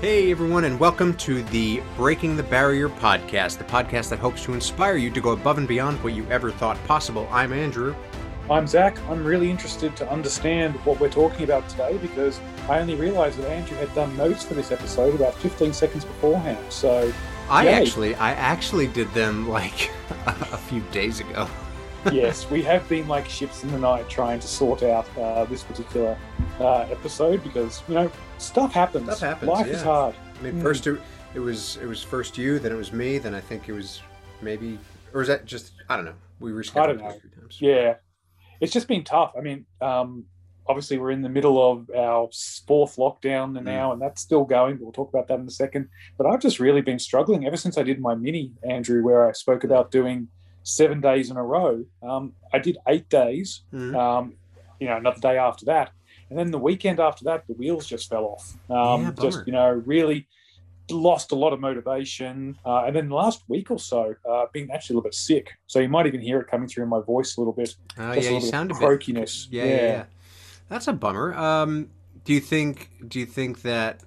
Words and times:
Hey, 0.00 0.30
everyone, 0.30 0.64
and 0.64 0.80
welcome 0.80 1.12
to 1.18 1.42
the 1.42 1.82
Breaking 1.94 2.34
the 2.34 2.42
Barrier 2.42 2.88
podcast, 2.88 3.58
the 3.58 3.64
podcast 3.64 4.08
that 4.08 4.18
hopes 4.18 4.42
to 4.44 4.54
inspire 4.54 4.96
you 4.96 5.10
to 5.10 5.20
go 5.20 5.32
above 5.32 5.58
and 5.58 5.68
beyond 5.68 6.02
what 6.02 6.14
you 6.14 6.26
ever 6.30 6.50
thought 6.50 6.82
possible. 6.84 7.28
I'm 7.30 7.52
Andrew. 7.52 7.94
I'm 8.50 8.66
Zach. 8.66 8.98
I'm 9.10 9.22
really 9.22 9.50
interested 9.50 9.94
to 9.96 10.10
understand 10.10 10.76
what 10.86 10.98
we're 11.00 11.10
talking 11.10 11.44
about 11.44 11.68
today 11.68 11.98
because 11.98 12.40
I 12.66 12.78
only 12.78 12.94
realised 12.94 13.36
that 13.40 13.50
Andrew 13.50 13.76
had 13.76 13.94
done 13.94 14.16
notes 14.16 14.42
for 14.42 14.54
this 14.54 14.72
episode 14.72 15.14
about 15.14 15.34
15 15.34 15.74
seconds 15.74 16.06
beforehand. 16.06 16.72
So 16.72 17.12
I 17.50 17.64
Yay. 17.64 17.74
actually, 17.74 18.14
I 18.14 18.32
actually 18.32 18.86
did 18.86 19.12
them 19.12 19.50
like 19.50 19.90
a 20.26 20.56
few 20.56 20.80
days 20.92 21.20
ago. 21.20 21.46
yes, 22.10 22.48
we 22.48 22.62
have 22.62 22.88
been 22.88 23.06
like 23.06 23.28
ships 23.28 23.64
in 23.64 23.70
the 23.70 23.78
night 23.78 24.08
trying 24.08 24.40
to 24.40 24.48
sort 24.48 24.82
out 24.82 25.06
uh, 25.18 25.44
this 25.44 25.62
particular 25.62 26.16
uh, 26.60 26.86
episode 26.90 27.42
because 27.42 27.82
you 27.88 27.94
know 27.94 28.10
stuff 28.38 28.72
happens. 28.72 29.04
Stuff 29.04 29.20
happens, 29.20 29.48
Life 29.50 29.66
is 29.66 29.82
hard. 29.82 30.14
I 30.38 30.42
mean, 30.42 30.54
Hmm. 30.54 30.62
first 30.62 30.86
it, 30.86 31.00
it 31.34 31.40
was 31.40 31.76
it 31.78 31.86
was 31.86 32.02
first 32.02 32.36
you, 32.38 32.58
then 32.58 32.72
it 32.72 32.76
was 32.76 32.92
me, 32.92 33.18
then 33.18 33.34
I 33.34 33.40
think 33.40 33.68
it 33.68 33.72
was 33.72 34.02
maybe, 34.42 34.78
or 35.14 35.22
is 35.22 35.28
that 35.28 35.44
just 35.46 35.72
I 35.88 35.96
don't 35.96 36.04
know. 36.04 36.14
We 36.40 36.50
rescheduled 36.52 36.82
I 36.82 36.86
don't 36.86 36.98
know. 36.98 37.08
a 37.08 37.12
few 37.20 37.30
times. 37.30 37.58
Yeah, 37.60 37.94
it's 38.60 38.72
just 38.72 38.88
been 38.88 39.04
tough. 39.04 39.32
I 39.36 39.40
mean, 39.42 39.66
um, 39.80 40.24
obviously 40.66 40.98
we're 40.98 41.10
in 41.10 41.20
the 41.22 41.28
middle 41.28 41.58
of 41.70 41.90
our 41.90 42.28
fourth 42.66 42.96
lockdown 42.96 43.52
Mm. 43.58 43.64
now, 43.64 43.92
and 43.92 44.00
that's 44.00 44.20
still 44.22 44.44
going. 44.44 44.76
But 44.76 44.84
We'll 44.84 44.92
talk 44.92 45.10
about 45.10 45.28
that 45.28 45.38
in 45.40 45.46
a 45.46 45.50
second. 45.50 45.88
But 46.16 46.26
I've 46.26 46.40
just 46.40 46.58
really 46.60 46.80
been 46.80 46.98
struggling 46.98 47.46
ever 47.46 47.56
since 47.56 47.76
I 47.76 47.82
did 47.82 48.00
my 48.00 48.14
mini, 48.14 48.52
Andrew, 48.62 49.02
where 49.02 49.28
I 49.28 49.32
spoke 49.32 49.64
about 49.64 49.90
doing 49.90 50.28
seven 50.62 51.00
days 51.00 51.30
in 51.30 51.36
a 51.36 51.42
row. 51.44 51.84
Um, 52.02 52.32
I 52.52 52.58
did 52.58 52.78
eight 52.88 53.08
days. 53.08 53.62
Mhm. 53.72 53.94
Um, 53.96 54.34
you 54.78 54.86
know, 54.88 54.96
another 54.96 55.20
day 55.20 55.36
after 55.36 55.66
that, 55.66 55.90
and 56.30 56.38
then 56.38 56.50
the 56.50 56.58
weekend 56.58 57.00
after 57.00 57.24
that, 57.24 57.46
the 57.46 57.54
wheels 57.54 57.86
just 57.86 58.08
fell 58.08 58.24
off. 58.24 58.54
Um, 58.70 59.02
Yeah, 59.02 59.12
just 59.20 59.46
you 59.46 59.52
know, 59.52 59.82
really 59.84 60.26
lost 60.90 61.32
a 61.32 61.34
lot 61.34 61.52
of 61.52 61.60
motivation. 61.60 62.58
Uh, 62.64 62.84
and 62.84 62.96
then 62.96 63.08
the 63.08 63.14
last 63.14 63.42
week 63.48 63.70
or 63.70 63.78
so, 63.78 64.14
uh, 64.28 64.46
been 64.52 64.70
actually 64.70 64.94
a 64.94 64.96
little 64.96 65.08
bit 65.08 65.14
sick. 65.14 65.50
So 65.66 65.78
you 65.80 65.88
might 65.88 66.06
even 66.06 66.20
hear 66.20 66.40
it 66.40 66.48
coming 66.48 66.68
through 66.68 66.84
in 66.84 66.90
my 66.90 67.00
voice 67.00 67.36
a 67.36 67.40
little 67.40 67.52
bit. 67.52 67.74
Oh 67.98 68.14
Just 68.14 68.30
yeah, 68.30 68.36
a 68.36 68.40
you 68.40 68.46
sound 68.46 68.70
a 68.70 68.74
bit 68.74 68.82
croakiness. 68.82 69.48
Yeah, 69.50 69.64
yeah, 69.64 69.70
Yeah. 69.74 69.82
yeah. 69.86 70.04
That's 70.68 70.88
a 70.88 70.92
bummer. 70.92 71.34
Um, 71.34 71.90
do 72.24 72.32
you 72.32 72.40
think? 72.40 72.90
Do 73.06 73.18
you 73.18 73.26
think 73.26 73.62
that? 73.62 74.00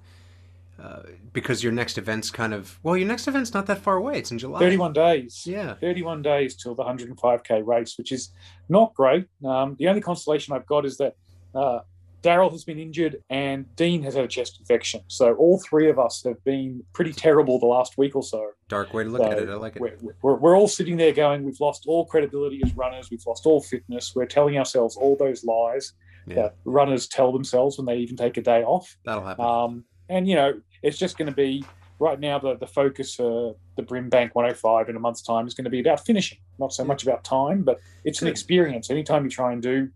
Uh, 0.82 1.02
because 1.32 1.62
your 1.62 1.72
next 1.72 1.98
event's 1.98 2.30
kind 2.30 2.52
of 2.52 2.78
well, 2.82 2.96
your 2.96 3.06
next 3.06 3.28
event's 3.28 3.54
not 3.54 3.66
that 3.66 3.78
far 3.78 3.96
away. 3.96 4.18
It's 4.18 4.30
in 4.32 4.38
July. 4.38 4.58
31 4.58 4.92
days. 4.92 5.44
Yeah. 5.46 5.74
31 5.74 6.20
days 6.22 6.56
till 6.56 6.74
the 6.74 6.82
105k 6.82 7.64
race, 7.66 7.96
which 7.96 8.10
is 8.12 8.30
not 8.68 8.92
great. 8.94 9.26
Um, 9.44 9.76
the 9.78 9.88
only 9.88 10.00
consolation 10.00 10.52
I've 10.52 10.66
got 10.66 10.84
is 10.84 10.96
that 10.98 11.14
uh, 11.54 11.80
Daryl 12.24 12.50
has 12.50 12.64
been 12.64 12.78
injured 12.78 13.22
and 13.28 13.66
Dean 13.76 14.02
has 14.02 14.14
had 14.14 14.24
a 14.24 14.28
chest 14.28 14.58
infection. 14.58 15.02
So 15.08 15.34
all 15.34 15.60
three 15.60 15.90
of 15.90 15.98
us 15.98 16.22
have 16.24 16.42
been 16.44 16.82
pretty 16.94 17.12
terrible 17.12 17.58
the 17.58 17.66
last 17.66 17.98
week 17.98 18.16
or 18.16 18.22
so. 18.22 18.50
Dark 18.68 18.94
way 18.94 19.04
to 19.04 19.10
look 19.10 19.20
So 19.22 19.30
at 19.30 19.38
it. 19.38 19.48
I 19.50 19.54
like 19.54 19.76
it. 19.76 19.82
We're, 19.82 19.96
we're, 20.22 20.36
we're 20.36 20.56
all 20.56 20.66
sitting 20.68 20.96
there 20.96 21.12
going, 21.12 21.44
we've 21.44 21.60
lost 21.60 21.84
all 21.86 22.06
credibility 22.06 22.62
as 22.64 22.74
runners, 22.74 23.10
we've 23.10 23.24
lost 23.26 23.44
all 23.44 23.60
fitness. 23.60 24.14
We're 24.16 24.24
telling 24.26 24.56
ourselves 24.56 24.96
all 24.96 25.16
those 25.16 25.44
lies 25.44 25.92
Yeah, 26.26 26.34
that 26.36 26.54
runners 26.64 27.06
tell 27.08 27.30
themselves 27.30 27.76
when 27.76 27.84
they 27.86 27.96
even 27.98 28.16
take 28.16 28.38
a 28.38 28.42
day 28.42 28.62
off. 28.62 28.96
that'll 29.04 29.24
happen. 29.24 29.44
Um, 29.44 29.84
and 30.08 30.26
you 30.26 30.34
know, 30.34 30.54
it's 30.82 30.96
just 30.98 31.18
going 31.18 31.28
to 31.28 31.34
be 31.36 31.64
right 31.98 32.18
now. 32.18 32.38
The 32.38 32.56
the 32.56 32.66
focus 32.66 33.14
for 33.14 33.54
the 33.76 33.82
Brimbank 33.82 34.30
105 34.34 34.88
in 34.88 34.96
a 34.96 35.00
month's 35.00 35.22
time 35.22 35.46
is 35.46 35.54
going 35.54 35.64
to 35.64 35.70
be 35.70 35.80
about 35.80 36.04
finishing, 36.06 36.38
not 36.58 36.72
so 36.72 36.84
much 36.84 37.02
about 37.02 37.24
time, 37.24 37.62
but 37.62 37.80
it's 38.04 38.22
an 38.22 38.28
experience. 38.28 38.90
Anytime 38.90 39.24
you 39.24 39.30
try 39.30 39.52
and 39.52 39.62
do 39.62 39.88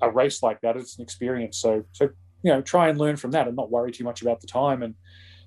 a 0.00 0.10
race 0.10 0.42
like 0.42 0.60
that, 0.62 0.76
it's 0.76 0.96
an 0.98 1.02
experience. 1.02 1.58
So 1.58 1.84
so 1.92 2.08
you 2.42 2.52
know, 2.52 2.60
try 2.62 2.88
and 2.88 2.98
learn 2.98 3.16
from 3.16 3.32
that 3.32 3.46
and 3.48 3.56
not 3.56 3.70
worry 3.70 3.90
too 3.92 4.04
much 4.04 4.22
about 4.22 4.40
the 4.40 4.46
time. 4.46 4.82
And 4.82 4.94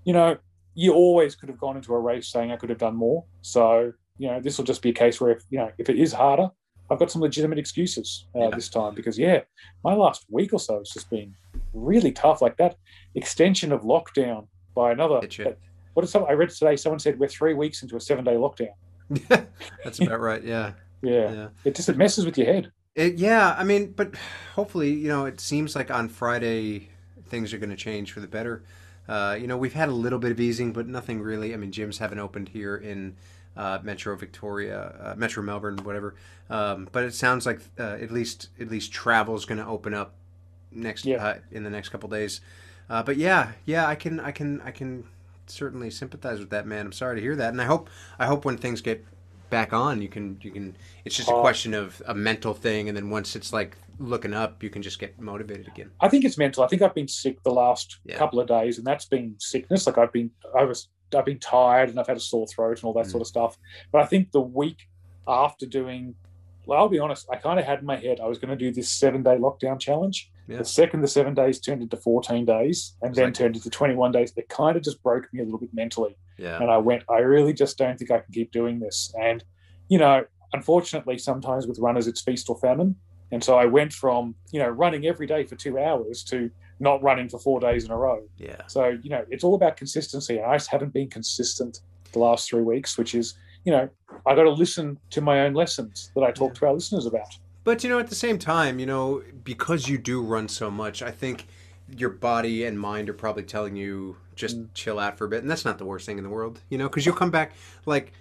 you 0.03 0.13
know, 0.13 0.37
you 0.75 0.93
always 0.93 1.35
could 1.35 1.49
have 1.49 1.57
gone 1.59 1.77
into 1.77 1.93
a 1.93 1.99
race 1.99 2.27
saying 2.27 2.51
I 2.51 2.57
could 2.57 2.69
have 2.69 2.79
done 2.79 2.95
more. 2.95 3.23
So 3.41 3.93
you 4.17 4.27
know, 4.27 4.39
this 4.39 4.57
will 4.57 4.65
just 4.65 4.81
be 4.81 4.89
a 4.89 4.93
case 4.93 5.19
where 5.21 5.31
if 5.31 5.43
you 5.49 5.57
know 5.59 5.71
if 5.77 5.89
it 5.89 5.97
is 5.99 6.13
harder. 6.13 6.49
I've 6.89 6.99
got 6.99 7.09
some 7.09 7.21
legitimate 7.21 7.57
excuses 7.57 8.25
uh, 8.35 8.39
Yeah. 8.39 8.49
this 8.53 8.67
time 8.67 8.93
because, 8.93 9.17
yeah, 9.17 9.39
my 9.81 9.93
last 9.93 10.25
week 10.29 10.51
or 10.51 10.59
so 10.59 10.79
has 10.79 10.89
just 10.89 11.09
been 11.09 11.33
really 11.71 12.11
tough. 12.11 12.41
Like 12.41 12.57
that 12.57 12.75
extension 13.15 13.71
of 13.71 13.83
lockdown 13.83 14.47
by 14.75 14.91
another. 14.91 15.21
Hit 15.21 15.37
you. 15.37 15.55
What 15.93 16.03
is 16.03 16.09
some? 16.11 16.25
I 16.27 16.33
read 16.33 16.49
today. 16.49 16.75
Someone 16.75 16.99
said 16.99 17.17
we're 17.17 17.29
three 17.29 17.53
weeks 17.53 17.81
into 17.81 17.95
a 17.95 17.99
seven-day 18.01 18.33
lockdown. 18.33 18.73
That's 19.85 19.99
about 20.01 20.19
right. 20.19 20.43
Yeah, 20.43 20.73
Yeah, 21.01 21.31
yeah. 21.33 21.47
it 21.63 21.75
just 21.75 21.87
it 21.87 21.95
messes 21.95 22.25
with 22.25 22.37
your 22.37 22.47
head. 22.47 22.73
It, 22.95 23.15
yeah, 23.15 23.55
I 23.57 23.63
mean, 23.63 23.93
but 23.95 24.15
hopefully, 24.55 24.91
you 24.91 25.07
know, 25.07 25.25
it 25.25 25.39
seems 25.39 25.75
like 25.75 25.89
on 25.89 26.09
Friday 26.09 26.89
things 27.29 27.53
are 27.53 27.57
going 27.57 27.69
to 27.69 27.75
change 27.77 28.11
for 28.11 28.19
the 28.19 28.27
better. 28.27 28.63
Uh, 29.07 29.37
you 29.39 29.47
know, 29.47 29.57
we've 29.57 29.73
had 29.73 29.89
a 29.89 29.93
little 29.93 30.19
bit 30.19 30.31
of 30.31 30.39
easing, 30.39 30.73
but 30.73 30.87
nothing 30.87 31.21
really. 31.21 31.53
I 31.53 31.57
mean, 31.57 31.71
gyms 31.71 31.99
haven't 31.99 32.19
opened 32.19 32.49
here 32.49 32.75
in 32.75 33.15
uh, 33.55 33.79
Metro 33.81 34.15
Victoria, 34.17 34.93
uh, 35.01 35.15
Metro 35.15 35.41
Melbourne, 35.41 35.77
whatever. 35.83 36.15
Um, 36.49 36.89
but 36.91 37.03
it 37.05 37.13
sounds 37.13 37.45
like 37.45 37.61
uh, 37.79 37.97
at 38.01 38.11
least 38.11 38.49
at 38.59 38.69
least 38.69 38.91
travel 38.91 39.35
is 39.35 39.45
going 39.45 39.57
to 39.57 39.65
open 39.65 39.93
up 39.93 40.13
next 40.71 41.05
Yeah. 41.05 41.25
uh, 41.25 41.37
in 41.51 41.63
the 41.63 41.69
next 41.69 41.89
couple 41.89 42.09
days. 42.09 42.41
Uh, 42.89 43.01
but 43.03 43.15
yeah, 43.15 43.53
yeah, 43.65 43.87
I 43.87 43.95
can, 43.95 44.19
I 44.19 44.31
can, 44.31 44.59
I 44.61 44.71
can 44.71 45.05
certainly 45.47 45.89
sympathize 45.89 46.39
with 46.39 46.49
that 46.49 46.67
man. 46.67 46.87
I'm 46.87 46.91
sorry 46.91 47.15
to 47.15 47.21
hear 47.21 47.37
that, 47.37 47.49
and 47.49 47.61
I 47.61 47.65
hope, 47.65 47.89
I 48.19 48.25
hope 48.25 48.43
when 48.43 48.57
things 48.57 48.81
get 48.81 49.05
back 49.51 49.71
on, 49.73 50.01
you 50.01 50.07
can, 50.09 50.39
you 50.41 50.49
can. 50.49 50.75
It's 51.05 51.15
just 51.15 51.29
a 51.29 51.33
Oh. 51.35 51.41
question 51.41 51.75
of 51.75 52.01
a 52.07 52.15
mental 52.15 52.55
thing, 52.55 52.87
and 52.87 52.97
then 52.97 53.11
once 53.11 53.35
it's 53.35 53.53
like 53.53 53.77
looking 53.99 54.33
up, 54.33 54.63
you 54.63 54.71
can 54.71 54.81
just 54.81 54.97
get 54.97 55.19
motivated 55.19 55.67
again. 55.67 55.91
I 55.99 56.09
think 56.09 56.25
it's 56.25 56.39
mental. 56.39 56.63
I 56.63 56.67
think 56.67 56.81
I've 56.81 56.95
been 56.95 57.07
sick 57.07 57.43
the 57.43 57.51
last 57.51 57.99
Yeah. 58.05 58.17
couple 58.17 58.39
of 58.39 58.47
days, 58.47 58.79
and 58.79 58.87
that's 58.87 59.05
been 59.05 59.35
sickness. 59.37 59.85
Like 59.85 59.99
I've 59.99 60.11
been, 60.11 60.31
I 60.57 60.63
was, 60.63 60.87
I've 61.15 61.25
been 61.25 61.37
tired, 61.39 61.89
and 61.89 61.99
I've 61.99 62.07
had 62.07 62.17
a 62.17 62.21
sore 62.21 62.47
throat 62.47 62.77
and 62.79 62.85
all 62.85 62.93
that 62.93 63.05
Mm. 63.05 63.11
sort 63.11 63.21
of 63.21 63.27
stuff. 63.27 63.57
But 63.91 64.01
I 64.01 64.05
think 64.07 64.31
the 64.31 64.41
week 64.41 64.87
after 65.27 65.67
doing, 65.67 66.15
well, 66.65 66.79
I'll 66.79 66.89
be 66.89 66.99
honest, 66.99 67.27
I 67.31 67.35
kind 67.37 67.59
of 67.59 67.65
had 67.65 67.79
in 67.79 67.85
my 67.85 67.97
head 67.97 68.19
I 68.19 68.27
was 68.27 68.37
going 68.37 68.49
to 68.49 68.55
do 68.55 68.71
this 68.71 68.89
seven-day 68.91 69.37
lockdown 69.37 69.79
challenge. 69.79 70.31
Yeah. 70.47 70.57
The 70.57 70.65
second 70.65 71.01
the 71.01 71.07
seven 71.07 71.33
days 71.33 71.59
turned 71.59 71.81
into 71.81 71.97
14 71.97 72.45
days, 72.45 72.95
and 73.01 73.13
then 73.15 73.25
like- 73.25 73.33
turned 73.33 73.55
into 73.55 73.69
21 73.69 74.11
days. 74.11 74.33
It 74.35 74.49
kind 74.49 74.75
of 74.77 74.83
just 74.83 75.01
broke 75.03 75.31
me 75.33 75.41
a 75.41 75.43
little 75.43 75.59
bit 75.59 75.73
mentally. 75.73 76.15
Yeah, 76.37 76.59
and 76.61 76.71
I 76.71 76.77
went, 76.77 77.03
I 77.09 77.19
really 77.19 77.53
just 77.53 77.77
don't 77.77 77.97
think 77.97 78.09
I 78.11 78.19
can 78.19 78.33
keep 78.33 78.51
doing 78.51 78.79
this. 78.79 79.13
And, 79.19 79.43
you 79.89 79.99
know, 79.99 80.23
unfortunately, 80.53 81.17
sometimes 81.17 81.67
with 81.67 81.77
runners, 81.79 82.07
it's 82.07 82.21
feast 82.21 82.49
or 82.49 82.57
famine. 82.59 82.95
And 83.31 83.43
so 83.43 83.55
I 83.57 83.65
went 83.65 83.93
from, 83.93 84.35
you 84.51 84.59
know, 84.59 84.67
running 84.67 85.05
every 85.05 85.25
day 85.27 85.45
for 85.45 85.55
two 85.55 85.79
hours 85.79 86.23
to 86.25 86.49
not 86.79 87.01
running 87.01 87.29
for 87.29 87.39
four 87.39 87.59
days 87.59 87.85
in 87.85 87.91
a 87.91 87.97
row. 87.97 88.21
yeah, 88.37 88.61
So, 88.67 88.97
you 89.03 89.09
know, 89.09 89.23
it's 89.29 89.43
all 89.43 89.55
about 89.55 89.77
consistency. 89.77 90.37
And 90.37 90.45
I 90.47 90.55
just 90.55 90.69
haven't 90.69 90.93
been 90.93 91.09
consistent 91.09 91.79
the 92.11 92.19
last 92.19 92.49
three 92.49 92.63
weeks, 92.63 92.97
which 92.97 93.13
is, 93.15 93.35
you 93.65 93.71
know, 93.71 93.89
I 94.25 94.35
got 94.35 94.43
to 94.43 94.51
listen 94.51 94.97
to 95.11 95.21
my 95.21 95.41
own 95.41 95.53
lessons 95.53 96.11
that 96.15 96.23
I 96.23 96.31
talk 96.31 96.53
to 96.55 96.67
our 96.67 96.73
listeners 96.73 97.05
about. 97.05 97.37
But 97.63 97.83
you 97.83 97.89
know, 97.89 97.99
at 97.99 98.07
the 98.07 98.15
same 98.15 98.39
time, 98.39 98.79
you 98.79 98.85
know, 98.85 99.21
because 99.43 99.87
you 99.87 99.97
do 99.97 100.21
run 100.21 100.47
so 100.47 100.71
much, 100.71 101.01
I 101.01 101.11
think 101.11 101.47
your 101.95 102.09
body 102.09 102.65
and 102.65 102.79
mind 102.79 103.09
are 103.09 103.13
probably 103.13 103.43
telling 103.43 103.75
you 103.75 104.17
just 104.35 104.57
Mm. 104.57 104.67
chill 104.73 104.97
out 104.99 105.17
for 105.17 105.25
a 105.25 105.29
bit, 105.29 105.41
and 105.41 105.51
that's 105.51 105.65
not 105.65 105.77
the 105.77 105.85
worst 105.85 106.05
thing 106.05 106.17
in 106.17 106.23
the 106.23 106.29
world, 106.29 106.61
you 106.69 106.77
know, 106.77 106.87
because 106.87 107.05
you'll 107.05 107.15
come 107.15 107.31
back. 107.31 107.51
Like, 107.85 108.13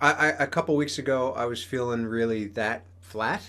I, 0.00 0.12
I 0.12 0.26
a 0.44 0.46
couple 0.46 0.76
weeks 0.76 0.98
ago, 0.98 1.32
I 1.32 1.46
was 1.46 1.64
feeling 1.64 2.06
really 2.06 2.46
that 2.48 2.84
flat, 3.00 3.42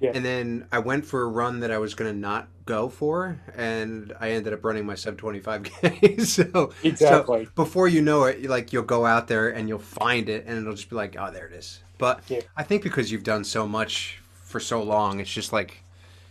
Yeah. 0.00 0.12
and 0.14 0.24
then 0.24 0.66
I 0.72 0.78
went 0.78 1.04
for 1.04 1.22
a 1.22 1.26
run 1.28 1.60
that 1.60 1.70
I 1.70 1.78
was 1.78 1.94
going 1.94 2.10
to 2.12 2.18
not 2.18 2.48
go 2.64 2.88
for, 2.88 3.38
and 3.56 4.14
I 4.18 4.30
ended 4.30 4.52
up 4.52 4.64
running 4.64 4.86
my 4.86 4.94
sub 4.94 5.18
twenty 5.18 5.40
five 5.40 5.62
k. 5.64 6.16
so 6.24 6.72
Exactly. 6.82 7.44
so 7.44 7.50
before 7.54 7.86
you 7.88 8.00
know 8.00 8.24
it, 8.24 8.44
like 8.48 8.72
you'll 8.72 8.82
go 8.82 9.04
out 9.04 9.28
there 9.28 9.50
and 9.50 9.68
you'll 9.68 9.78
find 9.78 10.28
it, 10.28 10.44
and 10.46 10.58
it'll 10.58 10.74
just 10.74 10.88
be 10.90 10.96
like, 10.96 11.16
oh, 11.18 11.30
there 11.30 11.46
it 11.46 11.52
is. 11.52 11.80
But 11.98 12.22
Yeah. 12.28 12.40
I 12.56 12.62
think 12.62 12.82
because 12.82 13.12
you've 13.12 13.24
done 13.24 13.44
so 13.44 13.68
much 13.68 14.20
for 14.44 14.58
so 14.58 14.82
long, 14.82 15.20
it's 15.20 15.30
just 15.32 15.52
like, 15.52 15.82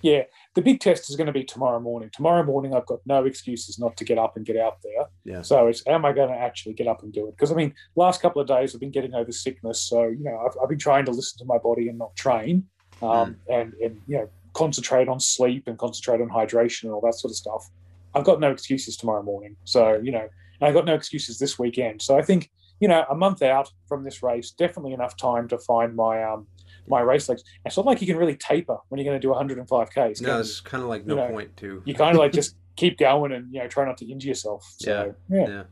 Yeah. 0.02 0.24
The 0.56 0.64
big 0.64 0.80
test 0.80 1.10
is 1.12 1.16
going 1.16 1.28
to 1.28 1.32
be 1.32 1.44
tomorrow 1.44 1.80
morning. 1.80 2.10
Tomorrow 2.12 2.44
morning, 2.44 2.74
I've 2.74 2.88
got 2.88 3.00
no 3.06 3.24
excuses 3.26 3.78
not 3.78 3.96
to 3.98 4.04
get 4.04 4.18
up 4.18 4.36
and 4.36 4.44
get 4.46 4.58
out 4.58 4.80
there. 4.82 5.06
yeah, 5.24 5.42
So 5.44 5.68
it's 5.68 5.86
am 5.88 6.06
I 6.06 6.12
going 6.12 6.30
to 6.30 6.36
actually 6.36 6.74
get 6.74 6.88
up 6.88 7.04
and 7.04 7.14
do 7.14 7.28
it? 7.28 7.36
Because 7.38 7.52
I 7.52 7.56
mean, 7.56 7.74
last 7.96 8.20
couple 8.20 8.42
of 8.42 8.48
days 8.48 8.74
I've 8.74 8.82
been 8.82 8.90
getting 8.92 9.14
over 9.14 9.32
sickness, 9.32 9.80
so 9.80 10.08
you 10.08 10.24
know 10.24 10.38
I've, 10.46 10.58
I've 10.62 10.70
been 10.70 10.80
trying 10.80 11.06
to 11.06 11.12
listen 11.12 11.38
to 11.40 11.46
my 11.46 11.60
body 11.60 11.88
and 11.88 12.00
not 12.00 12.16
train, 12.16 12.66
um, 13.02 13.38
and 13.50 13.74
and 13.76 14.02
you 14.08 14.18
know 14.18 14.30
concentrate 14.54 15.08
on 15.08 15.20
sleep 15.20 15.64
and 15.68 15.78
concentrate 15.78 16.22
on 16.22 16.30
hydration 16.30 16.84
and 16.84 16.92
all 16.92 17.02
that 17.02 17.16
sort 17.16 17.32
of 17.32 17.38
stuff. 17.38 17.70
I've 18.16 18.24
got 18.24 18.40
no 18.40 18.52
excuses 18.52 18.98
tomorrow 18.98 19.24
morning, 19.24 19.56
so 19.64 20.00
you 20.04 20.12
know, 20.12 20.28
and 20.60 20.68
I've 20.68 20.74
got 20.74 20.86
no 20.86 20.96
excuses 20.96 21.40
this 21.40 21.60
weekend. 21.60 22.02
So 22.02 22.18
I 22.18 22.22
think 22.22 22.50
you 22.80 22.88
know 22.88 23.06
a 23.10 23.16
month 23.16 23.42
out 23.42 23.72
from 23.88 24.04
this 24.04 24.24
race, 24.24 24.52
definitely 24.52 24.94
enough 24.94 25.16
time 25.18 25.48
to 25.50 25.58
find 25.58 25.96
my 25.96 26.24
um 26.24 26.48
my 26.88 27.02
race 27.02 27.30
legs. 27.30 27.44
It's 27.66 27.78
not 27.78 27.86
like 27.86 28.02
you 28.02 28.08
can 28.08 28.18
really 28.18 28.36
taper 28.36 28.78
when 28.90 29.00
you're 29.00 29.10
going 29.10 29.20
to 29.20 29.26
do 29.26 29.34
105k. 29.34 30.22
no, 30.22 30.40
it's 30.40 30.60
kind 30.60 30.84
of 30.84 30.90
like 30.90 31.06
no 31.06 31.16
you 31.16 31.22
know, 31.22 31.28
point 31.30 31.58
to. 31.58 31.84
you 31.86 31.94
kind 31.94 32.16
of 32.16 32.20
like 32.20 32.32
just 32.32 32.56
keep 32.76 32.98
going 32.98 33.32
and 33.32 33.54
you 33.54 33.62
know 33.62 33.68
try 33.68 33.86
not 33.86 33.98
to 33.98 34.12
injure 34.12 34.30
yourself. 34.30 34.66
So 34.78 35.14
yeah. 35.30 35.48
Yeah. 35.48 35.64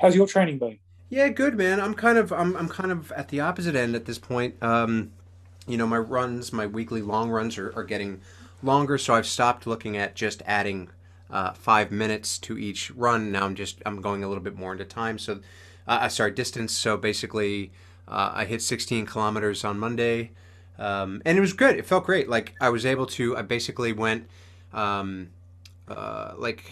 How's 0.00 0.14
your 0.14 0.26
training 0.26 0.58
been? 0.58 0.78
Yeah, 1.08 1.28
good 1.28 1.56
man. 1.56 1.80
I'm 1.80 1.94
kind 1.94 2.18
of 2.18 2.32
I'm 2.32 2.56
I'm 2.56 2.68
kind 2.68 2.90
of 2.90 3.12
at 3.12 3.28
the 3.28 3.40
opposite 3.40 3.76
end 3.76 3.94
at 3.94 4.04
this 4.04 4.18
point. 4.18 4.56
Um, 4.62 5.12
you 5.66 5.76
know, 5.76 5.86
my 5.86 5.98
runs, 5.98 6.52
my 6.52 6.66
weekly 6.66 7.02
long 7.02 7.30
runs 7.30 7.58
are, 7.58 7.72
are 7.76 7.84
getting 7.84 8.20
longer, 8.62 8.98
so 8.98 9.14
I've 9.14 9.26
stopped 9.26 9.66
looking 9.66 9.96
at 9.96 10.14
just 10.14 10.42
adding 10.46 10.90
uh, 11.30 11.52
five 11.52 11.90
minutes 11.90 12.38
to 12.38 12.58
each 12.58 12.90
run. 12.92 13.32
Now 13.32 13.44
I'm 13.44 13.54
just 13.54 13.82
I'm 13.84 14.00
going 14.00 14.22
a 14.22 14.28
little 14.28 14.42
bit 14.42 14.56
more 14.56 14.72
into 14.72 14.84
time. 14.84 15.18
So, 15.18 15.40
uh, 15.86 16.08
sorry, 16.08 16.30
distance. 16.30 16.72
So 16.72 16.96
basically, 16.96 17.72
uh, 18.08 18.32
I 18.34 18.44
hit 18.44 18.62
16 18.62 19.06
kilometers 19.06 19.64
on 19.64 19.78
Monday, 19.78 20.30
um, 20.78 21.20
and 21.24 21.36
it 21.36 21.40
was 21.40 21.52
good. 21.52 21.76
It 21.76 21.86
felt 21.86 22.04
great. 22.04 22.28
Like 22.28 22.54
I 22.60 22.68
was 22.68 22.86
able 22.86 23.06
to. 23.06 23.36
I 23.36 23.42
basically 23.42 23.92
went 23.92 24.28
um, 24.72 25.30
uh, 25.88 26.34
like 26.36 26.64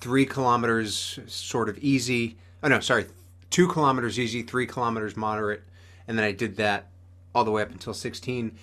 three 0.00 0.26
kilometers, 0.26 1.18
sort 1.26 1.68
of 1.68 1.78
easy. 1.78 2.36
Oh 2.62 2.68
no, 2.68 2.80
sorry, 2.80 3.06
two 3.50 3.68
kilometers 3.68 4.18
easy, 4.18 4.42
three 4.42 4.66
kilometers 4.66 5.16
moderate, 5.16 5.62
and 6.08 6.18
then 6.18 6.24
I 6.24 6.32
did 6.32 6.56
that 6.56 6.88
all 7.34 7.44
the 7.44 7.50
way 7.50 7.62
up 7.62 7.70
until 7.70 7.94
16 7.94 8.56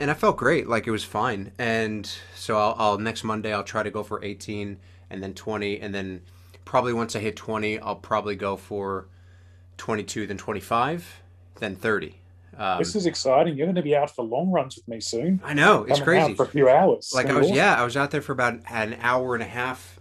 and 0.00 0.10
I 0.10 0.14
felt 0.14 0.38
great. 0.38 0.66
Like 0.66 0.86
it 0.86 0.90
was 0.90 1.04
fine. 1.04 1.52
And 1.58 2.10
so 2.34 2.56
I'll, 2.56 2.74
I'll, 2.78 2.98
next 2.98 3.22
Monday 3.22 3.52
I'll 3.52 3.64
try 3.64 3.82
to 3.82 3.90
go 3.90 4.02
for 4.02 4.24
18 4.24 4.78
and 5.10 5.22
then 5.22 5.34
20 5.34 5.80
and 5.80 5.94
then 5.94 6.22
probably 6.64 6.92
once 6.92 7.14
I 7.14 7.18
hit 7.18 7.36
20 7.36 7.78
I'll 7.80 7.96
probably 7.96 8.36
go 8.36 8.56
for 8.56 9.08
22 9.76 10.26
then 10.26 10.38
25 10.38 11.22
then 11.58 11.76
30. 11.76 12.16
Um, 12.56 12.78
this 12.78 12.94
is 12.94 13.06
exciting. 13.06 13.56
You're 13.56 13.66
going 13.66 13.76
to 13.76 13.82
be 13.82 13.96
out 13.96 14.14
for 14.14 14.24
long 14.24 14.50
runs 14.50 14.76
with 14.76 14.86
me 14.88 15.00
soon. 15.00 15.40
I 15.44 15.54
know 15.54 15.84
it's 15.84 16.00
crazy 16.00 16.34
for 16.34 16.44
a 16.44 16.48
few 16.48 16.68
hours. 16.68 17.12
Like 17.14 17.26
I 17.26 17.32
was, 17.32 17.46
awesome. 17.46 17.56
yeah, 17.56 17.80
I 17.80 17.84
was 17.84 17.96
out 17.96 18.10
there 18.10 18.20
for 18.20 18.32
about 18.32 18.60
an 18.68 18.96
hour 19.00 19.34
and 19.34 19.42
a 19.42 19.46
half, 19.46 19.98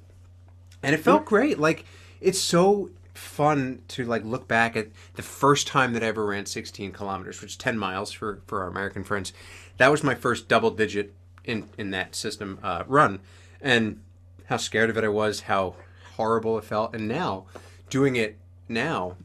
and 0.84 0.94
it 0.94 0.98
felt 0.98 1.22
yeah. 1.22 1.28
great. 1.28 1.60
Like 1.60 1.86
it's 2.20 2.40
so 2.40 2.90
fun 3.20 3.82
to 3.90 4.06
like 4.06 4.24
look 4.24 4.48
back 4.48 4.76
at 4.76 4.88
the 5.16 5.22
first 5.22 5.68
time 5.68 5.94
that 5.94 6.04
I 6.04 6.08
ever 6.08 6.26
ran 6.26 6.46
16 6.46 6.92
kilometers, 6.92 7.42
which 7.42 7.52
is 7.52 7.58
10 7.58 7.78
miles 7.78 8.12
for 8.12 8.42
for 8.48 8.62
our 8.62 8.68
American 8.68 9.04
friends. 9.04 9.34
That 9.78 9.92
was 9.92 10.04
my 10.04 10.16
first 10.16 10.48
double 10.48 10.72
digit 10.72 11.14
in 11.44 11.70
in 11.78 11.92
that 11.92 12.16
system 12.16 12.60
uh, 12.64 12.84
run, 12.88 13.20
and 13.62 14.02
how 14.46 14.58
scared 14.58 14.90
of 14.90 14.98
it 14.98 15.04
I 15.04 15.10
was, 15.10 15.42
how 15.42 15.76
horrible 16.16 16.58
it 16.58 16.64
felt, 16.64 16.96
and 16.96 17.08
now 17.08 17.46
doing 17.90 18.16
it 18.16 18.38
now. 18.68 19.16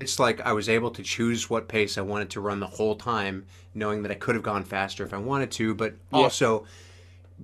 It's 0.00 0.18
like 0.18 0.40
I 0.40 0.52
was 0.54 0.68
able 0.70 0.90
to 0.92 1.02
choose 1.02 1.50
what 1.50 1.68
pace 1.68 1.98
I 1.98 2.00
wanted 2.00 2.30
to 2.30 2.40
run 2.40 2.60
the 2.60 2.66
whole 2.66 2.96
time, 2.96 3.44
knowing 3.74 4.02
that 4.02 4.10
I 4.10 4.14
could 4.14 4.34
have 4.34 4.42
gone 4.42 4.64
faster 4.64 5.04
if 5.04 5.12
I 5.12 5.18
wanted 5.18 5.50
to, 5.52 5.74
but 5.74 5.92
yeah. 6.10 6.18
also 6.20 6.64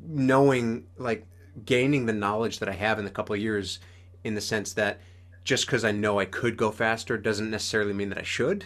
knowing, 0.07 0.85
like, 0.97 1.27
gaining 1.67 2.07
the 2.07 2.15
knowledge 2.15 2.61
that 2.61 2.69
I 2.69 2.73
have 2.73 2.99
in 2.99 3.05
the 3.05 3.11
couple 3.11 3.35
of 3.35 3.41
years 3.43 3.79
in 4.25 4.35
the 4.35 4.41
sense 4.41 4.73
that 4.73 5.01
just 5.47 5.65
because 5.65 5.85
I 5.85 5.93
know 5.93 6.19
I 6.19 6.25
could 6.25 6.57
go 6.57 6.73
faster 6.73 7.17
doesn't 7.17 7.49
necessarily 7.49 7.93
mean 7.93 8.11
that 8.11 8.19
I 8.19 8.25
should. 8.25 8.65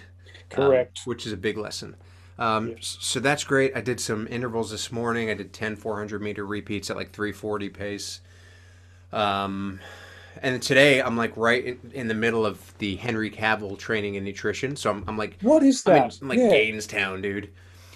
Um, 0.56 0.64
Correct. 0.64 0.98
Um, 0.98 1.02
which 1.04 1.26
is 1.26 1.32
a 1.32 1.36
big 1.36 1.58
lesson. 1.58 1.94
Um, 2.38 2.70
yes. 2.70 2.96
So 3.00 3.20
that's 3.20 3.44
great. 3.44 3.76
I 3.76 3.82
did 3.82 4.00
some 4.00 4.26
intervals 4.28 4.70
this 4.70 4.90
morning. 4.90 5.28
I 5.28 5.34
did 5.34 5.52
10 5.52 5.76
400 5.76 6.22
meter 6.22 6.44
repeats 6.44 6.90
at 6.90 6.96
like 6.96 7.12
340 7.12 7.68
pace. 7.68 8.20
Um, 9.12 9.78
and 10.40 10.62
today 10.62 11.02
I'm 11.02 11.18
like 11.18 11.36
right 11.36 11.64
in, 11.64 11.90
in, 11.92 12.08
the 12.08 12.14
middle 12.14 12.46
of 12.46 12.76
the 12.78 12.96
Henry 12.96 13.30
Cavill 13.30 13.78
training 13.78 14.16
and 14.16 14.24
nutrition. 14.24 14.74
So 14.74 14.90
I'm, 14.90 15.04
I'm 15.06 15.18
like, 15.18 15.36
what 15.42 15.62
is 15.62 15.82
that? 15.82 16.02
I'm, 16.02 16.10
I'm 16.22 16.28
like 16.28 16.38
yeah. 16.38 16.50
Gainestown, 16.50 17.20
dude. 17.20 17.50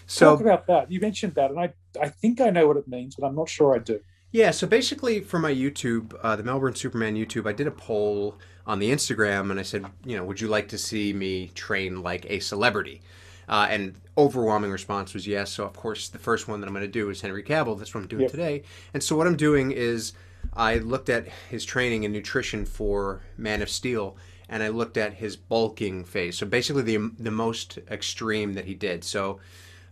So 0.07 0.33
talk 0.33 0.43
about 0.43 0.67
that. 0.67 0.91
You 0.93 1.01
mentioned 1.01 1.37
that, 1.37 1.51
and 1.51 1.59
I 1.59 1.73
I 1.99 2.11
think 2.11 2.43
I 2.43 2.51
know 2.51 2.67
what 2.67 2.77
it 2.77 2.87
means, 2.87 3.17
but 3.17 3.27
I'm 3.27 3.35
not 3.35 3.49
sure 3.49 3.75
I 3.75 3.79
do. 3.79 4.01
Yeah. 4.35 4.51
So 4.51 4.67
basically, 4.67 5.21
for 5.21 5.39
my 5.39 5.55
YouTube, 5.55 6.13
uh, 6.21 6.35
the 6.35 6.43
Melbourne 6.43 6.75
Superman 6.75 7.15
YouTube, 7.15 7.49
I 7.49 7.53
did 7.53 7.69
a 7.69 7.71
poll 7.71 8.37
on 8.67 8.81
the 8.81 8.91
Instagram, 8.91 9.53
and 9.53 9.61
I 9.61 9.63
said, 9.63 9.87
you 10.05 10.17
know, 10.17 10.25
would 10.25 10.41
you 10.41 10.49
like 10.49 10.67
to 10.71 10.79
see 10.79 11.13
me 11.13 11.53
train 11.55 12.03
like 12.03 12.27
a 12.29 12.41
celebrity? 12.41 13.01
Uh, 13.49 13.69
and 13.71 13.95
overwhelming 14.19 14.73
response 14.73 15.15
was 15.15 15.25
yes. 15.25 15.53
So 15.53 15.65
of 15.65 15.75
course, 15.75 16.09
the 16.09 16.19
first 16.19 16.49
one 16.49 16.61
that 16.61 16.67
I'm 16.67 16.73
going 16.73 16.85
to 16.85 16.91
do 16.91 17.11
is 17.11 17.21
Henry 17.21 17.45
Cavill. 17.45 17.79
That's 17.79 17.95
what 17.95 18.01
I'm 18.01 18.09
doing 18.09 18.23
yep. 18.23 18.33
today. 18.33 18.65
And 18.93 19.01
so 19.01 19.15
what 19.15 19.29
I'm 19.29 19.37
doing 19.37 19.71
is 19.71 20.15
I 20.53 20.79
looked 20.79 21.11
at 21.11 21.29
his 21.49 21.65
training 21.65 22.05
and 22.05 22.13
nutrition 22.13 22.67
for 22.67 23.23
Man 23.37 23.63
of 23.63 23.71
Steel, 23.71 24.17
and 24.49 24.65
I 24.65 24.69
looked 24.69 24.97
at 24.97 25.15
his 25.15 25.37
bulking 25.37 26.03
phase. 26.03 26.37
So 26.37 26.45
basically, 26.45 26.83
the 26.83 27.13
the 27.21 27.31
most 27.31 27.79
extreme 27.89 28.55
that 28.55 28.65
he 28.65 28.75
did. 28.75 29.05
So. 29.05 29.39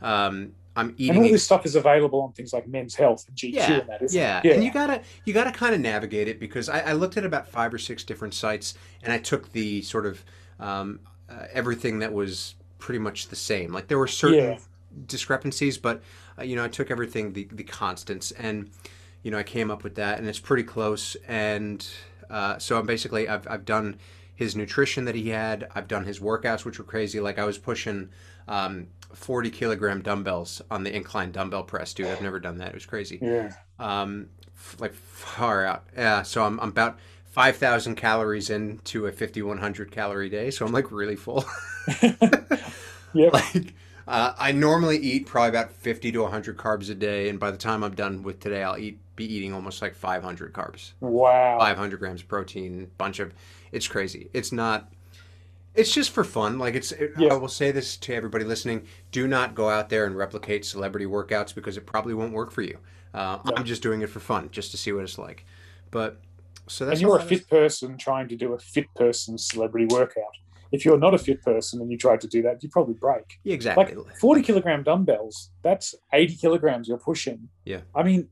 Um, 0.01 0.55
I'm 0.75 0.95
eating. 0.97 1.17
And 1.17 1.25
all 1.27 1.33
this 1.33 1.45
stuff 1.45 1.67
is 1.67 1.77
available 1.77 2.21
on 2.23 2.33
things 2.33 2.53
like 2.53 2.67
Men's 2.67 2.95
Health 2.95 3.27
and 3.29 3.37
GQ 3.37 3.53
yeah, 3.53 3.73
and 3.73 3.89
that, 3.89 4.03
isn't 4.03 4.19
yeah. 4.19 4.39
it? 4.39 4.45
Yeah, 4.45 4.53
and 4.55 4.65
you 4.65 4.73
gotta 4.73 5.03
you 5.25 5.35
gotta 5.35 5.53
kind 5.53 5.75
of 5.75 5.81
navigate 5.81 6.29
it 6.29 6.41
because 6.41 6.69
I, 6.69 6.81
I, 6.81 6.93
looked 6.93 7.17
at 7.17 7.25
about 7.25 7.47
five 7.47 7.75
or 7.75 7.79
six 7.79 8.05
different 8.05 8.33
sites 8.33 8.75
and 9.03 9.13
I 9.13 9.19
took 9.19 9.53
the 9.53 9.83
sort 9.83 10.07
of 10.07 10.25
um, 10.59 11.01
uh, 11.29 11.47
everything 11.53 11.99
that 11.99 12.13
was 12.13 12.55
pretty 12.79 12.99
much 12.99 13.29
the 13.29 13.37
same. 13.37 13.73
Like 13.73 13.89
there 13.89 13.99
were 13.99 14.07
certain 14.07 14.39
yeah. 14.39 14.59
discrepancies, 15.07 15.77
but 15.77 16.03
uh, 16.39 16.43
you 16.43 16.57
know 16.57 16.65
I 16.65 16.69
took 16.69 16.91
everything 16.91 17.35
the 17.35 17.47
the 17.53 17.65
constants 17.65 18.31
and 18.33 18.71
you 19.23 19.31
know 19.31 19.39
I 19.39 19.43
came 19.43 19.71
up 19.71 19.85
with 19.85 19.97
that 19.97 20.19
and 20.19 20.27
it's 20.27 20.41
pretty 20.41 20.65
close. 20.65 21.17
And 21.29 21.87
uh, 22.31 22.59
so 22.59 22.79
I'm 22.79 22.87
basically 22.87 23.29
I've 23.29 23.47
I've 23.47 23.67
done 23.67 23.99
his 24.35 24.57
nutrition 24.57 25.05
that 25.05 25.15
he 25.15 25.29
had. 25.29 25.69
I've 25.75 25.87
done 25.87 26.05
his 26.05 26.19
workouts, 26.19 26.65
which 26.65 26.79
were 26.79 26.85
crazy. 26.85 27.21
Like 27.21 27.39
I 27.39 27.45
was 27.45 27.59
pushing. 27.59 28.09
Um, 28.49 28.89
40 29.15 29.51
kilogram 29.51 30.03
dumbbells 30.03 30.63
on 30.71 30.85
the 30.85 30.95
incline 30.95 31.33
dumbbell 31.33 31.65
press, 31.65 31.95
dude. 31.95 32.07
I've 32.07 32.23
never 32.23 32.41
done 32.41 32.59
that. 32.59 32.69
It 32.69 32.75
was 32.75 32.87
crazy. 32.87 33.19
Yeah. 33.21 33.53
Um, 33.79 34.29
like 34.79 34.95
far 34.95 35.65
out. 35.65 35.85
Yeah. 35.97 36.23
So 36.23 36.45
I'm, 36.45 36.59
I'm 36.61 36.71
about 36.71 36.99
5,000 37.27 37.95
calories 37.95 38.51
into 38.51 39.07
a 39.07 39.13
5,100 39.13 39.91
calorie 39.91 40.29
day. 40.29 40.51
So 40.51 40.67
I'm 40.67 40.73
like 40.73 40.93
really 40.93 41.17
full. 41.17 41.45
yeah. 43.15 43.31
Like, 43.33 43.75
uh, 44.07 44.35
I 44.39 44.53
normally 44.53 44.99
eat 44.99 45.27
probably 45.27 45.49
about 45.49 45.73
50 45.73 46.13
to 46.13 46.23
100 46.23 46.57
carbs 46.57 46.91
a 46.91 46.95
day. 46.95 47.29
And 47.29 47.41
by 47.41 47.51
the 47.51 47.59
time 47.59 47.83
I'm 47.83 47.95
done 47.95 48.23
with 48.23 48.41
today, 48.41 48.63
I'll 48.63 48.79
eat, 48.79 48.99
be 49.17 49.25
eating 49.25 49.53
almost 49.53 49.81
like 49.81 49.95
500 49.95 50.53
carbs. 50.53 50.93
Wow. 51.01 51.59
500 51.59 51.99
grams 51.99 52.21
of 52.23 52.29
protein, 52.29 52.91
bunch 52.99 53.19
of, 53.21 53.33
it's 53.71 53.89
crazy. 53.89 54.29
It's 54.33 54.53
not, 54.53 54.93
it's 55.75 55.93
just 55.93 56.11
for 56.11 56.25
fun. 56.25 56.59
Like 56.59 56.75
it's. 56.75 56.93
It, 56.93 57.13
yeah. 57.19 57.33
I 57.33 57.35
will 57.35 57.49
say 57.49 57.71
this 57.71 57.97
to 57.99 58.15
everybody 58.15 58.45
listening: 58.45 58.87
Do 59.11 59.27
not 59.27 59.55
go 59.55 59.69
out 59.69 59.89
there 59.89 60.07
and 60.07 60.17
replicate 60.17 60.65
celebrity 60.65 61.07
workouts 61.07 61.55
because 61.55 61.77
it 61.77 61.87
probably 61.87 62.15
won't 62.15 62.33
work 62.33 62.51
for 62.51 62.63
you. 62.63 62.79
Uh. 63.15 63.39
I'm 63.57 63.65
just 63.65 63.83
doing 63.83 64.03
it 64.03 64.09
for 64.09 64.21
fun, 64.21 64.49
just 64.51 64.71
to 64.73 64.77
see 64.77 64.93
what 64.93 65.05
it's 65.05 65.19
like. 65.19 65.47
But 65.91 66.21
so 66.69 66.85
that's. 66.85 67.01
And 67.01 67.09
you're 67.09 67.19
a 67.19 67.23
fit 67.23 67.49
person 67.49 67.97
trying 67.97 68.29
to 68.29 68.37
do 68.37 68.53
a 68.53 68.59
fit 68.59 68.87
person 68.95 69.39
celebrity 69.39 69.87
workout. 69.87 70.37
If 70.73 70.87
you're 70.87 70.99
not 70.99 71.13
a 71.13 71.19
fit 71.19 71.43
person 71.43 71.83
and 71.83 71.91
you 71.91 71.99
try 71.99 72.17
to 72.17 72.27
do 72.27 72.41
that, 72.43 72.63
you 72.63 72.71
probably 72.71 72.95
break. 72.95 73.39
Yeah, 73.45 73.53
exactly. 73.53 73.95
Like 73.95 74.17
40 74.17 74.43
kilogram 74.43 74.83
dumbbells, 74.83 75.51
that's 75.63 75.95
80 76.15 76.37
kilograms 76.37 76.89
you're 76.89 76.97
pushing. 76.97 77.51
Yeah. 77.67 77.81
I 77.95 78.03
mean, 78.03 78.29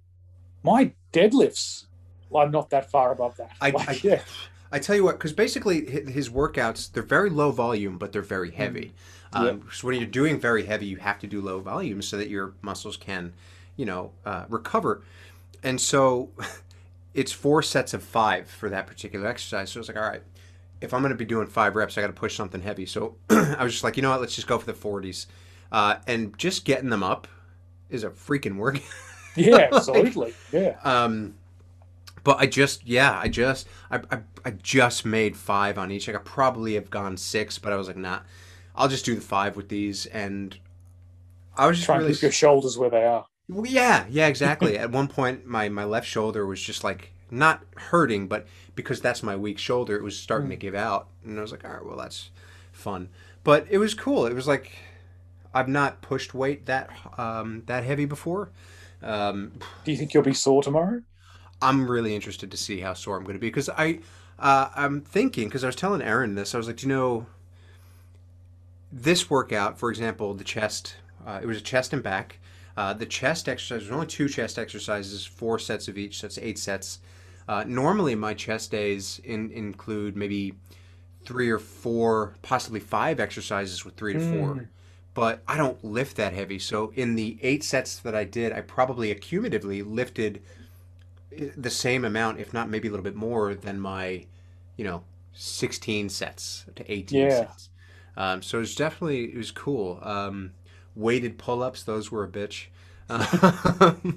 my 0.62 0.92
deadlifts, 1.12 1.84
I'm 2.34 2.50
not 2.50 2.70
that 2.70 2.90
far 2.90 3.12
above 3.12 3.36
that. 3.36 3.52
I, 3.60 3.70
like, 3.74 3.88
I 3.90 4.00
yeah. 4.02 4.22
I 4.72 4.78
tell 4.78 4.94
you 4.96 5.04
what, 5.04 5.18
because 5.18 5.32
basically 5.32 5.84
his 6.10 6.28
workouts 6.28 6.92
they're 6.92 7.02
very 7.02 7.30
low 7.30 7.50
volume, 7.50 7.98
but 7.98 8.12
they're 8.12 8.22
very 8.22 8.50
heavy. 8.50 8.92
Mm. 9.32 9.50
Um, 9.50 9.68
So 9.72 9.88
when 9.88 9.96
you're 9.98 10.06
doing 10.06 10.40
very 10.40 10.64
heavy, 10.64 10.86
you 10.86 10.96
have 10.98 11.18
to 11.20 11.26
do 11.26 11.40
low 11.40 11.60
volume 11.60 12.02
so 12.02 12.16
that 12.16 12.28
your 12.28 12.54
muscles 12.62 12.96
can, 12.96 13.32
you 13.76 13.86
know, 13.86 14.12
uh, 14.24 14.44
recover. 14.48 15.02
And 15.62 15.80
so 15.80 16.30
it's 17.14 17.32
four 17.32 17.62
sets 17.62 17.94
of 17.94 18.02
five 18.02 18.48
for 18.48 18.68
that 18.70 18.86
particular 18.86 19.26
exercise. 19.26 19.70
So 19.70 19.80
it's 19.80 19.88
like, 19.88 19.96
all 19.96 20.08
right, 20.08 20.22
if 20.80 20.94
I'm 20.94 21.00
going 21.00 21.10
to 21.10 21.16
be 21.16 21.24
doing 21.24 21.46
five 21.46 21.76
reps, 21.76 21.98
I 21.98 22.00
got 22.00 22.08
to 22.08 22.12
push 22.12 22.36
something 22.36 22.60
heavy. 22.60 22.86
So 22.86 23.16
I 23.30 23.62
was 23.62 23.72
just 23.72 23.84
like, 23.84 23.96
you 23.96 24.02
know 24.02 24.10
what, 24.10 24.20
let's 24.20 24.34
just 24.34 24.46
go 24.46 24.58
for 24.58 24.66
the 24.66 24.72
40s. 24.72 25.26
Uh, 25.72 25.96
and 26.06 26.36
just 26.38 26.64
getting 26.64 26.90
them 26.90 27.02
up 27.02 27.28
is 27.90 28.04
a 28.04 28.10
freaking 28.10 28.56
workout. 28.56 28.82
yeah, 29.36 29.68
absolutely. 29.72 30.26
like, 30.26 30.34
yeah. 30.52 30.76
Um, 30.82 31.34
but 32.24 32.38
I 32.38 32.46
just, 32.46 32.86
yeah, 32.86 33.18
I 33.18 33.28
just, 33.28 33.68
I, 33.90 34.00
I, 34.10 34.18
I 34.44 34.50
just 34.50 35.04
made 35.04 35.36
five 35.36 35.78
on 35.78 35.90
each. 35.90 36.08
I 36.08 36.12
could 36.12 36.24
probably 36.24 36.74
have 36.74 36.90
gone 36.90 37.16
six, 37.16 37.58
but 37.58 37.72
I 37.72 37.76
was 37.76 37.88
like, 37.88 37.96
nah, 37.96 38.20
I'll 38.74 38.88
just 38.88 39.04
do 39.04 39.14
the 39.14 39.20
five 39.20 39.56
with 39.56 39.68
these. 39.68 40.06
And 40.06 40.58
I 41.56 41.66
was 41.66 41.76
just 41.76 41.86
trying 41.86 42.00
really... 42.00 42.12
to 42.12 42.16
keep 42.16 42.22
your 42.22 42.32
shoulders 42.32 42.78
where 42.78 42.90
they 42.90 43.04
are. 43.04 43.26
Well, 43.48 43.66
yeah, 43.66 44.06
yeah, 44.08 44.28
exactly. 44.28 44.78
At 44.78 44.92
one 44.92 45.08
point, 45.08 45.44
my 45.44 45.68
my 45.68 45.84
left 45.84 46.06
shoulder 46.06 46.46
was 46.46 46.62
just 46.62 46.84
like 46.84 47.12
not 47.32 47.62
hurting, 47.76 48.28
but 48.28 48.46
because 48.76 49.00
that's 49.00 49.24
my 49.24 49.34
weak 49.34 49.58
shoulder, 49.58 49.96
it 49.96 50.04
was 50.04 50.16
starting 50.16 50.46
mm. 50.48 50.52
to 50.52 50.56
give 50.56 50.74
out, 50.76 51.08
and 51.24 51.36
I 51.36 51.42
was 51.42 51.50
like, 51.50 51.64
all 51.64 51.72
right, 51.72 51.84
well, 51.84 51.96
that's 51.96 52.30
fun. 52.72 53.08
But 53.42 53.66
it 53.68 53.78
was 53.78 53.92
cool. 53.92 54.26
It 54.26 54.34
was 54.34 54.46
like 54.46 54.70
I've 55.52 55.68
not 55.68 56.00
pushed 56.00 56.32
weight 56.32 56.66
that 56.66 56.90
um, 57.18 57.64
that 57.66 57.82
heavy 57.82 58.04
before. 58.04 58.50
Um, 59.02 59.52
Do 59.84 59.90
you 59.90 59.96
think 59.96 60.14
you'll 60.14 60.22
be 60.22 60.34
sore 60.34 60.62
tomorrow? 60.62 61.02
I'm 61.62 61.90
really 61.90 62.14
interested 62.14 62.50
to 62.50 62.56
see 62.56 62.80
how 62.80 62.94
sore 62.94 63.16
I'm 63.16 63.24
going 63.24 63.36
to 63.36 63.40
be 63.40 63.48
because 63.48 63.68
I 63.68 64.00
uh, 64.38 64.70
I'm 64.74 65.02
thinking 65.02 65.48
because 65.48 65.64
I 65.64 65.68
was 65.68 65.76
telling 65.76 66.02
Aaron 66.02 66.34
this 66.34 66.54
I 66.54 66.58
was 66.58 66.66
like 66.66 66.82
you 66.82 66.88
know 66.88 67.26
this 68.92 69.30
workout 69.30 69.78
for 69.78 69.90
example 69.90 70.34
the 70.34 70.44
chest 70.44 70.96
uh, 71.26 71.40
it 71.42 71.46
was 71.46 71.58
a 71.58 71.62
chest 71.62 71.92
and 71.92 72.02
back 72.02 72.38
uh, 72.76 72.92
the 72.92 73.06
chest 73.06 73.48
exercise 73.48 73.82
there's 73.82 73.92
only 73.92 74.06
two 74.06 74.28
chest 74.28 74.58
exercises 74.58 75.24
four 75.24 75.58
sets 75.58 75.88
of 75.88 75.98
each 75.98 76.20
so 76.20 76.26
that's 76.26 76.38
eight 76.38 76.58
sets 76.58 77.00
uh, 77.48 77.64
normally 77.66 78.14
my 78.14 78.32
chest 78.32 78.70
days 78.70 79.20
in, 79.24 79.50
include 79.50 80.16
maybe 80.16 80.54
three 81.24 81.50
or 81.50 81.58
four 81.58 82.34
possibly 82.42 82.80
five 82.80 83.20
exercises 83.20 83.84
with 83.84 83.94
three 83.96 84.14
to 84.14 84.18
mm. 84.18 84.38
four 84.38 84.70
but 85.12 85.42
I 85.46 85.56
don't 85.56 85.82
lift 85.84 86.16
that 86.16 86.32
heavy 86.32 86.58
so 86.58 86.92
in 86.96 87.14
the 87.14 87.38
eight 87.42 87.62
sets 87.62 87.98
that 87.98 88.14
I 88.14 88.24
did 88.24 88.52
I 88.52 88.62
probably 88.62 89.14
accumulatively 89.14 89.84
lifted 89.86 90.42
the 91.56 91.70
same 91.70 92.04
amount, 92.04 92.40
if 92.40 92.52
not 92.52 92.68
maybe 92.68 92.88
a 92.88 92.90
little 92.90 93.04
bit 93.04 93.14
more 93.16 93.54
than 93.54 93.80
my, 93.80 94.26
you 94.76 94.84
know, 94.84 95.04
16 95.32 96.08
sets 96.08 96.66
to 96.76 96.90
18 96.92 97.20
Yeah. 97.20 97.30
sets. 97.30 97.68
Um, 98.16 98.42
so 98.42 98.58
it 98.58 98.62
was 98.62 98.74
definitely 98.74 99.24
it 99.32 99.36
was 99.36 99.50
cool. 99.50 100.00
Um, 100.02 100.52
weighted 100.94 101.38
pull-ups, 101.38 101.82
those 101.84 102.10
were 102.10 102.24
a 102.24 102.28
bitch. 102.28 102.66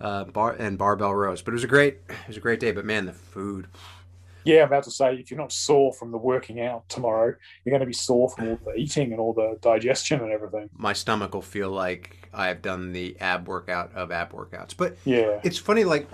Uh, 0.00 0.24
bar 0.24 0.54
and 0.58 0.76
barbell 0.76 1.14
rows, 1.14 1.40
but 1.40 1.52
it 1.52 1.54
was 1.54 1.64
a 1.64 1.68
great 1.68 2.00
it 2.08 2.16
was 2.26 2.36
a 2.36 2.40
great 2.40 2.58
day. 2.58 2.72
But 2.72 2.84
man, 2.84 3.06
the 3.06 3.12
food. 3.12 3.68
Yeah, 4.44 4.60
I'm 4.62 4.66
about 4.66 4.84
to 4.84 4.90
say 4.90 5.14
if 5.14 5.30
you're 5.30 5.40
not 5.40 5.52
sore 5.52 5.92
from 5.92 6.10
the 6.10 6.18
working 6.18 6.60
out 6.60 6.86
tomorrow, 6.88 7.34
you're 7.64 7.70
going 7.70 7.80
to 7.80 7.86
be 7.86 7.94
sore 7.94 8.28
from 8.28 8.48
all 8.48 8.58
the 8.64 8.74
eating 8.74 9.12
and 9.12 9.20
all 9.20 9.32
the 9.32 9.56
digestion 9.62 10.20
and 10.20 10.32
everything. 10.32 10.68
My 10.76 10.92
stomach 10.92 11.32
will 11.32 11.40
feel 11.42 11.70
like 11.70 12.28
I've 12.34 12.60
done 12.60 12.92
the 12.92 13.16
ab 13.20 13.48
workout 13.48 13.92
of 13.94 14.12
ab 14.12 14.32
workouts. 14.32 14.76
But 14.76 14.96
Yeah, 15.04 15.40
it's 15.42 15.56
funny, 15.56 15.84
like 15.84 16.08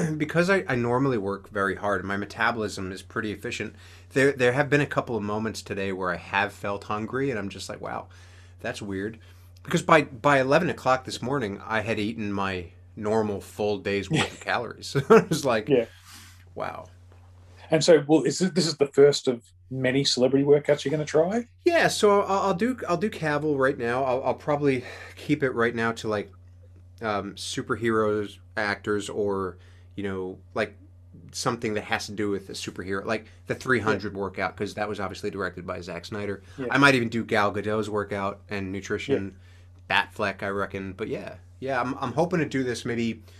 because 0.16 0.50
I, 0.50 0.64
I 0.68 0.74
normally 0.76 1.18
work 1.18 1.48
very 1.50 1.76
hard 1.76 2.00
and 2.00 2.08
my 2.08 2.16
metabolism 2.16 2.92
is 2.92 3.02
pretty 3.02 3.32
efficient. 3.32 3.74
There 4.12 4.32
there 4.32 4.52
have 4.52 4.70
been 4.70 4.80
a 4.80 4.86
couple 4.86 5.16
of 5.16 5.22
moments 5.22 5.62
today 5.62 5.92
where 5.92 6.10
I 6.10 6.16
have 6.16 6.52
felt 6.52 6.84
hungry, 6.84 7.30
and 7.30 7.38
I'm 7.38 7.48
just 7.48 7.68
like, 7.68 7.80
wow, 7.80 8.08
that's 8.60 8.82
weird. 8.82 9.18
Because 9.62 9.82
by 9.82 10.02
by 10.02 10.40
eleven 10.40 10.70
o'clock 10.70 11.04
this 11.04 11.22
morning, 11.22 11.60
I 11.64 11.80
had 11.80 11.98
eaten 11.98 12.32
my 12.32 12.66
normal 12.96 13.40
full 13.40 13.78
day's 13.78 14.10
worth 14.10 14.32
of 14.32 14.40
calories. 14.40 14.96
I 15.10 15.20
was 15.28 15.44
like, 15.44 15.68
Yeah. 15.68 15.86
wow. 16.54 16.90
and 17.70 17.82
so 17.84 18.04
well, 18.06 18.22
is 18.24 18.38
this, 18.38 18.50
this 18.50 18.66
is 18.66 18.76
the 18.76 18.86
first 18.86 19.28
of 19.28 19.42
many 19.70 20.04
celebrity 20.04 20.44
workouts 20.44 20.84
you're 20.84 20.90
going 20.90 21.04
to 21.04 21.10
try? 21.10 21.46
Yeah, 21.64 21.88
so 21.88 22.22
I'll, 22.22 22.40
I'll 22.48 22.54
do 22.54 22.78
I'll 22.88 22.96
do 22.96 23.10
Cavill 23.10 23.56
right 23.58 23.78
now. 23.78 24.04
I'll, 24.04 24.22
I'll 24.24 24.34
probably 24.34 24.84
keep 25.16 25.42
it 25.42 25.50
right 25.50 25.74
now 25.74 25.92
to 25.92 26.08
like 26.08 26.32
um, 27.02 27.34
superheroes 27.34 28.38
actors 28.56 29.08
or 29.10 29.58
you 29.96 30.02
know 30.04 30.38
like 30.54 30.76
something 31.32 31.74
that 31.74 31.84
has 31.84 32.06
to 32.06 32.12
do 32.12 32.30
with 32.30 32.48
a 32.48 32.52
superhero, 32.52 33.04
like 33.04 33.26
the 33.46 33.54
300 33.54 34.14
workout 34.14 34.56
because 34.56 34.74
that 34.74 34.88
was 34.88 35.00
obviously 35.00 35.30
directed 35.30 35.66
by 35.66 35.80
Zack 35.80 36.04
Snyder. 36.04 36.42
Yeah. 36.58 36.66
I 36.70 36.78
might 36.78 36.94
even 36.94 37.08
do 37.08 37.24
Gal 37.24 37.52
Gadot's 37.52 37.88
workout 37.90 38.40
and 38.48 38.72
nutrition, 38.72 39.36
Batfleck, 39.90 40.42
I 40.42 40.48
reckon. 40.48 40.92
But 40.92 41.08
yeah, 41.08 41.34
yeah, 41.60 41.80
I'm 41.80 41.94
I'm 42.00 42.12
hoping 42.12 42.38
to 42.40 42.46
do 42.46 42.62
this 42.64 42.84
maybe. 42.84 43.22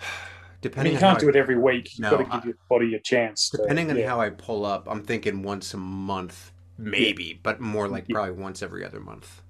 I 0.00 0.60
Depending 0.60 0.94
mean, 0.94 1.00
you 1.00 1.06
on 1.06 1.12
can't 1.12 1.22
how 1.22 1.26
do 1.26 1.28
it 1.28 1.36
every 1.36 1.56
week. 1.56 1.92
You've 1.92 2.00
No, 2.00 2.18
got 2.18 2.32
to 2.32 2.36
give 2.38 2.44
your 2.46 2.54
body 2.68 2.94
a 2.96 3.00
chance. 3.00 3.48
To, 3.50 3.58
Depending 3.58 3.90
on 3.90 3.96
yeah. 3.96 4.08
how 4.08 4.20
I 4.20 4.30
pull 4.30 4.66
up, 4.66 4.88
I'm 4.90 5.04
thinking 5.04 5.44
once 5.44 5.72
a 5.72 5.76
month, 5.76 6.50
maybe, 6.78 7.38
but 7.44 7.60
more 7.60 7.86
like 7.86 8.06
Yeah. 8.08 8.14
probably 8.14 8.32
once 8.32 8.60
every 8.60 8.84
other 8.84 8.98
month. 8.98 9.40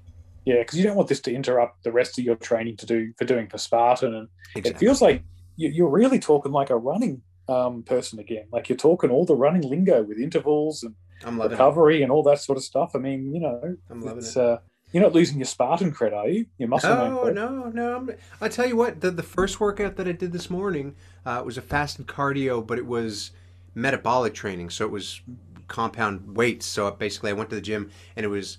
Yeah, 0.44 0.58
because 0.58 0.78
you 0.78 0.84
don't 0.84 0.96
want 0.96 1.08
this 1.08 1.20
to 1.20 1.32
interrupt 1.32 1.82
the 1.82 1.92
rest 1.92 2.18
of 2.18 2.26
your 2.26 2.36
training 2.36 2.76
to 2.78 2.86
do 2.86 3.14
for 3.16 3.24
doing 3.24 3.48
for 3.48 3.56
Spartan, 3.56 4.14
and 4.14 4.28
it 4.54 4.76
feels 4.76 5.00
like 5.00 5.22
you're 5.58 5.90
really 5.90 6.18
talking 6.18 6.52
like 6.52 6.70
a 6.70 6.76
running 6.76 7.22
um, 7.48 7.82
person 7.82 8.18
again. 8.18 8.46
Like 8.52 8.68
you're 8.68 8.78
talking 8.78 9.10
all 9.10 9.24
the 9.24 9.34
running 9.34 9.62
lingo 9.62 10.02
with 10.02 10.18
intervals 10.18 10.82
and 10.82 10.94
I'm 11.24 11.40
it. 11.40 11.50
recovery 11.50 12.02
and 12.02 12.12
all 12.12 12.22
that 12.24 12.40
sort 12.40 12.58
of 12.58 12.64
stuff. 12.64 12.92
I 12.94 12.98
mean, 12.98 13.34
you 13.34 13.40
know, 13.40 13.76
I'm 13.90 14.00
loving 14.00 14.18
it's, 14.18 14.36
it. 14.36 14.42
uh, 14.42 14.58
you're 14.92 15.02
not 15.02 15.12
losing 15.12 15.38
your 15.38 15.46
Spartan 15.46 15.92
cred, 15.92 16.14
are 16.14 16.28
you? 16.28 16.46
Your 16.56 16.68
muscle 16.68 16.94
man 16.94 17.34
No, 17.34 17.48
no, 17.48 17.70
no. 17.70 17.96
I'm, 17.96 18.10
I 18.40 18.48
tell 18.48 18.66
you 18.66 18.76
what, 18.76 19.00
the 19.00 19.10
the 19.10 19.22
first 19.22 19.60
workout 19.60 19.96
that 19.96 20.08
I 20.08 20.12
did 20.12 20.32
this 20.32 20.48
morning 20.48 20.94
uh, 21.26 21.42
was 21.44 21.58
a 21.58 21.62
fasted 21.62 22.06
cardio, 22.06 22.66
but 22.66 22.78
it 22.78 22.86
was 22.86 23.32
metabolic 23.74 24.34
training, 24.34 24.70
so 24.70 24.84
it 24.84 24.90
was 24.90 25.20
compound 25.66 26.36
weights. 26.36 26.64
So 26.64 26.90
basically, 26.90 27.30
I 27.30 27.34
went 27.34 27.50
to 27.50 27.56
the 27.56 27.62
gym 27.62 27.90
and 28.16 28.24
it 28.24 28.28
was 28.28 28.58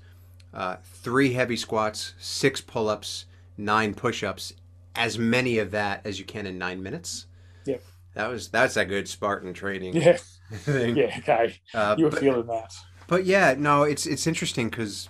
uh, 0.53 0.77
three 0.83 1.33
heavy 1.33 1.55
squats, 1.55 2.13
six 2.19 2.61
pull 2.61 2.89
ups, 2.89 3.25
nine 3.57 3.93
push 3.95 4.23
ups, 4.23 4.53
as 4.99 5.17
many 5.17 5.57
of 5.57 5.71
that 5.71 6.01
as 6.05 6.19
you 6.19 6.25
can 6.25 6.45
in 6.45 6.57
nine 6.59 6.83
minutes. 6.83 7.25
Yep. 7.65 7.81
That 8.13 8.29
was 8.29 8.49
that's 8.49 8.77
a 8.77 8.85
good 8.85 9.07
Spartan 9.07 9.53
training 9.53 9.95
Yeah, 9.95 10.17
thing. 10.51 10.95
yeah, 10.97 11.15
okay. 11.19 11.59
Uh, 11.73 11.95
You 11.97 12.05
were 12.05 12.11
but- 12.11 12.19
feeling 12.19 12.45
that. 12.47 12.75
but 13.07 13.25
yeah, 13.25 13.55
no, 13.57 13.83
it's 13.83 14.05
it's 14.05 14.27
interesting 14.27 14.69
because 14.69 15.09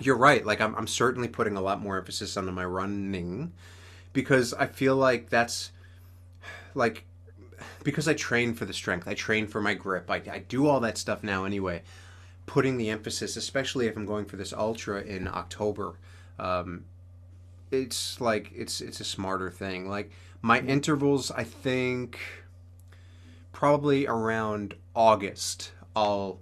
you're 0.00 0.16
right. 0.16 0.44
Like 0.44 0.60
I'm, 0.60 0.74
I'm 0.74 0.86
certainly 0.86 1.28
putting 1.28 1.56
a 1.56 1.60
lot 1.60 1.80
more 1.80 1.98
emphasis 1.98 2.36
on 2.36 2.52
my 2.54 2.64
running 2.64 3.52
because 4.12 4.54
I 4.54 4.66
feel 4.66 4.96
like 4.96 5.28
that's 5.28 5.70
like 6.74 7.04
because 7.84 8.08
I 8.08 8.14
train 8.14 8.54
for 8.54 8.64
the 8.64 8.72
strength, 8.72 9.06
I 9.08 9.14
train 9.14 9.46
for 9.46 9.60
my 9.60 9.74
grip, 9.74 10.10
I, 10.10 10.22
I 10.30 10.38
do 10.48 10.66
all 10.66 10.80
that 10.80 10.96
stuff 10.98 11.22
now 11.22 11.44
anyway. 11.44 11.82
Putting 12.46 12.78
the 12.78 12.88
emphasis, 12.88 13.36
especially 13.36 13.86
if 13.88 13.96
I'm 13.96 14.06
going 14.06 14.24
for 14.24 14.36
this 14.36 14.52
ultra 14.54 15.02
in 15.02 15.28
October, 15.28 15.98
um, 16.38 16.84
it's 17.70 18.20
like 18.20 18.50
it's 18.54 18.80
it's 18.80 19.00
a 19.00 19.04
smarter 19.04 19.50
thing. 19.50 19.88
Like 19.88 20.10
my 20.42 20.60
intervals, 20.60 21.30
I 21.30 21.44
think 21.44 22.18
probably 23.52 24.06
around 24.06 24.74
August, 24.94 25.72
I'll 25.94 26.40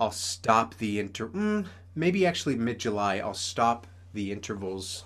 I'll 0.00 0.10
stop 0.10 0.74
the 0.76 0.98
inter. 1.00 1.28
Mm, 1.28 1.66
maybe 1.94 2.26
actually 2.26 2.56
mid 2.56 2.78
July, 2.78 3.16
I'll 3.16 3.34
stop 3.34 3.86
the 4.14 4.32
intervals, 4.32 5.04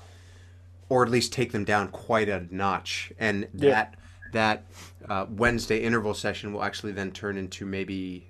or 0.89 1.05
at 1.05 1.11
least 1.11 1.33
take 1.33 1.53
them 1.53 1.65
down 1.65 1.89
quite 1.89 2.29
a 2.29 2.47
notch, 2.51 3.13
and 3.19 3.49
Yeah. 3.55 3.71
that 3.71 3.97
that 4.33 4.65
uh, 5.09 5.27
Wednesday 5.29 5.79
interval 5.79 6.15
session 6.15 6.53
will 6.53 6.63
actually 6.63 6.93
then 6.93 7.11
turn 7.13 7.37
into 7.37 7.67
maybe 7.67 8.29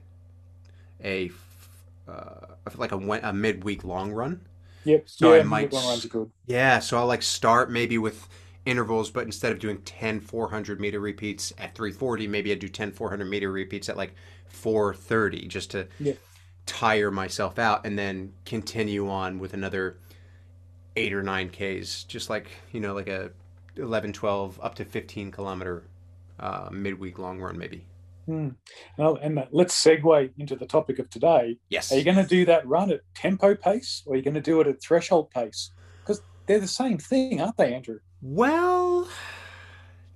a 1.03 1.31
uh, 2.09 2.47
like 2.77 2.93
a, 2.93 2.97
a 2.97 3.33
midweek 3.33 3.85
long 3.85 4.13
run. 4.13 4.41
Yep. 4.85 5.09
So 5.09 5.35
yeah, 5.35 5.41
I 5.41 5.43
might- 5.45 5.73
long 5.73 5.87
runs 5.87 6.05
are 6.05 6.09
good. 6.09 6.31
Yeah, 6.47 6.79
so 6.81 6.99
I'll 6.99 7.07
like 7.07 7.23
start 7.23 7.71
maybe 7.71 7.99
with 7.99 8.29
intervals, 8.65 9.11
but 9.11 9.25
instead 9.25 9.53
of 9.53 9.59
doing 9.59 9.79
10 9.83 10.21
400 10.21 10.81
meter 10.81 11.01
repeats 11.01 11.53
at 11.59 11.75
340, 11.75 12.27
maybe 12.29 12.53
I 12.53 12.55
do 12.55 12.69
10 12.69 12.93
400 12.93 13.25
meter 13.27 13.51
repeats 13.51 13.89
at 13.89 13.97
like 13.97 14.15
430 14.47 15.49
just 15.49 15.71
to 15.73 15.89
Yeah. 15.99 16.15
tire 16.67 17.11
myself 17.11 17.59
out 17.59 17.85
and 17.87 17.99
then 17.99 18.33
continue 18.45 19.09
on 19.09 19.39
with 19.39 19.53
another 19.55 19.97
eight 20.97 21.13
or 21.13 21.23
nine 21.23 21.49
Ks, 21.51 22.05
just 22.05 22.29
like, 22.31 22.49
you 22.71 22.81
know, 22.81 22.95
like 22.95 23.09
a 23.09 23.31
11, 23.77 24.13
12, 24.13 24.61
up 24.63 24.75
to 24.77 24.85
15 24.85 25.31
kilometer 25.31 25.85
uh, 26.39 26.69
midweek 26.71 27.19
long 27.19 27.41
run, 27.41 27.57
maybe. 27.59 27.85
Hmm. 28.27 28.51
Well, 28.99 29.17
and 29.17 29.47
let's 29.51 29.83
segue 29.83 30.31
into 30.39 30.57
the 30.57 30.67
topic 30.67 30.99
of 30.99 31.11
today. 31.11 31.59
Yes. 31.69 31.93
Are 31.93 31.97
you 31.97 32.05
going 32.05 32.17
to 32.17 32.27
do 32.27 32.45
that 32.45 32.67
run 32.67 32.91
at 32.93 33.01
tempo 33.15 33.55
pace 33.55 34.03
or 34.07 34.15
are 34.15 34.17
you 34.17 34.23
going 34.23 34.35
to 34.35 34.41
do 34.41 34.61
it 34.61 34.67
at 34.67 34.83
threshold 34.83 35.31
pace? 35.31 35.73
Because 36.01 36.23
they're 36.47 36.61
the 36.61 36.67
same 36.67 36.99
thing, 36.99 37.41
aren't 37.41 37.57
they, 37.57 37.75
Andrew? 37.75 37.99
Well, 38.21 39.09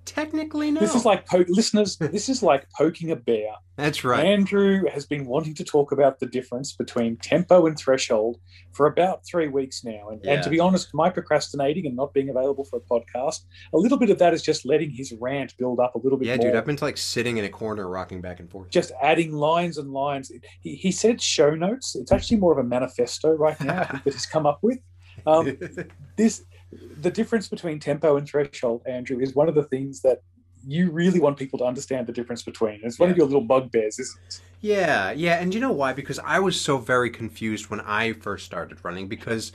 technically, 0.06 0.70
no. 0.70 0.80
This 0.80 0.94
is 0.94 1.04
like 1.04 1.26
po- 1.26 1.44
listeners. 1.48 1.96
This 1.96 2.28
is 2.28 2.42
like 2.42 2.66
poking 2.70 3.10
a 3.10 3.16
bear. 3.16 3.50
That's 3.76 4.04
right. 4.04 4.24
Andrew 4.24 4.84
has 4.90 5.04
been 5.04 5.26
wanting 5.26 5.54
to 5.54 5.64
talk 5.64 5.92
about 5.92 6.18
the 6.18 6.24
difference 6.24 6.72
between 6.72 7.18
tempo 7.18 7.66
and 7.66 7.76
threshold 7.78 8.38
for 8.72 8.86
about 8.86 9.26
three 9.26 9.48
weeks 9.48 9.84
now. 9.84 10.08
And, 10.08 10.24
and 10.24 10.42
to 10.42 10.48
be 10.48 10.58
honest, 10.58 10.94
my 10.94 11.10
procrastinating 11.10 11.84
and 11.84 11.94
not 11.94 12.14
being 12.14 12.30
available 12.30 12.64
for 12.64 12.78
a 12.78 12.80
podcast, 12.80 13.40
a 13.74 13.78
little 13.78 13.98
bit 13.98 14.08
of 14.08 14.18
that 14.18 14.32
is 14.32 14.42
just 14.42 14.64
letting 14.64 14.90
his 14.90 15.12
rant 15.20 15.54
build 15.58 15.78
up 15.78 15.94
a 15.94 15.98
little 15.98 16.18
bit 16.18 16.28
yeah, 16.28 16.36
more. 16.36 16.46
dude, 16.46 16.56
I've 16.56 16.64
been 16.64 16.78
like 16.80 16.96
sitting 16.96 17.36
in 17.36 17.44
a 17.44 17.50
corner 17.50 17.86
rocking 17.86 18.22
back 18.22 18.40
and 18.40 18.50
forth. 18.50 18.70
just 18.70 18.92
adding 19.02 19.32
lines 19.32 19.76
and 19.76 19.92
lines. 19.92 20.32
He, 20.62 20.76
he 20.76 20.90
said 20.90 21.20
show 21.20 21.54
notes. 21.54 21.96
It's 21.96 22.12
actually 22.12 22.38
more 22.38 22.52
of 22.52 22.58
a 22.58 22.66
manifesto 22.66 23.32
right 23.32 23.60
now 23.60 23.84
that 23.92 24.02
he's 24.04 24.24
come 24.24 24.46
up 24.46 24.60
with. 24.62 24.78
Um, 25.26 25.58
this 26.16 26.44
the 26.72 27.10
difference 27.10 27.48
between 27.48 27.78
tempo 27.78 28.16
and 28.16 28.28
threshold, 28.28 28.82
Andrew, 28.86 29.20
is 29.20 29.34
one 29.34 29.48
of 29.48 29.54
the 29.54 29.62
things 29.64 30.00
that 30.02 30.22
you 30.66 30.90
really 30.90 31.20
want 31.20 31.36
people 31.36 31.58
to 31.60 31.64
understand 31.64 32.06
the 32.06 32.12
difference 32.12 32.42
between. 32.42 32.80
It's 32.82 32.98
one 32.98 33.10
of 33.10 33.16
your 33.16 33.26
little 33.26 33.40
bugbears, 33.40 33.98
isn't 33.98 34.20
it? 34.26 34.40
Yeah, 34.60 35.12
yeah, 35.12 35.40
and 35.40 35.54
you 35.54 35.60
know 35.60 35.70
why? 35.70 35.92
Because 35.92 36.18
I 36.18 36.40
was 36.40 36.60
so 36.60 36.78
very 36.78 37.10
confused 37.10 37.70
when 37.70 37.80
I 37.80 38.14
first 38.14 38.44
started 38.46 38.84
running 38.84 39.06
because 39.06 39.52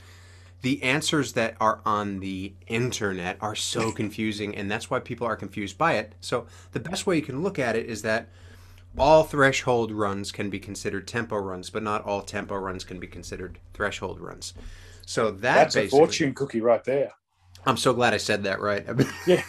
the 0.62 0.82
answers 0.82 1.32
that 1.34 1.56
are 1.60 1.80
on 1.84 2.20
the 2.20 2.54
internet 2.66 3.36
are 3.40 3.54
so 3.54 3.92
confusing 3.92 4.54
and 4.56 4.70
that's 4.70 4.88
why 4.88 5.00
people 5.00 5.26
are 5.26 5.36
confused 5.36 5.76
by 5.76 5.94
it. 5.94 6.14
So 6.20 6.46
the 6.70 6.80
best 6.80 7.06
way 7.06 7.16
you 7.16 7.22
can 7.22 7.42
look 7.42 7.58
at 7.58 7.76
it 7.76 7.86
is 7.86 8.02
that 8.02 8.28
all 8.96 9.24
threshold 9.24 9.90
runs 9.90 10.32
can 10.32 10.50
be 10.50 10.58
considered 10.58 11.08
tempo 11.08 11.36
runs, 11.36 11.68
but 11.68 11.82
not 11.82 12.04
all 12.04 12.22
tempo 12.22 12.56
runs 12.56 12.84
can 12.84 12.98
be 12.98 13.06
considered 13.06 13.58
threshold 13.74 14.20
runs. 14.20 14.54
So 15.06 15.30
that 15.30 15.40
That's 15.72 15.76
a 15.76 15.88
fortune 15.88 16.34
cookie 16.34 16.60
right 16.60 16.82
there. 16.84 17.12
I'm 17.64 17.76
so 17.76 17.92
glad 17.92 18.12
I 18.14 18.16
said 18.16 18.42
that 18.44 18.60
right. 18.60 18.86
Yeah. 19.26 19.42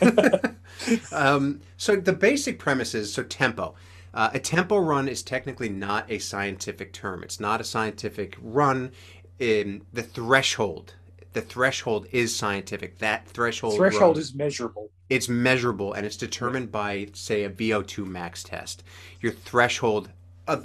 um, 1.12 1.62
so 1.78 1.96
the 1.96 2.14
basic 2.14 2.60
premise 2.60 2.94
is 2.96 3.14
so 3.14 3.24
tempo. 3.24 3.76
Uh, 4.14 4.30
a 4.34 4.40
tempo 4.40 4.78
run 4.78 5.08
is 5.08 5.24
technically 5.24 5.70
not 5.70 6.10
a 6.12 6.20
scientific 6.20 6.94
term. 6.94 7.24
It's 7.24 7.40
not 7.40 7.60
a 7.62 7.64
scientific 7.64 8.38
run. 8.42 8.92
In 9.40 9.82
the 9.92 10.04
threshold, 10.04 10.94
the 11.34 11.42
threshold 11.42 12.06
is 12.12 12.36
scientific. 12.36 13.00
That 13.00 13.28
threshold 13.28 13.76
Threshold 13.76 14.16
run- 14.18 14.22
is 14.22 14.36
measurable. 14.36 14.92
it's 15.10 15.28
measurable 15.28 15.94
and 15.94 16.06
it's 16.06 16.16
determined 16.18 16.72
by 16.72 17.08
say 17.14 17.44
a 17.44 17.50
VO2 17.50 18.06
max 18.06 18.44
test. 18.44 18.84
Your 19.22 19.32
threshold 19.32 20.10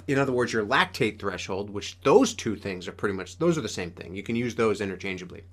in 0.07 0.17
other 0.19 0.31
words 0.31 0.53
your 0.53 0.65
lactate 0.65 1.19
threshold, 1.19 1.69
which 1.69 1.99
those 2.01 2.33
two 2.33 2.55
things 2.55 2.87
are 2.87 2.91
pretty 2.91 3.15
much 3.15 3.37
those 3.37 3.57
are 3.57 3.61
the 3.61 3.69
same 3.69 3.91
thing. 3.91 4.15
You 4.15 4.23
can 4.23 4.35
use 4.35 4.55
those 4.55 4.81
interchangeably. 4.81 5.43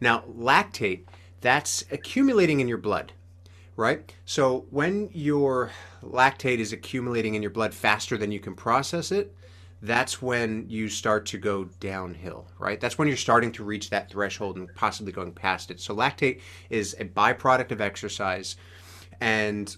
Now, 0.00 0.24
lactate 0.28 1.04
that's 1.40 1.84
accumulating 1.90 2.60
in 2.60 2.68
your 2.68 2.78
blood. 2.78 3.12
right? 3.76 4.12
So 4.24 4.66
when 4.70 5.10
your 5.12 5.70
lactate 6.02 6.58
is 6.58 6.72
accumulating 6.72 7.34
in 7.34 7.42
your 7.42 7.50
blood 7.50 7.74
faster 7.74 8.16
than 8.18 8.32
you 8.32 8.40
can 8.40 8.54
process 8.54 9.12
it, 9.12 9.34
that's 9.80 10.22
when 10.22 10.66
you 10.68 10.88
start 10.88 11.26
to 11.26 11.38
go 11.38 11.64
downhill, 11.80 12.46
right? 12.58 12.80
That's 12.80 12.98
when 12.98 13.08
you're 13.08 13.16
starting 13.16 13.50
to 13.52 13.64
reach 13.64 13.90
that 13.90 14.10
threshold 14.10 14.56
and 14.56 14.72
possibly 14.74 15.12
going 15.12 15.32
past 15.32 15.70
it. 15.70 15.80
So 15.80 15.94
lactate 15.96 16.40
is 16.70 16.94
a 17.00 17.04
byproduct 17.04 17.72
of 17.72 17.80
exercise 17.80 18.56
and 19.20 19.76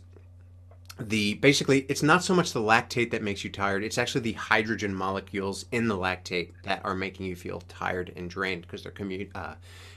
the 0.99 1.35
basically 1.35 1.81
it's 1.89 2.03
not 2.03 2.23
so 2.23 2.35
much 2.35 2.53
the 2.53 2.61
lactate 2.61 3.11
that 3.11 3.21
makes 3.21 3.43
you 3.43 3.51
tired 3.51 3.83
it's 3.83 3.99
actually 3.99 4.21
the 4.21 4.35
hydrogen 4.35 4.95
molecules 4.95 5.65
in 5.73 5.89
the 5.89 5.97
lactate 5.97 6.53
that 6.63 6.81
are 6.85 6.95
making 6.95 7.27
you 7.27 7.35
feel 7.35 7.61
tired 7.69 8.13
and 8.15 8.31
drained 8.31 8.63
because 8.63 8.85
they're 8.85 8.93
commu- 8.93 9.29
uh, 9.35 9.55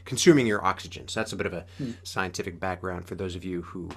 consuming 0.07 0.47
your 0.47 0.65
oxygen. 0.65 1.07
So 1.07 1.19
that's 1.19 1.33
a 1.33 1.35
bit 1.35 1.45
of 1.45 1.53
a 1.53 1.65
hmm. 1.77 1.91
scientific 2.01 2.59
background 2.59 3.05
for 3.05 3.13
those 3.13 3.35
of 3.35 3.43
you 3.43 3.61
who 3.61 3.89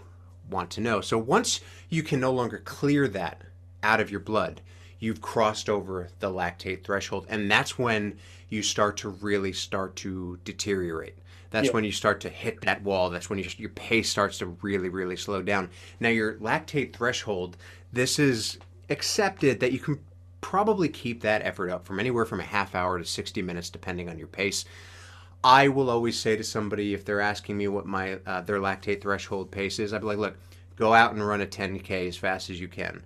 want 0.50 0.68
to 0.70 0.80
know. 0.80 1.00
So 1.00 1.16
once 1.16 1.60
you 1.88 2.02
can 2.02 2.20
no 2.20 2.32
longer 2.32 2.58
clear 2.58 3.08
that 3.08 3.40
out 3.82 4.00
of 4.00 4.10
your 4.10 4.20
blood 4.20 4.60
you've 4.98 5.22
crossed 5.22 5.70
over 5.70 6.08
the 6.18 6.28
lactate 6.28 6.84
threshold 6.84 7.24
and 7.30 7.50
that's 7.50 7.78
when 7.78 8.18
you 8.50 8.62
start 8.62 8.98
to 8.98 9.08
really 9.08 9.52
start 9.52 9.96
to 9.96 10.38
deteriorate 10.44 11.16
that's 11.50 11.66
yeah. 11.66 11.72
when 11.72 11.84
you 11.84 11.92
start 11.92 12.20
to 12.20 12.28
hit 12.28 12.60
that 12.62 12.82
wall 12.82 13.10
that's 13.10 13.28
when 13.28 13.38
you, 13.38 13.46
your 13.56 13.70
pace 13.70 14.08
starts 14.08 14.38
to 14.38 14.46
really 14.62 14.88
really 14.88 15.16
slow 15.16 15.42
down 15.42 15.68
now 15.98 16.08
your 16.08 16.34
lactate 16.34 16.92
threshold 16.92 17.56
this 17.92 18.18
is 18.18 18.58
accepted 18.88 19.60
that 19.60 19.72
you 19.72 19.78
can 19.78 19.98
probably 20.40 20.88
keep 20.88 21.20
that 21.20 21.42
effort 21.42 21.70
up 21.70 21.84
from 21.84 22.00
anywhere 22.00 22.24
from 22.24 22.40
a 22.40 22.44
half 22.44 22.74
hour 22.74 22.98
to 22.98 23.04
60 23.04 23.42
minutes 23.42 23.70
depending 23.70 24.08
on 24.08 24.18
your 24.18 24.26
pace 24.26 24.64
i 25.44 25.68
will 25.68 25.90
always 25.90 26.18
say 26.18 26.36
to 26.36 26.44
somebody 26.44 26.94
if 26.94 27.04
they're 27.04 27.20
asking 27.20 27.56
me 27.56 27.68
what 27.68 27.86
my 27.86 28.18
uh, 28.26 28.40
their 28.42 28.58
lactate 28.58 29.00
threshold 29.00 29.50
pace 29.50 29.78
is 29.78 29.92
i'd 29.92 30.00
be 30.00 30.06
like 30.06 30.18
look 30.18 30.36
go 30.76 30.94
out 30.94 31.12
and 31.12 31.26
run 31.26 31.40
a 31.40 31.46
10k 31.46 32.08
as 32.08 32.16
fast 32.16 32.48
as 32.48 32.60
you 32.60 32.68
can 32.68 33.02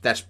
that's 0.00 0.24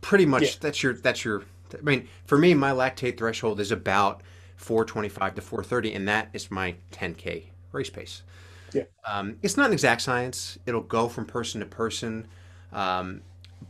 pretty 0.00 0.26
much 0.26 0.42
yeah. 0.42 0.50
that's 0.60 0.82
your 0.82 0.94
that's 0.94 1.24
your 1.24 1.44
I 1.74 1.82
mean, 1.82 2.08
for 2.24 2.38
me, 2.38 2.54
my 2.54 2.72
lactate 2.72 3.18
threshold 3.18 3.60
is 3.60 3.72
about 3.72 4.22
425 4.60 5.36
to 5.36 5.40
430, 5.40 5.94
and 5.94 6.06
that 6.06 6.28
is 6.34 6.50
my 6.50 6.74
10K 6.92 7.44
race 7.72 7.88
pace. 7.88 8.22
Yeah. 8.74 8.82
Um, 9.06 9.36
it's 9.42 9.56
not 9.56 9.66
an 9.66 9.72
exact 9.72 10.02
science. 10.02 10.58
It'll 10.66 10.82
go 10.82 11.08
from 11.08 11.24
person 11.24 11.60
to 11.60 11.66
person. 11.66 12.28
Um, 12.72 13.22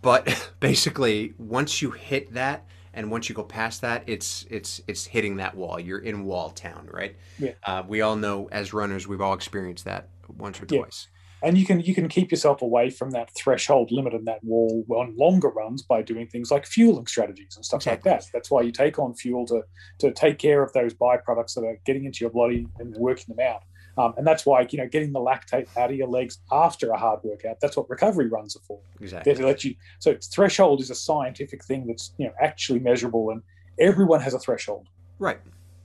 but 0.03 0.51
basically, 0.61 1.33
once 1.39 1.81
you 1.81 1.93
hit 1.93 2.35
that, 2.35 2.67
and 2.93 3.09
once 3.09 3.29
you 3.29 3.37
go 3.37 3.45
past 3.45 3.83
that, 3.83 4.03
it's 4.09 4.47
it's 4.51 4.83
it's 4.89 5.07
hitting 5.07 5.37
that 5.37 5.55
wall. 5.55 5.79
You're 5.79 6.01
in 6.01 6.25
wall 6.25 6.51
town, 6.51 6.89
right? 6.93 7.15
Yeah. 7.39 7.53
Uh, 7.63 7.85
we 7.87 8.01
all 8.01 8.17
know 8.17 8.49
as 8.51 8.73
runners, 8.73 9.07
we've 9.07 9.21
all 9.21 9.33
experienced 9.33 9.85
that 9.85 10.09
once 10.37 10.61
or 10.61 10.67
yeah. 10.69 10.81
twice 10.81 11.07
and 11.43 11.57
you 11.57 11.65
can 11.65 11.81
you 11.81 11.95
can 11.95 12.09
keep 12.09 12.31
yourself 12.31 12.63
away 12.63 12.91
from 12.91 13.11
that 13.11 13.31
threshold 13.31 13.91
limit 13.91 14.15
and 14.15 14.27
that 14.27 14.43
wall 14.45 14.85
on 14.91 15.17
longer 15.17 15.49
runs 15.49 15.83
by 15.83 16.03
doing 16.03 16.27
things 16.27 16.51
like 16.51 16.67
fueling 16.67 17.07
strategies 17.07 17.57
and 17.57 17.65
stuff 17.65 17.83
exactly. 17.83 18.11
like 18.11 18.21
that. 18.21 18.31
That's 18.33 18.51
why 18.51 18.63
you 18.63 18.73
take 18.73 18.99
on 18.99 19.15
fuel 19.15 19.47
to 19.47 19.63
to 19.99 20.13
take 20.13 20.39
care 20.39 20.63
of 20.63 20.73
those 20.73 20.95
byproducts 20.95 21.55
that 21.55 21.65
are 21.65 21.79
getting 21.85 22.05
into 22.05 22.21
your 22.21 22.31
body 22.31 22.67
and 22.79 22.95
working 22.97 23.35
them 23.35 23.47
out. 23.47 23.63
Um, 23.99 24.15
and 24.17 24.27
that's 24.27 24.47
why 24.47 24.67
you 24.71 24.79
know 24.79 24.89
getting 24.89 25.13
the 25.13 25.21
lactate 25.21 25.69
out 25.77 25.91
of 25.91 25.97
your 25.97 26.09
legs 26.09 26.39
after 26.53 26.91
a 26.91 26.99
hard 26.99 27.21
workout. 27.23 27.61
That's 27.61 27.77
what 27.77 27.89
recovery 27.91 28.29
runs 28.29 28.57
are 28.57 28.61
for. 28.61 28.81
Exactly. 29.01 29.35
to 29.35 29.47
let 29.47 29.65
you. 29.65 29.75
So 29.99 30.17
threshold 30.33 30.81
is 30.81 30.91
a 30.91 30.95
scientific 30.95 31.65
thing 31.65 31.87
that's 31.87 32.13
you 32.19 32.27
know 32.27 32.33
actually 32.41 32.79
measurable, 32.79 33.31
and 33.31 33.43
everyone 33.79 34.21
has 34.21 34.35
a 34.35 34.39
threshold. 34.39 34.89
Right. 35.19 35.41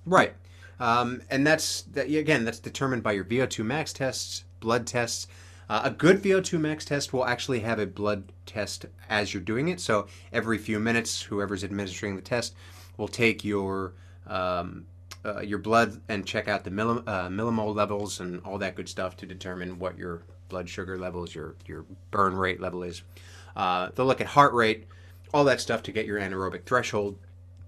Right. 0.06 0.34
Um, 0.80 1.22
and 1.30 1.46
that's 1.48 1.84
that 1.94 2.08
again. 2.08 2.46
That's 2.46 2.60
determined 2.60 3.04
by 3.04 3.14
your 3.14 3.24
VO2 3.24 3.66
max 3.66 3.94
tests, 3.94 4.44
blood 4.60 4.86
tests. 4.86 5.28
Uh, 5.70 5.82
a 5.86 5.90
good 5.92 6.22
VO2 6.22 6.60
max 6.60 6.86
test 6.86 7.12
will 7.14 7.26
actually 7.26 7.62
have 7.62 7.80
a 7.80 7.88
blood 7.88 8.32
test 8.46 8.86
as 9.10 9.34
you're 9.34 9.44
doing 9.44 9.68
it. 9.68 9.80
So 9.80 10.08
every 10.32 10.58
few 10.58 10.80
minutes, 10.80 11.24
whoever's 11.24 11.64
administering 11.64 12.16
the 12.16 12.22
test 12.22 12.54
will 12.98 13.08
take 13.08 13.44
your 13.44 13.94
um, 14.28 14.86
uh, 15.26 15.42
your 15.42 15.58
blood 15.58 16.00
and 16.08 16.26
check 16.26 16.48
out 16.48 16.64
the 16.64 16.70
millim- 16.70 17.08
uh, 17.08 17.28
millimole 17.30 17.76
levels 17.76 18.20
and 18.20 18.42
all 18.46 18.60
that 18.60 18.76
good 18.76 18.88
stuff 18.88 19.18
to 19.18 19.26
determine 19.26 19.80
what 19.80 19.98
your 19.98 20.22
blood 20.50 20.70
sugar 20.70 20.98
levels, 20.98 21.34
your 21.34 21.56
your 21.66 21.86
burn 22.12 22.36
rate 22.36 22.62
level 22.62 22.84
is. 22.84 23.02
Uh, 23.56 23.90
they'll 23.96 24.06
look 24.06 24.22
at 24.22 24.28
heart 24.28 24.54
rate, 24.54 24.86
all 25.34 25.44
that 25.46 25.60
stuff 25.62 25.82
to 25.84 25.92
get 25.92 26.06
your 26.06 26.20
anaerobic 26.20 26.66
threshold. 26.66 27.18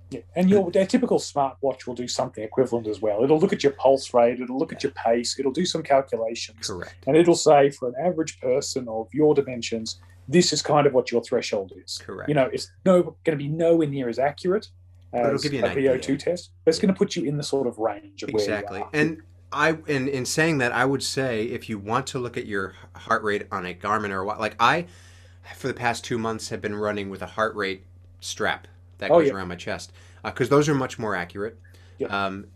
Yeah, 0.10 0.22
and 0.36 0.50
your 0.50 0.72
their 0.72 0.86
typical 0.86 1.20
smartwatch 1.20 1.86
will 1.86 1.93
do 1.93 2.08
something 2.08 2.43
equivalent 2.43 2.88
as 2.88 3.02
well. 3.02 3.24
It'll 3.24 3.39
look 3.39 3.52
at 3.52 3.62
your 3.62 3.74
pulse 3.74 4.13
rate, 4.13 4.39
it'll 4.39 4.58
look 4.58 4.72
at 4.72 4.82
your 4.82 4.93
pace, 4.93 5.38
it'll 5.38 5.52
do 5.52 5.65
some 5.65 5.84
calculations. 5.84 6.67
Correct. 6.67 7.04
And 7.08 7.17
it'll 7.17 7.36
say 7.36 7.72
for 7.72 7.89
an 7.89 7.96
average 8.02 8.39
person 8.39 8.88
of 8.88 9.08
your 9.13 9.36
dimensions, 9.36 10.00
this 10.28 10.54
is 10.54 10.62
kind 10.62 10.88
of 10.88 10.93
what 10.93 11.12
your 11.12 11.22
threshold 11.22 11.74
is. 11.84 11.98
Correct. 11.98 12.30
You 12.30 12.36
know, 12.36 12.50
it's 12.54 12.72
no 12.86 13.04
going 13.04 13.38
to 13.38 13.43
be 13.43 13.50
nowhere 13.50 13.88
near 13.88 14.08
as 14.08 14.17
accurate 14.17 14.70
as 15.12 15.43
a 15.46 15.50
VO2 15.50 15.65
idea. 15.88 16.17
test, 16.17 16.52
but 16.63 16.70
it's 16.70 16.80
going 16.80 16.93
to 16.93 16.98
put 16.98 17.15
you 17.15 17.24
in 17.26 17.36
the 17.36 17.43
sort 17.43 17.67
of 17.67 17.78
range 17.78 18.24
of 18.24 18.30
exactly. 18.30 18.84
And 18.93 19.22
I, 19.52 19.78
in 19.88 20.08
in 20.08 20.26
saying 20.26 20.60
that, 20.60 20.72
I 20.72 20.86
would 20.86 21.04
say 21.04 21.43
if 21.43 21.67
you 21.70 21.80
want 21.80 22.08
to 22.08 22.20
look 22.20 22.38
at 22.38 22.46
your 22.46 22.76
heart 22.96 23.24
rate 23.24 23.48
on 23.52 23.65
a 23.65 23.74
Garmin 23.74 24.12
or 24.12 24.24
what, 24.24 24.39
like 24.39 24.56
I, 24.60 24.86
for 25.56 25.67
the 25.67 25.74
past 25.74 26.06
two 26.06 26.17
months, 26.17 26.50
have 26.50 26.62
been 26.62 26.76
running 26.76 27.10
with 27.10 27.22
a 27.22 27.28
heart 27.28 27.56
rate 27.56 27.84
strap 28.20 28.67
that 28.97 29.12
oh, 29.12 29.19
goes 29.19 29.27
yeah. 29.27 29.33
around 29.33 29.47
my 29.47 29.55
chest 29.55 29.91
because 30.23 30.47
uh, 30.47 30.55
those 30.55 30.69
are 30.69 30.75
much 30.75 30.99
more 30.99 31.15
accurate. 31.15 31.60
Um, 32.10 32.47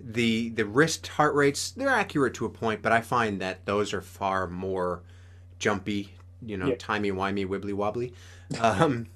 the 0.00 0.48
the 0.50 0.64
wrist 0.64 1.06
heart 1.06 1.34
rates 1.34 1.70
they're 1.72 1.88
accurate 1.88 2.34
to 2.34 2.46
a 2.46 2.50
point, 2.50 2.82
but 2.82 2.92
I 2.92 3.00
find 3.00 3.40
that 3.40 3.66
those 3.66 3.92
are 3.92 4.00
far 4.00 4.46
more 4.46 5.02
jumpy, 5.58 6.14
you 6.42 6.56
know, 6.56 6.68
yeah. 6.68 6.74
timey 6.78 7.12
wimey, 7.12 7.46
wibbly 7.46 7.74
wobbly. 7.74 8.14
Um, 8.60 9.06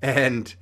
and 0.00 0.54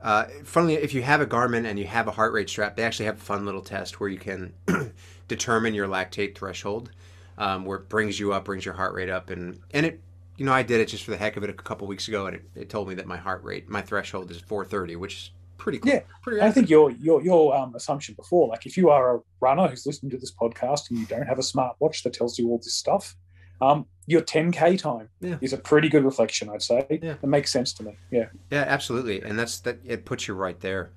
uh, 0.00 0.24
funnily, 0.44 0.74
if 0.74 0.94
you 0.94 1.02
have 1.02 1.20
a 1.20 1.26
Garmin 1.26 1.66
and 1.66 1.78
you 1.78 1.86
have 1.86 2.06
a 2.06 2.12
heart 2.12 2.32
rate 2.32 2.48
strap, 2.48 2.76
they 2.76 2.84
actually 2.84 3.06
have 3.06 3.16
a 3.16 3.20
fun 3.20 3.44
little 3.44 3.62
test 3.62 3.98
where 3.98 4.08
you 4.08 4.18
can 4.18 4.52
determine 5.28 5.74
your 5.74 5.88
lactate 5.88 6.36
threshold, 6.36 6.90
um, 7.38 7.64
where 7.64 7.78
it 7.78 7.88
brings 7.88 8.20
you 8.20 8.32
up, 8.32 8.44
brings 8.44 8.64
your 8.64 8.74
heart 8.74 8.94
rate 8.94 9.10
up, 9.10 9.30
and 9.30 9.58
and 9.72 9.86
it 9.86 10.00
you 10.36 10.44
know, 10.44 10.52
I 10.52 10.62
did 10.62 10.80
it 10.80 10.86
just 10.86 11.04
for 11.04 11.10
the 11.10 11.16
heck 11.16 11.36
of 11.36 11.44
it 11.44 11.50
a 11.50 11.54
couple 11.54 11.86
weeks 11.86 12.08
ago, 12.08 12.26
and 12.26 12.36
it, 12.36 12.42
it 12.54 12.70
told 12.70 12.88
me 12.88 12.94
that 12.94 13.06
my 13.06 13.16
heart 13.16 13.42
rate, 13.42 13.68
my 13.68 13.82
threshold 13.82 14.30
is 14.30 14.40
430, 14.40 14.96
which 14.96 15.14
is 15.14 15.30
pretty 15.58 15.78
cool. 15.78 15.92
Yeah, 15.92 16.00
pretty 16.22 16.40
I 16.40 16.50
think 16.50 16.68
your 16.68 16.90
your 16.90 17.22
your 17.22 17.56
um, 17.56 17.74
assumption 17.74 18.14
before, 18.14 18.48
like 18.48 18.66
if 18.66 18.76
you 18.76 18.90
are 18.90 19.16
a 19.16 19.20
runner 19.40 19.68
who's 19.68 19.86
listening 19.86 20.10
to 20.10 20.18
this 20.18 20.32
podcast 20.32 20.90
and 20.90 20.98
you 20.98 21.06
don't 21.06 21.26
have 21.26 21.38
a 21.38 21.42
smartwatch 21.42 22.02
that 22.02 22.12
tells 22.12 22.38
you 22.38 22.48
all 22.50 22.58
this 22.58 22.74
stuff, 22.74 23.16
um, 23.60 23.86
your 24.06 24.20
10k 24.20 24.78
time 24.78 25.08
yeah. 25.20 25.36
is 25.40 25.52
a 25.52 25.56
pretty 25.56 25.88
good 25.88 26.04
reflection, 26.04 26.50
I'd 26.50 26.62
say. 26.62 26.86
Yeah. 27.02 27.14
It 27.22 27.26
makes 27.26 27.50
sense 27.50 27.72
to 27.74 27.82
me. 27.82 27.96
Yeah. 28.10 28.26
Yeah, 28.50 28.64
absolutely, 28.66 29.22
and 29.22 29.38
that's 29.38 29.60
that. 29.60 29.78
It 29.84 30.04
puts 30.04 30.28
you 30.28 30.34
right 30.34 30.58
there. 30.60 30.90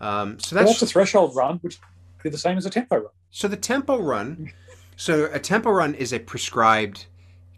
Um, 0.00 0.38
so 0.38 0.54
that's, 0.54 0.66
well, 0.66 0.72
that's 0.74 0.82
a 0.82 0.86
threshold 0.86 1.34
run, 1.34 1.58
which 1.58 1.78
is 2.24 2.32
the 2.32 2.38
same 2.38 2.58
as 2.58 2.66
a 2.66 2.70
tempo 2.70 2.96
run. 2.96 3.12
So 3.30 3.48
the 3.48 3.56
tempo 3.56 3.98
run, 3.98 4.52
so 4.96 5.28
a 5.32 5.38
tempo 5.38 5.70
run 5.70 5.94
is 5.94 6.12
a 6.12 6.18
prescribed 6.18 7.06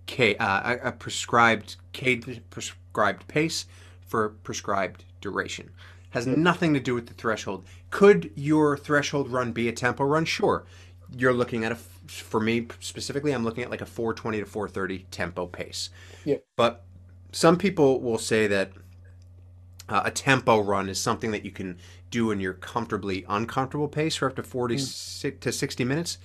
K, 0.08 0.34
uh, 0.36 0.78
a, 0.82 0.90
prescribed 0.90 1.76
K 1.92 2.16
prescribed 2.16 3.28
pace 3.28 3.66
for 4.00 4.30
prescribed 4.42 5.04
duration. 5.20 5.70
Has 6.10 6.26
nothing 6.26 6.72
to 6.74 6.80
do 6.80 6.94
with 6.94 7.06
the 7.06 7.14
threshold. 7.14 7.66
Could 7.90 8.32
your 8.34 8.76
threshold 8.78 9.30
run 9.30 9.52
be 9.52 9.68
a 9.68 9.72
tempo 9.72 10.04
run? 10.04 10.24
Sure. 10.24 10.64
You're 11.14 11.34
looking 11.34 11.62
at 11.62 11.72
a, 11.72 11.76
for 11.76 12.40
me 12.40 12.66
specifically, 12.80 13.32
I'm 13.32 13.44
looking 13.44 13.62
at 13.62 13.70
like 13.70 13.82
a 13.82 13.86
420 13.86 14.40
to 14.40 14.46
430 14.46 15.06
tempo 15.10 15.46
pace. 15.46 15.90
Yeah. 16.24 16.38
But 16.56 16.84
some 17.30 17.58
people 17.58 18.00
will 18.00 18.18
say 18.18 18.46
that 18.46 18.72
uh, 19.90 20.02
a 20.06 20.10
tempo 20.10 20.58
run 20.60 20.88
is 20.88 20.98
something 20.98 21.32
that 21.32 21.44
you 21.44 21.50
can 21.50 21.78
do 22.10 22.30
in 22.30 22.40
your 22.40 22.54
comfortably 22.54 23.26
uncomfortable 23.28 23.88
pace 23.88 24.16
for 24.16 24.30
up 24.30 24.36
to 24.36 24.42
40 24.42 24.76
mm. 24.76 25.40
to 25.40 25.52
60 25.52 25.84
minutes. 25.84 26.16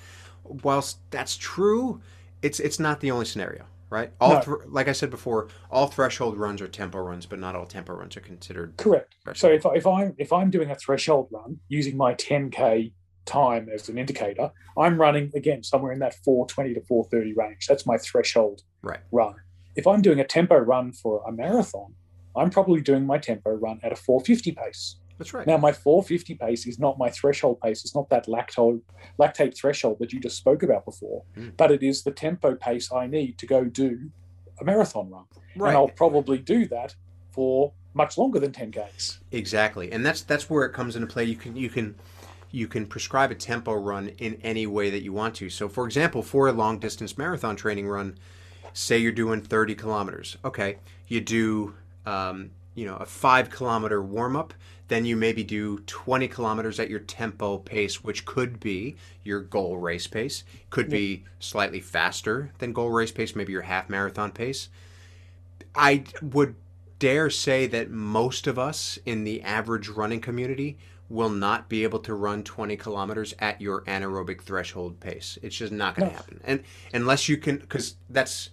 Whilst 0.45 0.99
that's 1.11 1.35
true, 1.35 2.01
it's 2.41 2.61
it's 2.61 2.79
not 2.79 3.01
the 3.01 3.11
only 3.11 3.25
scenario 3.25 3.65
right? 3.93 4.11
All 4.19 4.33
no. 4.33 4.41
th- 4.41 4.57
like 4.67 4.87
I 4.87 4.91
said 4.91 5.11
before, 5.11 5.47
all 5.69 5.87
threshold 5.87 6.37
runs 6.37 6.61
are 6.61 6.67
tempo 6.67 6.99
runs, 6.99 7.27
but 7.27 7.39
not 7.39 7.55
all 7.55 7.67
tempo 7.67 7.93
runs 7.93 8.17
are 8.17 8.21
considered 8.21 8.75
correct. 8.77 9.15
Threshold. 9.23 9.61
So 9.63 9.69
if, 9.69 9.77
if 9.77 9.87
I'm 9.87 10.15
if 10.17 10.33
I'm 10.33 10.49
doing 10.49 10.71
a 10.71 10.75
threshold 10.75 11.29
run 11.31 11.59
using 11.69 11.95
my 11.95 12.15
10k 12.15 12.91
time 13.25 13.69
as 13.73 13.87
an 13.89 13.97
indicator, 13.97 14.51
I'm 14.77 14.99
running 14.99 15.31
again 15.35 15.63
somewhere 15.63 15.93
in 15.93 15.99
that 15.99 16.15
420 16.25 16.73
to 16.73 16.81
430 16.81 17.33
range. 17.33 17.67
That's 17.67 17.85
my 17.85 17.97
threshold 17.97 18.63
right. 18.81 18.99
run. 19.11 19.35
If 19.75 19.85
I'm 19.87 20.01
doing 20.01 20.19
a 20.19 20.25
tempo 20.25 20.57
run 20.57 20.91
for 20.91 21.23
a 21.27 21.31
marathon, 21.31 21.93
I'm 22.35 22.49
probably 22.49 22.81
doing 22.81 23.05
my 23.05 23.19
tempo 23.19 23.51
run 23.51 23.79
at 23.83 23.91
a 23.91 23.95
450 23.95 24.51
pace. 24.53 24.95
That's 25.17 25.33
right. 25.33 25.45
Now, 25.45 25.57
my 25.57 25.71
450 25.71 26.35
pace 26.35 26.65
is 26.65 26.79
not 26.79 26.97
my 26.97 27.09
threshold 27.09 27.61
pace. 27.61 27.83
It's 27.83 27.95
not 27.95 28.09
that 28.09 28.27
lactate, 28.27 28.81
lactate 29.19 29.55
threshold 29.55 29.97
that 29.99 30.11
you 30.11 30.19
just 30.19 30.37
spoke 30.37 30.63
about 30.63 30.85
before, 30.85 31.23
mm. 31.37 31.55
but 31.55 31.71
it 31.71 31.83
is 31.83 32.03
the 32.03 32.11
tempo 32.11 32.55
pace 32.55 32.91
I 32.91 33.07
need 33.07 33.37
to 33.37 33.45
go 33.45 33.63
do 33.63 34.11
a 34.59 34.63
marathon 34.63 35.09
run. 35.09 35.25
Right. 35.55 35.69
And 35.69 35.77
I'll 35.77 35.87
probably 35.87 36.39
do 36.39 36.67
that 36.67 36.95
for 37.31 37.73
much 37.93 38.17
longer 38.17 38.39
than 38.39 38.51
10 38.51 38.71
Ks. 38.71 39.19
Exactly. 39.31 39.91
And 39.91 40.05
that's 40.05 40.21
that's 40.21 40.49
where 40.49 40.65
it 40.65 40.73
comes 40.73 40.95
into 40.95 41.07
play. 41.07 41.25
You 41.25 41.35
can 41.35 41.55
you 41.55 41.69
can 41.69 41.95
you 42.51 42.67
can 42.67 42.85
prescribe 42.85 43.31
a 43.31 43.35
tempo 43.35 43.73
run 43.73 44.09
in 44.19 44.35
any 44.43 44.67
way 44.67 44.89
that 44.89 45.03
you 45.03 45.13
want 45.13 45.35
to. 45.35 45.49
So 45.49 45.67
for 45.67 45.85
example, 45.85 46.21
for 46.21 46.47
a 46.47 46.51
long 46.51 46.79
distance 46.79 47.17
marathon 47.17 47.55
training 47.55 47.87
run, 47.87 48.17
say 48.73 48.97
you're 48.97 49.11
doing 49.11 49.41
30 49.41 49.75
kilometers. 49.75 50.37
Okay, 50.43 50.77
you 51.07 51.21
do, 51.21 51.75
um, 52.05 52.51
you 52.75 52.85
know, 52.85 52.95
a 52.97 53.05
five 53.05 53.49
kilometer 53.49 54.01
warm 54.01 54.35
up. 54.35 54.53
Then 54.89 55.05
you 55.05 55.15
maybe 55.15 55.43
do 55.43 55.79
20 55.79 56.27
kilometers 56.27 56.79
at 56.79 56.89
your 56.89 56.99
tempo 56.99 57.57
pace, 57.57 58.03
which 58.03 58.25
could 58.25 58.59
be 58.59 58.95
your 59.23 59.39
goal 59.39 59.77
race 59.77 60.07
pace. 60.07 60.43
Could 60.69 60.89
be 60.89 61.23
slightly 61.39 61.79
faster 61.79 62.51
than 62.59 62.73
goal 62.73 62.91
race 62.91 63.11
pace, 63.11 63.35
maybe 63.35 63.53
your 63.53 63.61
half 63.63 63.89
marathon 63.89 64.31
pace. 64.31 64.69
I 65.75 66.03
would 66.21 66.55
dare 66.99 67.29
say 67.29 67.65
that 67.67 67.89
most 67.89 68.45
of 68.45 68.59
us 68.59 68.99
in 69.05 69.23
the 69.23 69.41
average 69.41 69.89
running 69.89 70.21
community 70.21 70.77
will 71.09 71.29
not 71.29 71.69
be 71.69 71.83
able 71.83 71.99
to 71.99 72.13
run 72.13 72.43
20 72.43 72.75
kilometers 72.77 73.33
at 73.39 73.61
your 73.61 73.81
anaerobic 73.81 74.41
threshold 74.41 74.99
pace. 74.99 75.37
It's 75.41 75.55
just 75.55 75.71
not 75.71 75.95
going 75.95 76.09
to 76.09 76.13
No. 76.15 76.17
happen. 76.17 76.41
And 76.43 76.63
unless 76.93 77.27
you 77.29 77.37
can, 77.37 77.57
because 77.57 77.95
that's, 78.09 78.49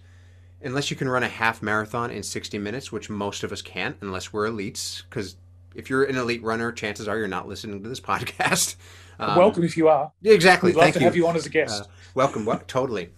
unless 0.63 0.89
you 0.91 0.97
can 0.97 1.09
run 1.09 1.23
a 1.23 1.27
half 1.29 1.61
marathon 1.61 2.11
in 2.11 2.23
60 2.23 2.57
minutes, 2.57 2.91
which 2.91 3.09
most 3.09 3.43
of 3.43 3.51
us 3.51 3.61
can't 3.61 3.97
unless 4.01 4.31
we're 4.33 4.47
elites, 4.49 5.03
because 5.09 5.35
if 5.75 5.89
you're 5.89 6.03
an 6.03 6.17
elite 6.17 6.43
runner, 6.43 6.71
chances 6.71 7.07
are 7.07 7.17
you're 7.17 7.27
not 7.27 7.47
listening 7.47 7.81
to 7.83 7.89
this 7.89 7.99
podcast. 8.11 8.75
Um, 9.19 9.37
Welcome 9.37 9.63
if 9.63 9.77
you 9.77 9.87
are. 9.87 10.11
Exactly. 10.23 10.71
We'd 10.71 10.75
love 10.77 10.83
Thank 10.85 10.93
to 10.95 10.99
you. 11.01 11.05
have 11.05 11.15
you 11.15 11.27
on 11.27 11.35
as 11.35 11.45
a 11.45 11.49
guest. 11.49 11.83
Uh, 11.83 11.87
welcome. 12.15 12.45
Well, 12.45 12.61
totally. 12.67 13.09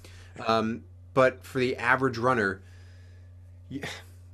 Um, 0.47 0.83
but 1.13 1.45
for 1.45 1.59
the 1.59 1.77
average 1.77 2.17
runner, 2.17 2.61
you, 3.69 3.81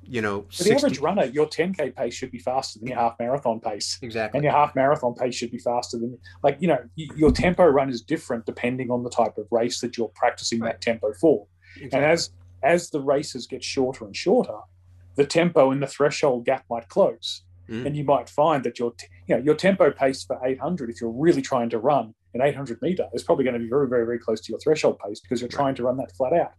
you 0.02 0.20
know, 0.22 0.42
For 0.48 0.64
60, 0.64 0.70
the 0.70 0.76
average 0.76 0.98
runner, 0.98 1.24
your 1.26 1.46
10k 1.46 1.94
pace 1.94 2.14
should 2.14 2.30
be 2.32 2.38
faster 2.38 2.78
than 2.80 2.88
your 2.88 2.98
half 2.98 3.16
marathon 3.20 3.60
pace, 3.60 3.98
exactly. 4.02 4.38
and 4.38 4.44
your 4.44 4.52
half 4.52 4.74
marathon 4.74 5.14
pace 5.14 5.34
should 5.34 5.52
be 5.52 5.58
faster 5.58 5.98
than 5.98 6.18
like 6.42 6.56
you 6.60 6.66
know 6.66 6.78
your 6.96 7.30
tempo 7.30 7.64
run 7.64 7.88
is 7.90 8.00
different 8.02 8.44
depending 8.46 8.90
on 8.90 9.04
the 9.04 9.10
type 9.10 9.38
of 9.38 9.46
race 9.52 9.80
that 9.80 9.96
you're 9.96 10.08
practicing 10.08 10.58
Right. 10.60 10.72
that 10.72 10.80
tempo 10.80 11.12
for. 11.12 11.46
And 11.80 11.94
as 11.94 12.30
as 12.62 12.90
the 12.90 13.00
races 13.00 13.46
get 13.46 13.62
shorter 13.64 14.04
and 14.04 14.14
shorter, 14.16 14.58
the 15.16 15.26
tempo 15.26 15.70
and 15.70 15.82
the 15.82 15.86
threshold 15.86 16.44
gap 16.44 16.64
might 16.70 16.88
close, 16.88 17.42
Mm. 17.68 17.86
and 17.86 17.96
you 17.96 18.02
might 18.02 18.28
find 18.28 18.64
that 18.64 18.78
your 18.80 18.92
you 19.28 19.36
know 19.36 19.42
your 19.42 19.54
tempo 19.54 19.92
pace 19.92 20.24
for 20.24 20.40
800, 20.44 20.90
if 20.90 21.00
you're 21.00 21.10
really 21.10 21.42
trying 21.42 21.70
to 21.70 21.78
run 21.78 22.14
an 22.34 22.40
800 22.42 22.82
meter, 22.82 23.08
is 23.12 23.22
probably 23.22 23.44
going 23.44 23.54
to 23.54 23.60
be 23.60 23.68
very 23.68 23.88
very 23.88 24.04
very 24.04 24.18
close 24.18 24.40
to 24.40 24.50
your 24.52 24.58
threshold 24.58 24.98
pace 24.98 25.20
because 25.20 25.40
you're 25.40 25.46
Right. 25.48 25.56
trying 25.62 25.74
to 25.76 25.84
run 25.84 25.96
that 25.98 26.10
flat 26.16 26.32
out. 26.32 26.52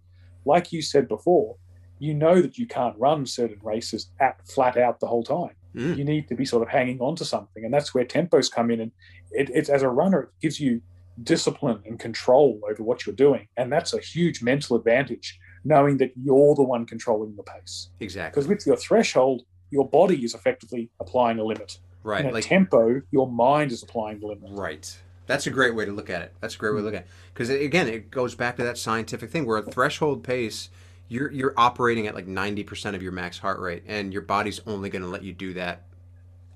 Like 0.45 0.71
you 0.71 0.81
said 0.81 1.07
before, 1.09 1.57
you 1.99 2.13
know 2.13 2.41
that 2.41 2.57
you 2.57 2.65
can't 2.65 2.97
run 2.97 3.25
certain 3.25 3.59
races 3.61 4.09
at 4.21 4.47
flat 4.47 4.77
out 4.77 4.99
the 5.01 5.07
whole 5.07 5.23
time. 5.23 5.55
Mm. 5.75 5.97
You 5.97 6.03
need 6.05 6.27
to 6.29 6.35
be 6.35 6.45
sort 6.45 6.63
of 6.63 6.69
hanging 6.69 6.99
on 7.01 7.15
to 7.17 7.25
something, 7.25 7.63
and 7.65 7.73
that's 7.73 7.93
where 7.93 8.05
tempos 8.05 8.49
come 8.51 8.71
in. 8.71 8.79
And 8.79 8.91
it, 9.31 9.49
it's 9.49 9.69
as 9.69 9.81
a 9.83 9.89
runner, 9.89 10.21
it 10.23 10.29
gives 10.41 10.59
you 10.61 10.81
discipline 11.21 11.81
and 11.85 11.99
control 11.99 12.59
over 12.69 12.83
what 12.83 13.05
you're 13.05 13.15
doing, 13.15 13.47
and 13.57 13.71
that's 13.71 13.93
a 13.93 13.99
huge 13.99 14.41
mental 14.41 14.75
advantage, 14.77 15.37
knowing 15.63 15.97
that 15.97 16.11
you're 16.15 16.55
the 16.55 16.63
one 16.63 16.85
controlling 16.85 17.35
the 17.35 17.43
pace. 17.43 17.89
exactly. 17.99 18.31
Because 18.31 18.47
with 18.47 18.65
your 18.65 18.77
threshold, 18.77 19.43
your 19.69 19.87
body 19.87 20.23
is 20.23 20.33
effectively 20.33 20.89
applying 20.99 21.39
a 21.39 21.43
limit. 21.43 21.79
Right. 22.03 22.25
In 22.25 22.33
Like 22.33 22.45
tempo, 22.45 23.01
your 23.11 23.29
mind 23.31 23.71
is 23.71 23.83
applying 23.83 24.19
the 24.19 24.27
limit. 24.27 24.49
Right. 24.51 24.97
That's 25.27 25.47
a 25.47 25.51
great 25.51 25.75
way 25.75 25.85
to 25.85 25.91
look 25.91 26.09
at 26.09 26.21
it. 26.23 26.33
That's 26.41 26.55
a 26.55 26.57
great 26.57 26.73
way 26.73 26.79
to 26.79 26.85
look 26.85 26.95
at 26.95 27.01
it. 27.01 27.07
Because 27.33 27.49
again, 27.49 27.87
it 27.87 28.11
goes 28.11 28.35
back 28.35 28.57
to 28.57 28.63
that 28.63 28.77
scientific 28.77 29.29
thing 29.29 29.45
where 29.45 29.59
at 29.59 29.71
threshold 29.71 30.23
pace, 30.23 30.69
you're 31.07 31.31
you're 31.31 31.53
operating 31.57 32.07
at 32.07 32.15
like 32.15 32.27
ninety 32.27 32.63
percent 32.63 32.95
of 32.95 33.03
your 33.03 33.11
max 33.11 33.37
heart 33.37 33.59
rate, 33.59 33.83
and 33.85 34.11
your 34.11 34.23
body's 34.23 34.61
only 34.65 34.89
going 34.89 35.03
to 35.03 35.07
let 35.07 35.23
you 35.23 35.31
do 35.31 35.53
that 35.53 35.83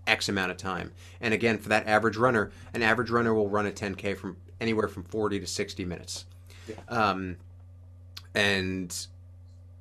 X 0.08 0.30
amount 0.30 0.52
of 0.52 0.58
time. 0.58 0.91
And 1.22 1.34
again, 1.34 1.58
for 1.58 1.70
that 1.70 1.88
average 1.88 2.18
runner, 2.18 2.52
an 2.74 2.82
average 2.82 3.10
runner 3.10 3.34
will 3.34 3.50
run 3.50 3.65
a 3.65 3.72
10k 3.72 4.18
from 4.18 4.38
anywhere 4.60 4.88
from 4.88 5.04
40 5.04 5.39
to 5.41 5.48
60 5.48 5.86
minutes. 5.86 6.26
Yeah. 6.68 6.76
Um, 6.88 7.38
and 8.36 9.08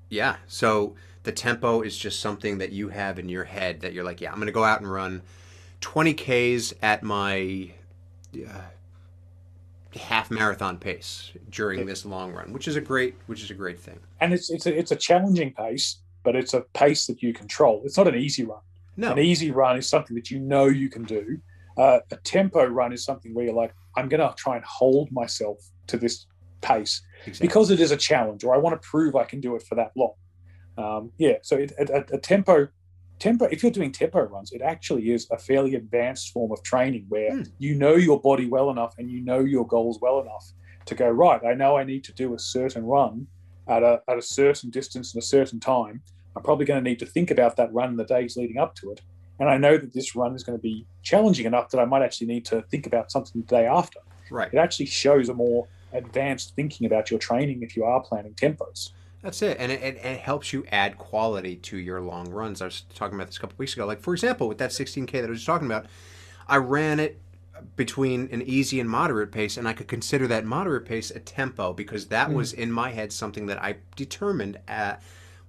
yeah, 0.08 0.36
so 0.46 0.94
the 1.24 1.32
tempo 1.32 1.82
is 1.82 1.96
just 1.96 2.20
something 2.20 2.58
that 2.58 2.72
you 2.72 2.88
have 2.88 3.18
in 3.18 3.28
your 3.28 3.44
head 3.44 3.80
that 3.80 3.92
you're 3.92 4.04
like, 4.04 4.20
yeah, 4.20 4.30
I'm 4.30 4.36
going 4.36 4.46
to 4.46 4.52
go 4.52 4.64
out 4.64 4.80
and 4.80 4.90
run 4.90 5.22
20 5.80 6.14
Ks 6.14 6.74
at 6.82 7.02
my 7.02 7.70
uh, 8.36 8.60
half 9.98 10.30
marathon 10.30 10.78
pace 10.78 11.32
during 11.50 11.84
this 11.86 12.04
long 12.04 12.32
run, 12.32 12.52
which 12.52 12.68
is 12.68 12.76
a 12.76 12.80
great, 12.80 13.16
which 13.26 13.42
is 13.42 13.50
a 13.50 13.54
great 13.54 13.78
thing. 13.78 13.98
And 14.20 14.32
it's 14.32 14.50
it's 14.50 14.66
a, 14.66 14.78
it's 14.78 14.92
a 14.92 14.96
challenging 14.96 15.52
pace, 15.52 15.98
but 16.22 16.36
it's 16.36 16.54
a 16.54 16.60
pace 16.72 17.06
that 17.06 17.22
you 17.22 17.32
control. 17.32 17.82
It's 17.84 17.96
not 17.96 18.08
an 18.08 18.14
easy 18.14 18.44
run. 18.44 18.60
No, 18.96 19.12
An 19.12 19.18
easy 19.18 19.50
run 19.50 19.76
is 19.76 19.88
something 19.88 20.14
that 20.14 20.30
you 20.30 20.38
know 20.38 20.66
you 20.66 20.88
can 20.88 21.02
do. 21.02 21.38
Uh, 21.76 21.98
a 22.12 22.16
tempo 22.18 22.64
run 22.64 22.92
is 22.92 23.04
something 23.04 23.34
where 23.34 23.46
you're 23.46 23.54
like, 23.54 23.74
I'm 23.96 24.08
going 24.08 24.20
to 24.20 24.32
try 24.36 24.54
and 24.54 24.64
hold 24.64 25.10
myself 25.10 25.58
to 25.88 25.96
this 25.96 26.26
pace 26.64 27.02
exactly. 27.26 27.46
because 27.46 27.70
it 27.70 27.80
is 27.80 27.90
a 27.92 27.96
challenge, 27.96 28.42
or 28.44 28.54
I 28.54 28.58
want 28.58 28.80
to 28.80 28.88
prove 28.88 29.14
I 29.14 29.24
can 29.24 29.40
do 29.40 29.54
it 29.56 29.62
for 29.62 29.74
that 29.76 29.92
long. 29.96 30.14
Um, 30.76 31.12
yeah, 31.18 31.34
so 31.42 31.56
it, 31.56 31.72
a, 31.78 31.84
a- 31.98 32.16
a 32.16 32.18
tempo, 32.18 32.68
tempo. 33.18 33.44
If 33.46 33.62
you're 33.62 33.70
doing 33.72 33.92
tempo 33.92 34.20
runs, 34.22 34.52
it 34.52 34.62
actually 34.62 35.10
is 35.10 35.28
a 35.30 35.38
fairly 35.38 35.74
advanced 35.76 36.32
form 36.32 36.50
of 36.52 36.62
training 36.62 37.06
where 37.08 37.32
Hmm. 37.36 37.42
you 37.58 37.74
know 37.76 37.94
your 37.94 38.20
body 38.20 38.46
well 38.46 38.70
enough 38.70 38.94
and 38.98 39.10
you 39.10 39.20
know 39.20 39.40
your 39.40 39.66
goals 39.66 39.98
well 40.00 40.20
enough 40.20 40.44
to 40.86 40.94
go 40.94 41.08
right. 41.08 41.40
I 41.44 41.54
know 41.54 41.76
I 41.76 41.84
need 41.84 42.04
to 42.04 42.12
do 42.12 42.34
a 42.34 42.38
certain 42.38 42.84
run 42.84 43.26
at 43.68 43.82
a 43.82 44.02
at 44.08 44.18
a 44.18 44.22
certain 44.22 44.70
distance 44.70 45.14
and 45.14 45.22
a 45.22 45.26
certain 45.26 45.60
time. 45.60 46.02
I'm 46.36 46.42
probably 46.42 46.66
going 46.66 46.82
to 46.82 46.90
need 46.90 46.98
to 46.98 47.06
think 47.06 47.30
about 47.30 47.56
that 47.56 47.72
run 47.72 47.88
in 47.90 47.96
the 47.96 48.04
days 48.04 48.36
leading 48.36 48.58
up 48.58 48.74
to 48.80 48.90
it. 48.90 49.00
And 49.38 49.48
I 49.48 49.56
know 49.56 49.76
that 49.78 49.92
this 49.94 50.14
run 50.16 50.34
is 50.34 50.42
going 50.44 50.58
to 50.58 50.62
be 50.62 50.84
challenging 51.02 51.46
enough 51.46 51.70
that 51.70 51.78
I 51.80 51.84
might 51.84 52.02
actually 52.02 52.26
need 52.26 52.44
to 52.46 52.62
think 52.70 52.86
about 52.86 53.10
something 53.12 53.40
the 53.42 53.46
day 53.46 53.66
after. 53.66 54.00
right. 54.30 54.52
It 54.52 54.58
actually 54.58 54.86
shows 54.86 55.28
a 55.28 55.34
more 55.34 55.66
advanced 55.94 56.54
thinking 56.56 56.86
about 56.86 57.10
your 57.10 57.18
training 57.20 57.62
if 57.62 57.76
you 57.76 57.84
are 57.84 58.00
planning 58.00 58.34
tempos. 58.34 58.90
That's 59.22 59.40
it, 59.40 59.56
and 59.58 59.72
it, 59.72 59.82
it, 59.82 59.96
it 60.04 60.20
helps 60.20 60.52
you 60.52 60.66
add 60.70 60.98
quality 60.98 61.56
to 61.56 61.78
your 61.78 62.02
long 62.02 62.28
runs. 62.28 62.60
I 62.60 62.66
was 62.66 62.82
talking 62.94 63.14
about 63.14 63.28
this 63.28 63.38
a 63.38 63.40
couple 63.40 63.56
weeks 63.56 63.72
ago. 63.72 63.86
Like 63.86 64.00
for 64.00 64.12
example, 64.12 64.48
with 64.48 64.58
that 64.58 64.70
16k 64.70 65.12
that 65.12 65.24
I 65.26 65.30
was 65.30 65.44
talking 65.46 65.66
about, 65.66 65.86
I 66.46 66.56
ran 66.58 67.00
it 67.00 67.18
between 67.76 68.28
an 68.32 68.42
easy 68.42 68.80
and 68.80 68.90
moderate 68.90 69.32
pace, 69.32 69.56
and 69.56 69.66
I 69.66 69.72
could 69.72 69.88
consider 69.88 70.26
that 70.26 70.44
moderate 70.44 70.84
pace 70.84 71.10
a 71.10 71.20
tempo 71.20 71.72
because 71.72 72.06
that 72.08 72.28
Mm. 72.28 72.34
was 72.34 72.52
in 72.52 72.70
my 72.70 72.90
head 72.90 73.12
something 73.12 73.46
that 73.46 73.62
I 73.62 73.76
determined 73.96 74.58
at 74.68 75.02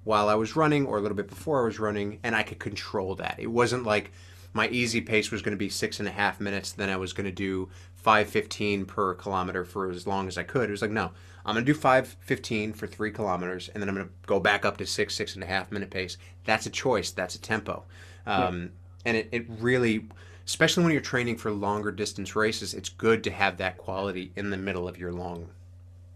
while 0.05 0.29
I 0.29 0.35
was 0.35 0.55
running 0.55 0.85
or 0.85 0.97
a 0.97 1.01
little 1.01 1.17
bit 1.17 1.27
before 1.27 1.61
I 1.61 1.65
was 1.65 1.79
running, 1.79 2.19
and 2.23 2.33
I 2.35 2.43
could 2.43 2.59
control 2.59 3.15
that. 3.15 3.35
It 3.39 3.47
wasn't 3.47 3.83
like 3.83 4.11
my 4.53 4.69
easy 4.69 5.01
pace 5.01 5.31
was 5.31 5.41
going 5.41 5.51
to 5.51 5.57
be 5.57 5.67
six 5.67 5.99
and 5.99 6.07
a 6.07 6.11
half 6.11 6.39
minutes, 6.39 6.71
then 6.71 6.89
I 6.89 6.95
was 6.95 7.11
going 7.11 7.25
to 7.25 7.31
do 7.31 7.69
515 8.05 8.85
per 8.85 9.15
kilometer 9.15 9.65
for 9.65 9.89
as 9.89 10.05
long 10.05 10.27
as 10.27 10.37
I 10.37 10.43
could. 10.43 10.69
It 10.69 10.71
was 10.71 10.81
like, 10.81 10.91
no, 10.91 11.11
I'm 11.45 11.55
going 11.55 11.65
to 11.65 11.73
do 11.73 11.77
515 11.77 12.73
for 12.73 12.87
three 12.87 13.11
kilometers, 13.11 13.69
and 13.69 13.81
then 13.81 13.89
I'm 13.89 13.95
going 13.95 14.07
to 14.07 14.13
go 14.27 14.39
back 14.39 14.63
up 14.65 14.77
to 14.77 14.85
six, 14.85 15.15
six 15.15 15.33
and 15.35 15.43
a 15.43 15.47
half 15.47 15.71
minute 15.71 15.89
pace. 15.89 16.17
That's 16.45 16.67
a 16.67 16.69
choice. 16.69 17.11
That's 17.11 17.35
a 17.35 17.41
tempo. 17.41 17.83
Um, 18.27 18.71
And 19.05 19.17
it, 19.17 19.29
it 19.31 19.45
really, 19.59 20.05
especially 20.45 20.83
when 20.83 20.91
you're 20.93 21.01
training 21.01 21.37
for 21.37 21.51
longer 21.51 21.91
distance 21.91 22.35
races, 22.35 22.73
it's 22.73 22.89
good 22.89 23.23
to 23.23 23.31
have 23.31 23.57
that 23.57 23.77
quality 23.77 24.31
in 24.35 24.49
the 24.51 24.57
middle 24.57 24.87
of 24.87 24.97
your 24.99 25.11
long, 25.11 25.49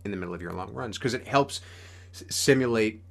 in 0.05 0.11
the 0.11 0.17
middle 0.17 0.35
of 0.35 0.41
your 0.41 0.53
long 0.53 0.73
runs 0.73 0.97
because 0.97 1.13
it 1.15 1.27
helps 1.27 1.61
s- 2.13 2.23
simulate, 2.29 3.01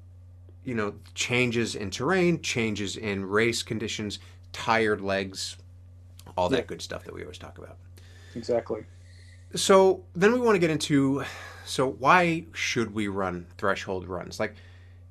you 0.64 0.74
know, 0.74 0.94
changes 1.14 1.74
in 1.74 1.90
terrain, 1.90 2.40
changes 2.42 2.96
in 2.96 3.24
race 3.26 3.62
conditions, 3.62 4.18
tired 4.52 5.00
legs, 5.00 5.56
all 6.36 6.48
that 6.50 6.58
Yeah. 6.58 6.66
good 6.66 6.82
stuff 6.82 7.04
that 7.04 7.14
we 7.14 7.22
always 7.22 7.38
talk 7.38 7.58
about. 7.58 7.78
Exactly. 8.38 8.84
So 9.54 10.04
then 10.14 10.32
we 10.32 10.40
want 10.40 10.54
to 10.54 10.58
get 10.60 10.70
into 10.70 11.24
so 11.64 11.90
why 11.90 12.44
should 12.52 12.94
we 12.94 13.08
run 13.08 13.46
threshold 13.58 14.06
runs? 14.06 14.38
Like 14.40 14.54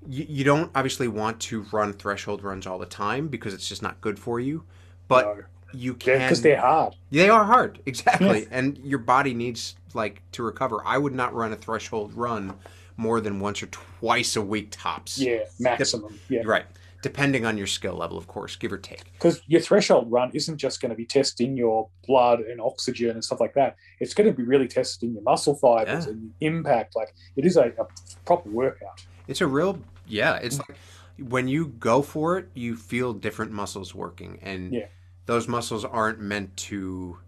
you, 0.07 0.25
you 0.27 0.43
don't 0.43 0.71
obviously 0.75 1.07
want 1.07 1.39
to 1.41 1.61
run 1.71 1.93
threshold 1.93 2.43
runs 2.43 2.65
all 2.65 2.79
the 2.79 2.85
time 2.85 3.27
because 3.27 3.53
it's 3.53 3.67
just 3.67 3.81
not 3.83 3.99
good 4.01 4.17
for 4.17 4.39
you, 4.39 4.63
but 5.07 5.25
No. 5.25 5.43
you 5.73 5.93
can 5.93 6.19
because 6.19 6.41
they're 6.41 6.61
hard. 6.61 6.95
they 7.11 7.29
are 7.29 7.43
hard 7.45 7.79
exactly 7.85 8.47
and 8.51 8.77
your 8.79 8.99
body 8.99 9.33
needs 9.33 9.75
like 9.93 10.21
to 10.33 10.43
recover. 10.43 10.81
I 10.85 10.97
would 10.97 11.13
not 11.13 11.33
run 11.33 11.51
a 11.51 11.55
threshold 11.55 12.13
run 12.13 12.53
more 12.95 13.21
than 13.21 13.39
once 13.39 13.61
or 13.61 13.67
twice 13.67 14.35
a 14.35 14.41
week 14.41 14.69
tops. 14.71 15.19
Yeah, 15.19 15.39
maximum. 15.59 16.19
Yeah, 16.29 16.41
Right. 16.45 16.65
Depending 17.03 17.45
on 17.45 17.57
your 17.57 17.67
skill 17.67 17.93
level, 17.93 18.17
of 18.17 18.27
course, 18.27 18.55
give 18.55 18.71
or 18.73 18.77
take. 18.77 19.11
because 19.13 19.41
your 19.47 19.61
threshold 19.61 20.11
run 20.11 20.31
isn't 20.33 20.57
just 20.57 20.81
going 20.81 20.89
to 20.89 20.95
be 20.95 21.05
testing 21.05 21.55
your 21.55 21.89
blood 22.07 22.39
and 22.39 22.59
oxygen 22.59 23.11
and 23.11 23.23
stuff 23.23 23.39
like 23.39 23.53
that. 23.53 23.75
It's 23.99 24.13
going 24.13 24.27
to 24.29 24.35
be 24.35 24.43
really 24.43 24.67
testing 24.67 25.13
your 25.13 25.21
muscle 25.21 25.55
fibers 25.55 26.05
Yeah. 26.05 26.11
and 26.11 26.33
impact. 26.41 26.95
Like 26.95 27.13
it 27.35 27.45
is 27.45 27.55
a, 27.55 27.71
a 27.79 27.85
proper 28.25 28.49
workout. 28.49 29.05
It's 29.27 29.41
a 29.41 29.47
real 29.47 29.79
yeah. 30.07 30.35
It's 30.37 30.57
mm. 30.57 30.67
like 30.69 30.77
when 31.29 31.47
you 31.47 31.67
go 31.67 32.01
for 32.01 32.37
it, 32.37 32.49
you 32.53 32.75
feel 32.75 33.13
different 33.13 33.51
muscles 33.51 33.93
working, 33.93 34.39
and 34.41 34.73
Yeah. 34.73 34.87
those 35.27 35.47
muscles 35.47 35.85
aren't 35.85 36.19
meant 36.19 36.55
to. 36.57 37.19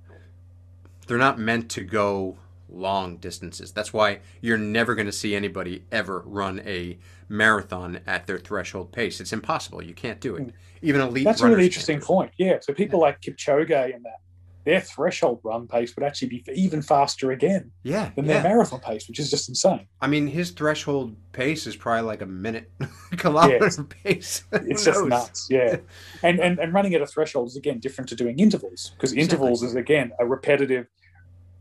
They're 1.08 1.18
not 1.18 1.40
meant 1.40 1.70
to 1.72 1.84
go 1.84 2.38
long 2.72 3.18
distances. 3.18 3.72
That's 3.72 3.92
why 3.92 4.20
you're 4.42 4.58
never 4.58 4.94
going 4.96 5.08
to 5.08 5.12
see 5.12 5.36
anybody 5.36 5.84
ever 5.92 6.22
run 6.26 6.60
a 6.66 7.00
marathon 7.30 8.00
at 8.08 8.28
their 8.28 8.40
threshold 8.40 8.92
pace. 8.92 9.20
It's 9.22 9.32
impossible. 9.34 9.82
You 9.84 9.94
can't 9.94 10.20
do 10.20 10.36
it. 10.36 10.54
Even 10.82 11.02
elite 11.02 11.26
That's 11.26 11.42
a 11.42 11.48
really 11.48 11.66
interesting 11.66 12.02
point. 12.02 12.32
Yeah. 12.38 12.58
So 12.62 12.74
people 12.74 13.00
like 13.00 13.22
Kipchoge 13.22 13.94
and 13.96 14.04
that, 14.06 14.18
their 14.66 14.82
threshold 14.82 15.40
run 15.44 15.68
pace 15.68 15.96
would 15.96 16.04
actually 16.04 16.28
be 16.28 16.44
even 16.54 16.82
faster 16.82 17.32
again 17.32 17.72
Yeah, 17.84 18.12
than 18.16 18.26
yeah. 18.26 18.34
their 18.42 18.44
marathon 18.44 18.82
pace, 18.82 19.08
which 19.08 19.18
is 19.18 19.30
just 19.30 19.48
insane. 19.48 19.88
I 20.02 20.08
mean, 20.08 20.28
his 20.28 20.52
threshold 20.52 21.16
pace 21.32 21.66
is 21.66 21.76
probably 21.76 22.02
like 22.04 22.22
a 22.22 22.26
minute 22.26 22.70
kilometer 23.18 23.64
Yes. 23.66 23.80
pace. 24.04 24.44
It's 24.52 24.84
just 24.84 25.06
nuts, 25.06 25.48
yeah. 25.50 25.78
And, 26.24 26.40
and 26.40 26.60
and 26.60 26.74
running 26.74 26.94
at 26.94 27.02
a 27.02 27.08
threshold 27.08 27.48
is 27.48 27.56
again 27.56 27.80
different 27.80 28.10
to 28.10 28.16
doing 28.16 28.38
intervals 28.38 28.92
because 28.96 29.14
Exactly. 29.14 29.38
intervals 29.38 29.64
is 29.64 29.76
again 29.76 30.12
a 30.20 30.26
repetitive 30.26 30.88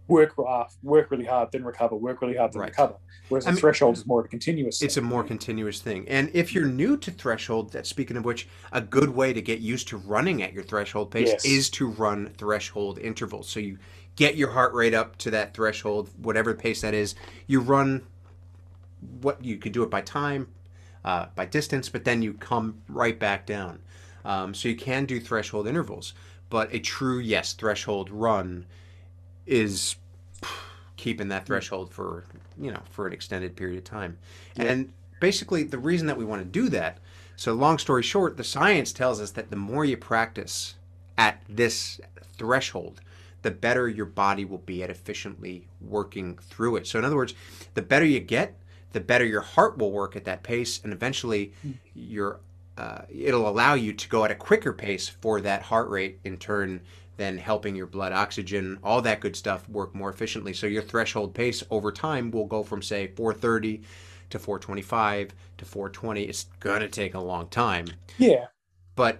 work 0.08 0.34
uh, 0.38 0.64
work 0.82 1.10
really 1.10 1.26
hard, 1.26 1.50
then 1.52 1.64
recover, 1.64 1.96
work 1.96 2.22
really 2.22 2.36
hard, 2.36 2.52
then 2.52 2.60
Right. 2.62 2.70
recover. 2.70 2.96
Whereas 3.28 3.46
I 3.46 3.50
a 3.50 3.52
mean, 3.52 3.60
threshold 3.60 3.96
is 3.98 4.06
more 4.06 4.20
of 4.20 4.26
a 4.26 4.28
continuous. 4.28 4.82
It's 4.82 4.96
a 4.96 5.02
more 5.02 5.24
continuous 5.24 5.80
thing. 5.80 6.08
And 6.08 6.30
if 6.34 6.54
you're 6.54 6.66
new 6.66 6.96
to 6.98 7.10
threshold, 7.10 7.72
that 7.72 7.86
speaking 7.86 8.16
of 8.16 8.24
which, 8.24 8.48
a 8.72 8.80
good 8.80 9.10
way 9.10 9.32
to 9.32 9.42
get 9.42 9.60
used 9.60 9.88
to 9.88 9.98
running 9.98 10.42
at 10.42 10.52
your 10.52 10.64
threshold 10.64 11.10
pace 11.10 11.30
Yes. 11.30 11.44
is 11.44 11.70
to 11.70 11.88
run 11.88 12.32
threshold 12.38 12.98
intervals. 12.98 13.48
So 13.48 13.60
you 13.60 13.78
get 14.16 14.36
your 14.36 14.50
heart 14.50 14.74
rate 14.74 14.94
up 14.94 15.16
to 15.18 15.30
that 15.32 15.54
threshold, 15.54 16.10
whatever 16.18 16.54
pace 16.54 16.80
that 16.82 16.94
is. 16.94 17.14
You 17.46 17.60
run 17.60 18.02
what 19.20 19.44
you 19.44 19.56
can 19.58 19.72
do 19.72 19.82
it 19.82 19.90
by 19.90 20.00
time, 20.02 20.48
uh, 21.04 21.26
by 21.34 21.46
distance, 21.46 21.88
but 21.88 22.04
then 22.04 22.22
you 22.22 22.34
come 22.34 22.82
right 22.88 23.18
back 23.18 23.46
down. 23.46 23.80
Um, 24.24 24.54
so 24.54 24.68
you 24.68 24.76
can 24.76 25.06
do 25.06 25.20
threshold 25.20 25.68
intervals, 25.68 26.14
but 26.50 26.72
a 26.74 26.78
true 26.80 27.18
yes 27.18 27.52
threshold 27.54 28.10
run 28.10 28.66
is 29.48 29.96
keeping 30.96 31.28
that 31.28 31.46
threshold 31.46 31.90
for 31.90 32.24
you 32.60 32.70
know 32.70 32.82
for 32.90 33.06
an 33.06 33.12
extended 33.12 33.56
period 33.56 33.78
of 33.78 33.84
time. 33.84 34.18
And 34.56 34.92
basically, 35.20 35.62
the 35.64 35.78
reason 35.78 36.06
that 36.06 36.16
we 36.16 36.24
want 36.24 36.42
to 36.42 36.48
do 36.48 36.68
that. 36.68 36.98
So, 37.36 37.54
long 37.54 37.78
story 37.78 38.02
short, 38.02 38.36
the 38.36 38.44
science 38.44 38.92
tells 38.92 39.20
us 39.20 39.30
that 39.32 39.50
the 39.50 39.56
more 39.56 39.84
you 39.84 39.96
practice 39.96 40.74
at 41.16 41.40
this 41.48 42.00
threshold, 42.36 43.00
the 43.42 43.50
better 43.52 43.88
your 43.88 44.06
body 44.06 44.44
will 44.44 44.58
be 44.58 44.82
at 44.82 44.90
efficiently 44.90 45.68
working 45.80 46.36
through 46.38 46.76
it. 46.76 46.86
So, 46.86 46.98
in 46.98 47.04
other 47.04 47.16
words, 47.16 47.34
the 47.74 47.82
better 47.82 48.04
you 48.04 48.20
get, 48.20 48.56
the 48.92 49.00
better 49.00 49.24
your 49.24 49.40
heart 49.40 49.78
will 49.78 49.92
work 49.92 50.16
at 50.16 50.24
that 50.24 50.42
pace, 50.42 50.80
and 50.82 50.92
eventually, 50.92 51.52
your 51.94 52.40
uh, 52.76 53.02
it'll 53.08 53.48
allow 53.48 53.74
you 53.74 53.92
to 53.92 54.08
go 54.08 54.24
at 54.24 54.30
a 54.30 54.36
quicker 54.36 54.72
pace 54.72 55.08
for 55.08 55.40
that 55.40 55.62
heart 55.62 55.88
rate 55.88 56.18
in 56.24 56.36
turn 56.36 56.80
then 57.18 57.36
helping 57.36 57.76
your 57.76 57.86
blood 57.86 58.12
oxygen 58.12 58.78
all 58.82 59.02
that 59.02 59.20
good 59.20 59.36
stuff 59.36 59.68
work 59.68 59.94
more 59.94 60.08
efficiently. 60.08 60.54
So 60.54 60.66
your 60.66 60.82
threshold 60.82 61.34
pace 61.34 61.62
over 61.68 61.92
time 61.92 62.30
will 62.30 62.46
go 62.46 62.62
from 62.62 62.80
say 62.80 63.08
430 63.08 63.82
to 64.30 64.38
425 64.38 65.34
to 65.58 65.64
420 65.64 66.22
it's 66.22 66.44
going 66.60 66.80
to 66.80 66.88
take 66.88 67.14
a 67.14 67.20
long 67.20 67.48
time. 67.48 67.88
Yeah, 68.16 68.46
but 68.94 69.18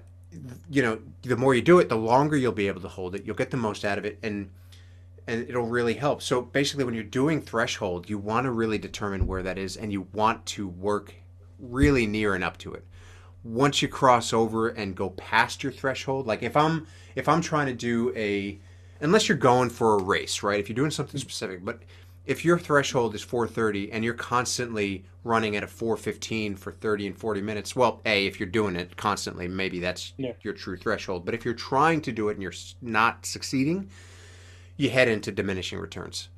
you 0.71 0.83
know 0.83 0.99
the 1.23 1.37
more 1.37 1.55
you 1.55 1.63
do 1.63 1.79
it 1.79 1.89
the 1.89 1.97
longer 1.97 2.37
you'll 2.37 2.53
be 2.53 2.69
able 2.69 2.81
to 2.81 2.89
hold 2.89 3.15
it. 3.15 3.25
You'll 3.27 3.37
get 3.37 3.51
the 3.51 3.57
most 3.57 3.85
out 3.85 3.99
of 3.99 4.05
it 4.05 4.19
and 4.23 4.51
and 5.27 5.47
it'll 5.47 5.67
really 5.67 5.95
help. 5.95 6.23
So 6.23 6.41
basically 6.41 6.85
when 6.85 6.95
you're 6.95 7.05
doing 7.05 7.43
threshold 7.43 8.09
you 8.09 8.17
want 8.17 8.45
to 8.45 8.53
really 8.53 8.79
determine 8.79 9.27
where 9.27 9.43
that 9.43 9.59
is 9.59 9.77
and 9.77 9.93
you 9.93 10.07
want 10.13 10.47
to 10.47 10.69
work 10.69 11.15
really 11.59 12.07
near 12.07 12.35
and 12.35 12.45
up 12.45 12.57
to 12.59 12.73
it 12.75 12.85
once 13.44 13.81
you 13.83 13.88
cross 13.88 14.33
over 14.33 14.68
and 14.68 14.94
go 14.96 15.11
past 15.11 15.62
your 15.62 15.72
threshold 15.72 16.27
like 16.27 16.42
if 16.42 16.57
i'm 16.57 16.87
if 17.14 17.29
i'm 17.29 17.40
trying 17.40 17.66
to 17.66 17.72
do 17.74 18.12
a 18.16 18.59
unless 19.01 19.29
you're 19.29 19.38
going 19.38 19.70
for 19.70 19.94
a 19.94 20.03
race 20.03 20.42
right? 20.42 20.59
If 20.59 20.68
you're 20.68 20.74
doing 20.77 20.90
something 20.90 21.20
specific 21.20 21.64
but 21.64 21.81
if 22.27 22.44
your 22.44 22.59
threshold 22.59 23.14
is 23.14 23.22
430 23.22 23.90
and 23.92 24.05
you're 24.05 24.12
constantly 24.12 25.05
running 25.24 25.57
at 25.57 25.62
a 25.62 25.66
415 25.66 26.57
for 26.57 26.72
30 26.72 27.07
and 27.07 27.16
40 27.18 27.40
minutes 27.40 27.74
well 27.77 28.01
a 28.05 28.27
if 28.27 28.38
you're 28.40 28.48
doing 28.48 28.77
it 28.77 28.96
constantly 28.96 29.48
maybe 29.48 29.79
that's 29.79 30.12
Yeah. 30.18 30.33
your 30.42 30.53
true 30.53 30.77
threshold. 30.77 31.24
But 31.24 31.35
if 31.35 31.44
you're 31.44 31.55
trying 31.55 32.01
to 32.03 32.12
do 32.12 32.29
it 32.29 32.33
and 32.35 32.42
you're 32.42 32.53
not 32.83 33.24
succeeding 33.24 33.88
you 34.77 34.90
head 34.90 35.09
into 35.09 35.33
diminishing 35.33 35.79
returns. 35.79 36.29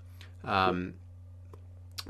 Um, 0.44 0.94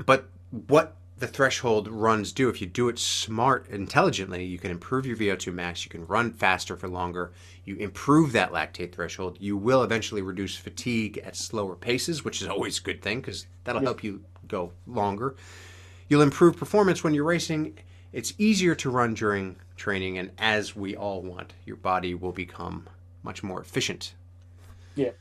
but 0.05 0.29
what 0.67 0.95
the 1.21 1.27
threshold 1.27 1.87
runs 1.87 2.31
do, 2.31 2.49
if 2.49 2.59
you 2.59 2.67
do 2.67 2.89
it 2.89 2.97
smart, 2.97 3.67
intelligently, 3.69 4.43
you 4.43 4.57
can 4.57 4.71
improve 4.71 5.05
your 5.05 5.15
VO2 5.15 5.53
max, 5.53 5.85
you 5.85 5.91
can 5.91 6.05
run 6.07 6.33
faster 6.33 6.75
for 6.75 6.87
longer, 6.87 7.31
you 7.63 7.75
improve 7.75 8.31
that 8.31 8.51
lactate 8.51 8.91
threshold, 8.91 9.37
you 9.39 9.55
will 9.55 9.83
eventually 9.83 10.23
reduce 10.23 10.55
fatigue 10.57 11.19
at 11.19 11.35
slower 11.35 11.75
paces, 11.75 12.25
which 12.25 12.41
is 12.41 12.47
always 12.47 12.79
a 12.79 12.81
good 12.81 13.03
thing 13.03 13.21
because 13.21 13.45
that'll 13.63 13.83
Yeah. 13.83 13.89
help 13.89 14.03
you 14.03 14.23
go 14.47 14.73
longer. 14.87 15.35
You'll 16.09 16.23
improve 16.23 16.57
performance 16.57 17.03
when 17.03 17.13
you're 17.13 17.23
racing. 17.23 17.77
It's 18.11 18.33
easier 18.39 18.73
to 18.75 18.89
run 18.89 19.13
during 19.13 19.57
training, 19.77 20.17
and 20.17 20.31
as 20.39 20.75
we 20.75 20.95
all 20.95 21.21
want, 21.21 21.53
your 21.65 21.77
body 21.77 22.15
will 22.15 22.33
become 22.33 22.89
much 23.21 23.43
more 23.43 23.61
efficient. 23.61 24.15
Yeah. 24.95 25.11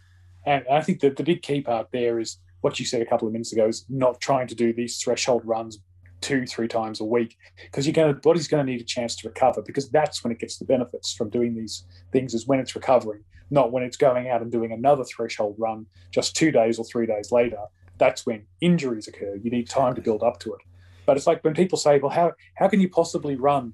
And 0.46 0.64
I 0.70 0.80
think 0.80 1.00
that 1.00 1.16
the 1.16 1.22
big 1.24 1.42
key 1.42 1.60
part 1.60 1.88
there 1.92 2.18
is 2.18 2.38
what 2.62 2.80
you 2.80 2.86
said 2.86 3.02
a 3.02 3.06
couple 3.06 3.28
of 3.28 3.32
minutes 3.32 3.52
ago 3.52 3.68
is 3.68 3.84
not 3.90 4.18
trying 4.18 4.48
to 4.48 4.54
do 4.54 4.72
these 4.72 4.96
threshold 4.96 5.42
runs 5.44 5.78
two, 6.20 6.46
three 6.46 6.68
times 6.68 7.00
a 7.00 7.04
week 7.04 7.36
because 7.64 7.86
you're 7.86 7.94
going 7.94 8.12
to 8.12 8.20
body's 8.20 8.48
going 8.48 8.64
to 8.64 8.70
need 8.70 8.80
a 8.80 8.84
chance 8.84 9.16
to 9.16 9.28
recover 9.28 9.62
because 9.62 9.90
that's 9.90 10.22
when 10.22 10.32
it 10.32 10.38
gets 10.38 10.58
the 10.58 10.64
benefits 10.64 11.12
from 11.12 11.30
doing 11.30 11.54
these 11.54 11.84
things 12.12 12.34
is 12.34 12.46
when 12.46 12.60
it's 12.60 12.74
recovering, 12.74 13.22
not 13.50 13.72
when 13.72 13.82
it's 13.82 13.96
going 13.96 14.28
out 14.28 14.42
and 14.42 14.52
doing 14.52 14.72
another 14.72 15.04
threshold 15.04 15.56
run 15.58 15.86
just 16.10 16.36
two 16.36 16.50
days 16.50 16.78
or 16.78 16.84
three 16.84 17.06
days 17.06 17.32
later. 17.32 17.58
That's 17.98 18.24
when 18.24 18.46
injuries 18.60 19.08
occur. 19.08 19.36
You 19.42 19.50
need 19.50 19.68
time 19.68 19.94
to 19.94 20.00
build 20.00 20.22
up 20.22 20.40
to 20.40 20.54
it. 20.54 20.60
But 21.06 21.16
it's 21.16 21.26
like 21.26 21.42
when 21.44 21.54
people 21.54 21.76
say, 21.76 21.98
"Well, 21.98 22.10
how 22.10 22.32
how 22.54 22.68
can 22.68 22.80
you 22.80 22.88
possibly 22.88 23.36
run 23.36 23.72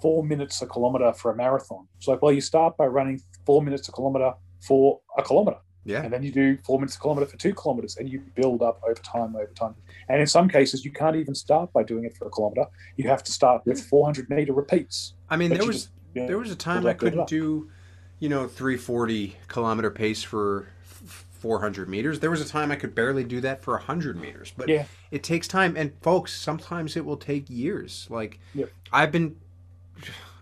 four 0.00 0.22
minutes 0.22 0.62
a 0.62 0.66
kilometer 0.66 1.12
for 1.12 1.30
a 1.30 1.36
marathon?" 1.36 1.86
It's 1.98 2.08
like, 2.08 2.22
well, 2.22 2.32
you 2.32 2.40
start 2.40 2.76
by 2.76 2.86
running 2.86 3.20
four 3.44 3.62
minutes 3.62 3.88
a 3.88 3.92
kilometer 3.92 4.32
for 4.60 5.00
a 5.18 5.22
kilometer 5.22 5.58
Yeah. 5.86 6.02
and 6.02 6.12
then 6.12 6.22
you 6.22 6.32
do 6.32 6.58
four 6.66 6.78
minutes 6.78 6.96
a 6.96 6.98
kilometer 6.98 7.26
for 7.26 7.36
two 7.38 7.54
kilometers 7.54 7.96
and 7.96 8.08
you 8.10 8.20
build 8.34 8.60
up 8.60 8.82
over 8.84 8.94
time 8.94 9.36
over 9.36 9.52
time 9.54 9.74
and 10.08 10.20
in 10.20 10.26
some 10.26 10.48
cases 10.48 10.84
you 10.84 10.90
can't 10.90 11.14
even 11.16 11.34
start 11.34 11.72
by 11.72 11.82
doing 11.84 12.04
it 12.04 12.16
for 12.16 12.26
a 12.26 12.30
kilometer 12.30 12.66
you 12.96 13.08
have 13.08 13.22
to 13.22 13.32
start 13.32 13.64
with 13.64 13.80
400 13.80 14.28
meter 14.28 14.52
repeats 14.52 15.14
I 15.30 15.36
mean, 15.36 15.50
there 15.50 15.64
was 15.64 15.76
just, 15.84 15.88
you 16.14 16.22
know, 16.22 16.26
there 16.28 16.38
was 16.38 16.50
a 16.50 16.56
time 16.56 16.86
I 16.86 16.92
couldn't 16.94 17.26
do, 17.28 17.70
you 18.18 18.28
know, 18.28 18.46
340 18.48 19.36
kilometer 19.48 19.90
pace 19.90 20.22
for 20.22 20.68
f- 20.84 21.26
400 21.40 21.88
meters. 21.88 22.20
There 22.20 22.30
was 22.30 22.40
a 22.40 22.48
time 22.48 22.70
I 22.72 22.76
could 22.76 22.94
barely 22.94 23.22
do 23.24 23.40
that 23.42 23.60
for 23.62 23.74
100 23.74 24.16
meters. 24.20 24.52
But 24.56 24.68
Yeah. 24.68 24.86
it 25.10 25.22
takes 25.22 25.46
time, 25.48 25.76
and 25.76 25.92
folks, 26.00 26.32
sometimes 26.32 26.96
it 26.96 27.04
will 27.04 27.16
take 27.16 27.50
years. 27.50 28.06
Like 28.08 28.38
Yep. 28.54 28.70
I've 28.92 29.10
been, 29.12 29.36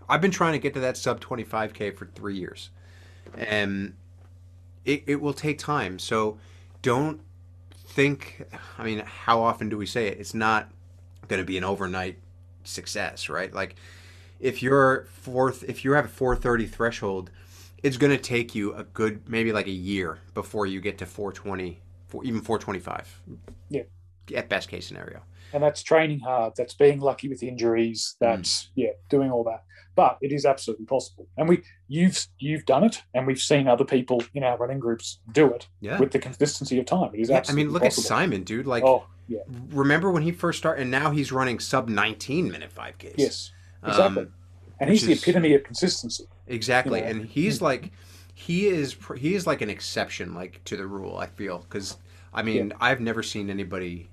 I've 0.07 0.21
been 0.21 0.31
trying 0.31 0.53
to 0.53 0.59
get 0.59 0.73
to 0.75 0.79
that 0.81 0.97
sub 0.97 1.19
25k 1.19 1.91
for 1.97 2.05
three 2.05 2.37
years, 2.37 2.69
and 3.35 3.95
it, 4.85 5.03
it 5.07 5.21
will 5.21 5.33
take 5.33 5.57
time. 5.57 5.99
So 5.99 6.37
don't 6.81 7.21
think. 7.73 8.45
I 8.77 8.83
mean, 8.83 8.99
how 8.99 9.41
often 9.41 9.69
do 9.69 9.77
we 9.77 9.85
say 9.85 10.07
it? 10.07 10.19
It's 10.19 10.33
not 10.33 10.69
going 11.27 11.41
to 11.41 11.45
be 11.45 11.57
an 11.57 11.63
overnight 11.63 12.19
success, 12.63 13.29
right? 13.29 13.53
Like 13.53 13.75
if 14.39 14.61
you're 14.61 15.05
fourth, 15.05 15.63
if 15.67 15.83
you 15.83 15.93
have 15.93 16.05
a 16.05 16.09
430 16.09 16.67
threshold, 16.67 17.31
it's 17.83 17.97
going 17.97 18.11
to 18.11 18.21
take 18.21 18.55
you 18.55 18.73
a 18.73 18.83
good 18.83 19.27
maybe 19.29 19.51
like 19.51 19.67
a 19.67 19.71
year 19.71 20.19
before 20.33 20.65
you 20.65 20.81
get 20.81 20.97
to 20.99 21.05
420, 21.05 21.79
for 22.07 22.23
even 22.23 22.41
425. 22.41 23.21
Yeah. 23.69 23.83
At 24.35 24.49
best 24.49 24.69
case 24.69 24.87
scenario. 24.87 25.21
And 25.53 25.63
that's 25.63 25.81
training 25.83 26.19
hard 26.19 26.53
that's 26.57 26.73
being 26.73 26.99
lucky 26.99 27.27
with 27.29 27.41
injuries 27.43 28.15
that's 28.19 28.69
yeah 28.75 28.89
doing 29.09 29.31
all 29.31 29.43
that 29.43 29.63
but 29.95 30.17
it 30.21 30.31
is 30.31 30.45
absolutely 30.45 30.85
possible 30.85 31.27
and 31.37 31.47
we 31.47 31.61
you've 31.87 32.27
you've 32.39 32.65
done 32.65 32.83
it 32.83 33.01
and 33.13 33.25
we've 33.27 33.39
seen 33.39 33.67
other 33.67 33.85
people 33.85 34.21
in 34.33 34.43
our 34.43 34.57
running 34.57 34.79
groups 34.79 35.19
do 35.31 35.51
it 35.53 35.67
Yeah. 35.81 35.99
with 35.99 36.11
the 36.11 36.19
consistency 36.19 36.79
of 36.79 36.85
time 36.85 37.11
it 37.13 37.19
is 37.19 37.29
Yeah, 37.29 37.43
I 37.47 37.53
mean, 37.53 37.69
look 37.71 37.83
possible. 37.83 38.03
at 38.03 38.07
Simon, 38.07 38.43
dude. 38.43 38.65
Like, 38.67 38.83
oh 38.83 39.05
yeah 39.27 39.39
remember 39.71 40.11
when 40.11 40.21
he 40.23 40.31
first 40.31 40.59
started, 40.59 40.81
and 40.83 40.91
now 40.91 41.09
he's 41.11 41.31
running 41.31 41.59
sub 41.59 41.89
19 41.89 42.51
minute 42.51 42.71
5Ks. 42.75 43.13
yes 43.17 43.51
exactly 43.83 44.23
Um, 44.23 44.33
and 44.79 44.89
he's 44.89 45.05
the 45.05 45.13
is- 45.13 45.21
epitome 45.23 45.53
of 45.53 45.63
consistency 45.63 46.25
Exactly, 46.47 46.99
you 46.99 47.05
know? 47.05 47.11
and 47.11 47.25
he's 47.25 47.59
like, 47.61 47.91
he 48.35 48.67
is 48.67 48.95
he 49.17 49.33
is 49.33 49.47
like 49.47 49.61
an 49.61 49.69
exception, 49.71 50.35
like 50.35 50.61
to 50.65 50.75
the 50.77 50.85
rule. 50.85 51.17
I 51.17 51.25
feel 51.25 51.59
because 51.59 51.97
I 52.33 52.43
mean 52.43 52.71
I've 52.79 52.99
never 52.99 53.23
seen 53.23 53.49
anybody. 53.49 54.09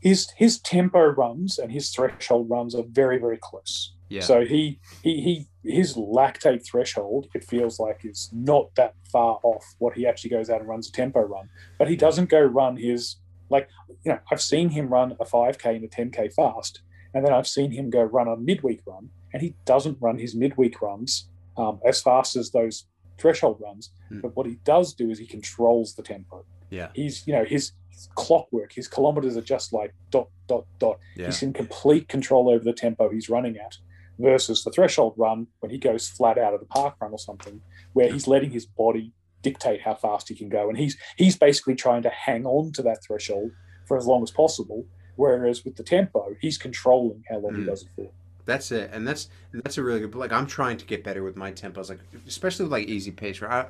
His 0.00 0.30
his 0.36 0.58
tempo 0.60 1.00
runs 1.00 1.58
and 1.58 1.72
his 1.72 1.90
threshold 1.90 2.48
runs 2.50 2.74
are 2.74 2.84
very 2.88 3.18
very 3.18 3.38
close. 3.40 3.94
Yeah. 4.08 4.22
So 4.22 4.44
he 4.44 4.80
he 5.02 5.46
he 5.62 5.70
his 5.70 5.94
lactate 5.94 6.64
threshold 6.64 7.28
it 7.34 7.44
feels 7.44 7.78
like 7.78 8.00
is 8.04 8.30
not 8.32 8.74
that 8.76 8.94
far 9.12 9.38
off 9.42 9.64
what 9.78 9.94
he 9.94 10.06
actually 10.06 10.30
goes 10.30 10.48
out 10.48 10.60
and 10.60 10.68
runs 10.68 10.88
a 10.88 10.92
tempo 10.92 11.20
run, 11.20 11.48
but 11.78 11.88
he 11.88 11.96
doesn't 11.96 12.30
go 12.30 12.40
run 12.40 12.76
his 12.76 13.16
like 13.50 13.68
you 14.04 14.12
know 14.12 14.18
I've 14.30 14.42
seen 14.42 14.70
him 14.70 14.88
run 14.88 15.16
a 15.20 15.24
5k 15.24 15.64
and 15.76 15.84
a 15.84 15.88
10k 15.88 16.32
fast, 16.32 16.82
and 17.14 17.24
then 17.24 17.32
I've 17.32 17.48
seen 17.48 17.70
him 17.72 17.90
go 17.90 18.02
run 18.02 18.28
a 18.28 18.36
midweek 18.36 18.82
run, 18.86 19.10
and 19.32 19.42
he 19.42 19.54
doesn't 19.64 19.98
run 20.00 20.18
his 20.18 20.34
midweek 20.34 20.80
runs 20.80 21.28
um, 21.56 21.80
as 21.84 22.00
fast 22.00 22.36
as 22.36 22.50
those 22.50 22.86
threshold 23.18 23.60
runs. 23.60 23.90
Hmm. 24.08 24.20
But 24.20 24.36
what 24.36 24.46
he 24.46 24.58
does 24.64 24.94
do 24.94 25.10
is 25.10 25.18
he 25.18 25.26
controls 25.26 25.94
the 25.94 26.02
tempo 26.02 26.44
Yeah, 26.70 26.88
he's 26.94 27.26
you 27.26 27.34
know 27.34 27.44
his 27.44 27.72
clockwork 28.14 28.72
his 28.72 28.88
kilometers 28.88 29.36
are 29.36 29.42
just 29.42 29.72
like 29.72 29.94
dot 30.10 30.28
dot 30.46 30.64
dot 30.78 30.98
yeah, 31.16 31.26
he's 31.26 31.42
in 31.42 31.52
complete 31.52 32.08
control 32.08 32.48
over 32.48 32.64
the 32.64 32.72
tempo 32.72 33.10
he's 33.10 33.28
running 33.28 33.56
at 33.56 33.76
versus 34.18 34.64
the 34.64 34.70
threshold 34.70 35.14
run 35.16 35.46
when 35.60 35.70
he 35.70 35.78
goes 35.78 36.08
flat 36.08 36.38
out 36.38 36.54
of 36.54 36.60
the 36.60 36.66
park 36.66 36.94
run 37.00 37.12
or 37.12 37.18
something 37.18 37.60
where 37.92 38.12
he's 38.12 38.26
letting 38.26 38.50
his 38.50 38.66
body 38.66 39.12
dictate 39.42 39.80
how 39.82 39.94
fast 39.94 40.28
he 40.28 40.34
can 40.34 40.48
go. 40.48 40.68
And 40.68 40.78
he's 40.78 40.96
he's 41.16 41.36
basically 41.36 41.74
trying 41.74 42.02
to 42.02 42.10
hang 42.10 42.46
on 42.46 42.72
to 42.72 42.82
that 42.82 43.02
threshold 43.04 43.50
for 43.86 43.96
as 43.96 44.06
long 44.06 44.22
as 44.22 44.30
possible. 44.30 44.84
Whereas 45.16 45.64
with 45.64 45.76
the 45.76 45.82
tempo, 45.82 46.36
he's 46.40 46.58
controlling 46.58 47.24
how 47.28 47.38
long 47.38 47.52
mm. 47.54 47.60
he 47.60 47.64
does 47.64 47.82
it 47.82 47.88
for. 47.96 48.10
That's 48.44 48.72
it, 48.72 48.90
and 48.94 49.06
that's 49.06 49.28
that's 49.52 49.76
a 49.76 49.82
really 49.82 50.00
good. 50.00 50.14
Like 50.14 50.32
I'm 50.32 50.46
trying 50.46 50.78
to 50.78 50.86
get 50.86 51.04
better 51.04 51.22
with 51.22 51.36
my 51.36 51.52
tempos, 51.52 51.90
like 51.90 51.98
especially 52.26 52.64
with 52.64 52.72
like 52.72 52.88
easy 52.88 53.10
pace. 53.10 53.42
Right, 53.42 53.66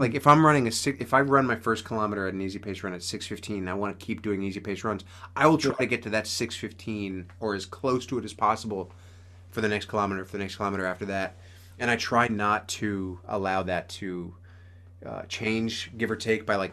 like 0.00 0.14
if 0.14 0.26
I'm 0.26 0.44
running 0.44 0.66
a 0.66 0.72
six, 0.72 0.98
if 1.00 1.12
I 1.12 1.20
run 1.20 1.46
my 1.46 1.56
first 1.56 1.84
kilometer 1.84 2.26
at 2.26 2.32
an 2.32 2.40
easy 2.40 2.58
pace 2.58 2.82
run 2.82 2.94
at 2.94 3.02
6:15, 3.02 3.68
I 3.68 3.74
want 3.74 3.98
to 3.98 4.04
keep 4.04 4.22
doing 4.22 4.42
easy 4.42 4.58
pace 4.58 4.82
runs. 4.82 5.04
I 5.36 5.46
will 5.46 5.58
try 5.58 5.74
to 5.74 5.86
get 5.86 6.02
to 6.04 6.10
that 6.10 6.24
6:15 6.24 7.26
or 7.38 7.54
as 7.54 7.66
close 7.66 8.06
to 8.06 8.18
it 8.18 8.24
as 8.24 8.32
possible 8.32 8.90
for 9.50 9.60
the 9.60 9.68
next 9.68 9.86
kilometer, 9.86 10.24
for 10.24 10.32
the 10.32 10.38
next 10.38 10.56
kilometer 10.56 10.86
after 10.86 11.04
that, 11.04 11.36
and 11.78 11.90
I 11.90 11.96
try 11.96 12.28
not 12.28 12.66
to 12.68 13.20
allow 13.28 13.62
that 13.64 13.90
to 13.90 14.34
uh, 15.04 15.22
change, 15.28 15.90
give 15.98 16.10
or 16.10 16.16
take 16.16 16.46
by 16.46 16.56
like 16.56 16.72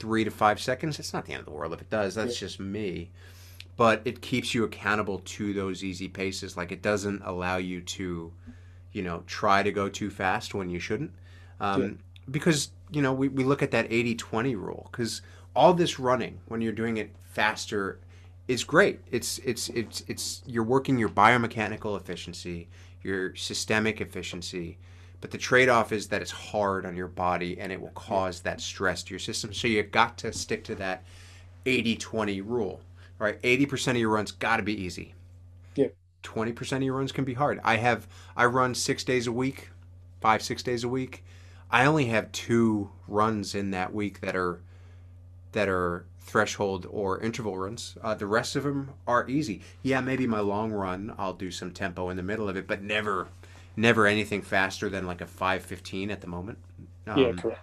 three 0.00 0.24
to 0.24 0.30
five 0.32 0.60
seconds. 0.60 0.98
It's 0.98 1.12
not 1.12 1.26
the 1.26 1.32
end 1.32 1.40
of 1.40 1.46
the 1.46 1.52
world 1.52 1.72
if 1.72 1.80
it 1.80 1.90
does. 1.90 2.16
That's 2.16 2.34
yeah. 2.34 2.48
just 2.48 2.58
me 2.58 3.10
but 3.76 4.02
it 4.04 4.20
keeps 4.20 4.54
you 4.54 4.64
accountable 4.64 5.20
to 5.24 5.52
those 5.52 5.82
easy 5.82 6.08
paces. 6.08 6.56
Like 6.56 6.70
it 6.70 6.82
doesn't 6.82 7.22
allow 7.24 7.56
you 7.56 7.80
to, 7.80 8.32
you 8.92 9.02
know, 9.02 9.22
try 9.26 9.62
to 9.62 9.72
go 9.72 9.88
too 9.88 10.10
fast 10.10 10.54
when 10.54 10.70
you 10.70 10.78
shouldn't. 10.78 11.10
Um, 11.60 11.82
yeah. 11.82 11.88
Because, 12.30 12.70
you 12.90 13.02
know, 13.02 13.12
we, 13.12 13.28
we 13.28 13.44
look 13.44 13.62
at 13.62 13.70
that 13.72 13.86
80 13.90 14.14
20 14.14 14.54
rule 14.54 14.88
because 14.90 15.22
all 15.54 15.74
this 15.74 15.98
running, 15.98 16.40
when 16.46 16.60
you're 16.60 16.72
doing 16.72 16.96
it 16.96 17.14
faster, 17.30 17.98
is 18.48 18.64
great. 18.64 19.00
It's, 19.10 19.38
it's, 19.38 19.68
it's, 19.70 20.04
it's, 20.08 20.42
you're 20.46 20.64
working 20.64 20.98
your 20.98 21.08
biomechanical 21.08 21.98
efficiency, 21.98 22.68
your 23.02 23.34
systemic 23.36 24.00
efficiency. 24.00 24.78
But 25.20 25.30
the 25.30 25.38
trade 25.38 25.68
off 25.68 25.92
is 25.92 26.08
that 26.08 26.20
it's 26.20 26.30
hard 26.30 26.84
on 26.84 26.96
your 26.96 27.08
body 27.08 27.58
and 27.58 27.72
it 27.72 27.80
will 27.80 27.88
cause 27.90 28.40
that 28.40 28.60
stress 28.60 29.02
to 29.04 29.10
your 29.10 29.18
system. 29.18 29.54
So 29.54 29.68
you 29.68 29.82
got 29.82 30.18
to 30.18 30.32
stick 30.32 30.64
to 30.64 30.74
that 30.76 31.04
80 31.64 31.96
20 31.96 32.40
rule 32.42 32.80
right? 33.18 33.40
80% 33.42 33.92
of 33.92 33.96
your 33.96 34.10
runs 34.10 34.32
got 34.32 34.58
to 34.58 34.62
be 34.62 34.80
easy. 34.80 35.14
Yeah. 35.74 35.88
20% 36.22 36.76
of 36.76 36.82
your 36.82 36.96
runs 36.96 37.12
can 37.12 37.24
be 37.24 37.34
hard. 37.34 37.60
I 37.64 37.76
have, 37.76 38.06
I 38.36 38.46
run 38.46 38.74
six 38.74 39.04
days 39.04 39.26
a 39.26 39.32
week, 39.32 39.70
five, 40.20 40.42
six 40.42 40.62
days 40.62 40.84
a 40.84 40.88
week. 40.88 41.24
I 41.74 41.86
only 41.86 42.04
have 42.04 42.30
two 42.30 42.90
runs 43.08 43.52
in 43.52 43.72
that 43.72 43.92
week 43.92 44.20
that 44.20 44.36
are, 44.36 44.60
that 45.50 45.68
are 45.68 46.06
threshold 46.20 46.86
or 46.88 47.20
interval 47.20 47.58
runs. 47.58 47.98
Uh, 48.00 48.14
the 48.14 48.28
rest 48.28 48.54
of 48.54 48.62
them 48.62 48.90
are 49.08 49.28
easy. 49.28 49.60
Yeah, 49.82 50.00
maybe 50.00 50.24
my 50.24 50.38
long 50.38 50.70
run, 50.70 51.12
I'll 51.18 51.32
do 51.32 51.50
some 51.50 51.72
tempo 51.72 52.10
in 52.10 52.16
the 52.16 52.22
middle 52.22 52.48
of 52.48 52.56
it, 52.56 52.68
but 52.68 52.80
never, 52.80 53.26
never 53.76 54.06
anything 54.06 54.40
faster 54.40 54.88
than 54.88 55.04
like 55.04 55.20
a 55.20 55.26
515 55.26 56.12
at 56.12 56.20
the 56.20 56.28
moment. 56.28 56.58
Um, 57.08 57.18
yeah, 57.18 57.32
correct. 57.32 57.58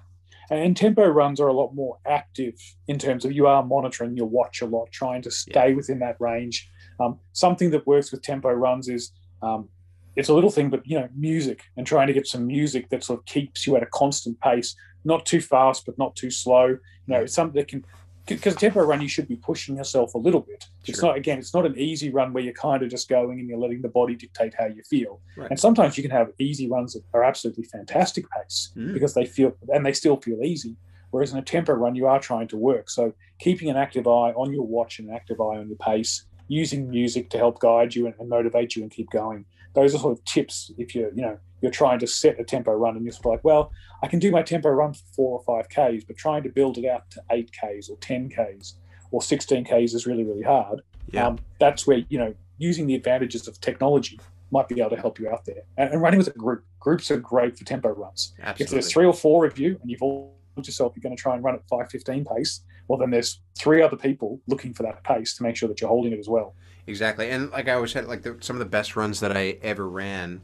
And 0.50 0.76
tempo 0.76 1.08
runs 1.08 1.40
are 1.40 1.48
a 1.48 1.54
lot 1.54 1.74
more 1.74 1.98
active 2.06 2.56
in 2.90 3.00
terms 3.00 3.24
of 3.24 3.32
you 3.32 3.48
are 3.48 3.64
monitoring 3.64 4.18
your 4.18 4.28
watch 4.28 4.62
a 4.62 4.66
lot, 4.66 4.92
trying 4.92 5.22
to 5.22 5.32
stay 5.32 5.70
yeah. 5.70 5.76
within 5.76 6.00
that 6.00 6.18
range. 6.20 6.70
Um, 7.00 7.18
something 7.32 7.72
that 7.72 7.88
works 7.88 8.12
with 8.12 8.24
tempo 8.24 8.52
runs 8.52 8.90
is 8.90 9.14
um, 9.42 9.70
it's 10.16 10.30
a 10.30 10.34
little 10.34 10.52
thing, 10.52 10.70
but 10.70 10.86
you 10.86 11.00
know, 11.00 11.08
music 11.16 11.64
and 11.78 11.88
trying 11.88 12.08
to 12.08 12.14
get 12.14 12.28
some 12.28 12.46
music 12.48 12.90
that 12.90 13.04
sort 13.04 13.20
of 13.20 13.26
keeps 13.26 13.66
you 13.66 13.76
at 13.76 13.84
a 13.84 13.88
constant 13.88 14.40
pace, 14.40 14.76
not 15.06 15.26
too 15.26 15.42
fast, 15.42 15.86
but 15.86 15.98
not 15.98 16.16
too 16.16 16.30
slow. 16.30 16.68
You 16.68 16.80
know, 17.08 17.22
it's 17.22 17.34
something 17.34 17.60
that 17.60 17.68
can 17.68 17.86
because 18.28 18.56
tempo 18.56 18.82
run 18.82 19.02
you 19.02 19.08
should 19.08 19.28
be 19.28 19.36
pushing 19.36 19.78
yourself 19.78 20.14
a 20.14 20.18
little 20.18 20.42
bit 20.42 20.64
sure. 20.84 20.94
it's 20.94 21.02
not 21.02 21.18
again 21.18 21.40
it's 21.40 21.54
not 21.54 21.66
an 21.66 21.78
easy 21.78 22.10
run 22.10 22.34
where 22.34 22.44
you're 22.44 22.54
kind 22.54 22.84
of 22.84 22.90
just 22.90 23.10
going 23.10 23.40
and 23.40 23.50
you're 23.50 23.58
letting 23.58 23.82
the 23.82 23.90
body 23.90 24.16
dictate 24.16 24.54
how 24.58 24.66
you 24.66 24.82
feel 24.84 25.20
right. 25.38 25.50
and 25.50 25.60
sometimes 25.60 25.98
you 25.98 26.04
can 26.04 26.12
have 26.12 26.32
easy 26.40 26.70
runs 26.70 26.94
that 26.94 27.04
are 27.14 27.24
absolutely 27.24 27.64
fantastic 27.64 28.26
pace 28.32 28.72
mm. 28.76 28.94
because 28.94 29.14
they 29.14 29.26
feel 29.26 29.56
and 29.74 29.86
they 29.86 29.94
still 29.94 30.18
feel 30.18 30.42
easy 30.44 30.76
whereas 31.12 31.32
in 31.32 31.40
a 31.40 31.42
tempo 31.42 31.74
run 31.74 31.96
you 31.96 32.06
are 32.06 32.20
trying 32.20 32.48
to 32.48 32.58
work 32.58 32.90
so 32.90 33.14
keeping 33.40 33.70
an 33.70 33.78
active 33.78 34.08
eye 34.08 34.32
on 34.34 34.52
your 34.52 34.66
watch 34.66 35.00
and 35.00 35.10
an 35.10 35.16
active 35.16 35.40
eye 35.42 35.58
on 35.58 35.68
your 35.68 35.78
pace 35.78 36.26
using 36.48 36.90
music 36.90 37.30
to 37.30 37.38
help 37.38 37.60
guide 37.60 37.96
you 37.96 38.06
and, 38.06 38.16
and 38.20 38.30
motivate 38.30 38.76
you 38.76 38.84
and 38.84 38.92
keep 38.92 39.10
going 39.10 39.46
those 39.74 39.96
are 39.96 40.00
sort 40.00 40.18
of 40.18 40.24
tips 40.26 40.72
if 40.78 40.94
you're 40.94 41.14
you 41.14 41.22
know 41.22 41.38
you're 41.62 41.72
trying 41.72 42.00
to 42.00 42.08
set 42.08 42.40
a 42.40 42.44
tempo 42.44 42.74
run 42.74 42.96
and 42.96 43.06
you're 43.06 43.14
sort 43.14 43.26
of 43.26 43.32
like, 43.32 43.44
well, 43.44 43.72
I 44.04 44.08
can 44.08 44.20
do 44.20 44.32
my 44.32 44.42
tempo 44.42 44.70
run 44.70 44.94
for 44.94 45.04
four 45.16 45.40
or 45.40 45.44
five 45.44 45.70
Ks, 45.70 46.04
but 46.04 46.18
trying 46.18 46.44
to 46.44 46.50
build 46.50 46.78
it 46.78 46.86
out 46.86 47.10
to 47.12 47.22
eight 47.32 47.52
Ks 47.52 47.90
or 47.90 47.98
10 47.98 48.30
Ks 48.30 48.76
or 49.12 49.22
16 49.22 49.66
Ks 49.66 49.94
is 49.94 50.06
really, 50.08 50.24
really 50.24 50.42
hard. 50.42 50.82
Yeah. 51.12 51.28
Um, 51.28 51.40
that's 51.60 51.86
where, 51.86 52.04
you 52.10 52.18
know, 52.18 52.34
using 52.58 52.88
the 52.88 52.96
advantages 52.96 53.48
of 53.48 53.60
technology 53.62 54.20
might 54.52 54.68
be 54.68 54.80
able 54.80 54.90
to 54.90 54.98
help 54.98 55.20
you 55.20 55.30
out 55.30 55.46
there. 55.46 55.64
And, 55.78 55.92
and 55.92 56.02
running 56.02 56.18
with 56.18 56.28
a 56.28 56.32
group, 56.32 56.66
groups 56.80 57.10
are 57.12 57.18
great 57.18 57.58
for 57.58 57.64
tempo 57.64 57.90
runs. 57.90 58.34
Absolutely. 58.40 58.64
If 58.64 58.70
there's 58.72 58.92
three 58.92 59.06
or 59.06 59.14
four 59.14 59.46
of 59.46 59.58
you 59.58 59.78
and 59.82 59.90
you've 59.90 60.02
all 60.02 60.36
told 60.56 60.68
yourself 60.68 60.94
you're 60.96 61.02
going 61.04 61.16
to 61.16 61.22
try 61.22 61.36
and 61.36 61.44
run 61.44 61.56
at 61.56 61.62
515 61.70 62.26
pace, 62.26 62.62
well, 62.88 62.98
then 62.98 63.12
there's 63.12 63.40
three 63.58 63.82
other 63.82 63.96
people 63.96 64.42
looking 64.48 64.74
for 64.74 64.84
that 64.84 65.04
pace 65.04 65.36
to 65.38 65.44
make 65.44 65.56
sure 65.56 65.70
that 65.70 65.80
you're 65.80 65.90
holding 65.90 66.12
it 66.12 66.20
as 66.20 66.28
well. 66.28 66.56
Exactly. 66.88 67.30
And 67.30 67.52
like 67.52 67.68
I 67.68 67.74
always 67.74 67.92
said, 67.92 68.08
like 68.08 68.24
the, 68.24 68.38
some 68.42 68.56
of 68.56 68.60
the 68.60 68.66
best 68.66 68.96
runs 68.96 69.20
that 69.20 69.36
I 69.36 69.58
ever 69.62 69.88
ran, 69.88 70.42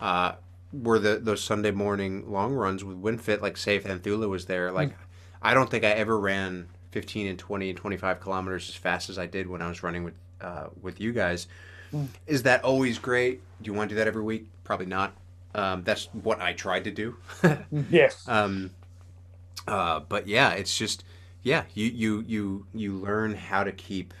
uh, 0.00 0.32
were 0.72 0.98
the 0.98 1.18
those 1.18 1.42
Sunday 1.42 1.72
morning 1.72 2.30
long 2.30 2.54
runs 2.54 2.84
with 2.84 3.00
WinFit, 3.00 3.40
like 3.40 3.56
Safe 3.56 3.84
and 3.84 4.02
Thula 4.02 4.28
was 4.28 4.46
there. 4.46 4.70
Like, 4.70 4.90
mm. 4.90 5.02
I 5.42 5.54
don't 5.54 5.70
think 5.70 5.84
I 5.84 5.88
ever 5.88 6.18
ran 6.18 6.68
15 6.92 7.26
and 7.26 7.38
20 7.38 7.70
and 7.70 7.78
25 7.78 8.20
kilometers 8.20 8.68
as 8.68 8.74
fast 8.74 9.10
as 9.10 9.18
I 9.18 9.26
did 9.26 9.48
when 9.48 9.62
I 9.62 9.68
was 9.68 9.82
running 9.82 10.04
with 10.04 10.14
uh, 10.40 10.68
with 10.80 11.00
you 11.00 11.12
guys. 11.12 11.48
Mm. 11.92 12.08
Is 12.26 12.44
that 12.44 12.64
always 12.64 12.98
great? 12.98 13.42
Do 13.60 13.70
you 13.70 13.74
want 13.76 13.88
to 13.90 13.94
do 13.94 13.98
that 13.98 14.06
every 14.06 14.22
week? 14.22 14.46
Probably 14.64 14.86
not. 14.86 15.14
Um, 15.54 15.82
that's 15.82 16.06
what 16.12 16.40
I 16.40 16.52
tried 16.52 16.84
to 16.84 16.90
do. 16.90 17.16
yes. 17.90 18.24
Um, 18.28 18.70
uh, 19.66 20.00
but 20.00 20.26
yeah, 20.26 20.52
it's 20.52 20.76
just 20.76 21.04
yeah, 21.42 21.64
you 21.74 21.86
you 21.86 22.24
you 22.26 22.66
you 22.74 22.96
learn 22.96 23.34
how 23.34 23.64
to 23.64 23.72
keep, 23.72 24.14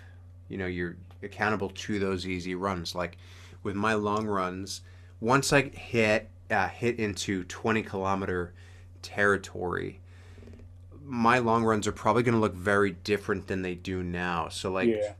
you 0.48 0.58
know, 0.58 0.66
you're 0.66 0.96
accountable 1.22 1.70
to 1.70 1.98
those 1.98 2.26
easy 2.26 2.54
runs. 2.54 2.94
Like 2.94 3.16
with 3.62 3.76
my 3.76 3.94
long 3.94 4.26
runs, 4.26 4.82
once 5.20 5.52
I 5.52 5.62
hit 5.62 6.30
uh, 6.50 6.68
hit 6.68 6.98
into 6.98 7.44
20 7.44 7.82
kilometer 7.82 8.52
territory, 9.02 10.00
my 11.04 11.38
long 11.38 11.64
runs 11.64 11.86
are 11.86 11.92
probably 11.92 12.22
going 12.22 12.34
to 12.34 12.40
look 12.40 12.54
very 12.54 12.92
different 12.92 13.46
than 13.46 13.62
they 13.62 13.74
do 13.74 14.02
now. 14.02 14.48
So, 14.48 14.70
like, 14.70 14.88
yeah. 14.88 15.12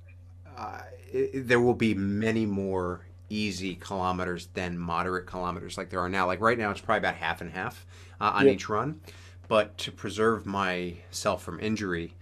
uh, 0.56 0.82
it, 1.12 1.48
there 1.48 1.60
will 1.60 1.74
be 1.74 1.94
many 1.94 2.46
more 2.46 3.06
easy 3.28 3.76
kilometers 3.76 4.48
than 4.54 4.78
moderate 4.78 5.26
kilometers 5.26 5.78
like 5.78 5.90
there 5.90 6.00
are 6.00 6.08
now. 6.08 6.26
Like, 6.26 6.40
right 6.40 6.58
now, 6.58 6.70
it's 6.70 6.80
probably 6.80 6.98
about 6.98 7.16
half 7.16 7.40
and 7.40 7.50
half 7.50 7.86
uh, 8.20 8.32
on 8.34 8.46
yeah. 8.46 8.52
each 8.52 8.68
run. 8.68 9.00
But 9.48 9.76
to 9.78 9.92
preserve 9.92 10.46
myself 10.46 11.42
from 11.42 11.58
injury, 11.58 12.14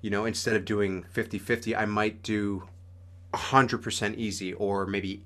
you 0.00 0.10
know, 0.10 0.24
instead 0.24 0.56
of 0.56 0.64
doing 0.64 1.04
50 1.04 1.38
50, 1.38 1.76
I 1.76 1.84
might 1.84 2.22
do 2.22 2.64
100% 3.34 4.14
easy 4.16 4.52
or 4.54 4.86
maybe 4.86 5.22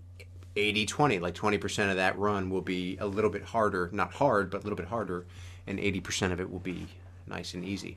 80 0.56 0.86
20 0.86 1.18
like 1.18 1.34
20% 1.34 1.90
of 1.90 1.96
that 1.96 2.18
run 2.18 2.50
will 2.50 2.60
be 2.60 2.96
a 3.00 3.06
little 3.06 3.30
bit 3.30 3.42
harder 3.42 3.88
not 3.92 4.12
hard 4.14 4.50
but 4.50 4.58
a 4.60 4.64
little 4.64 4.76
bit 4.76 4.86
harder 4.86 5.24
and 5.66 5.78
80% 5.78 6.32
of 6.32 6.40
it 6.40 6.50
will 6.50 6.58
be 6.58 6.86
nice 7.26 7.54
and 7.54 7.64
easy 7.64 7.96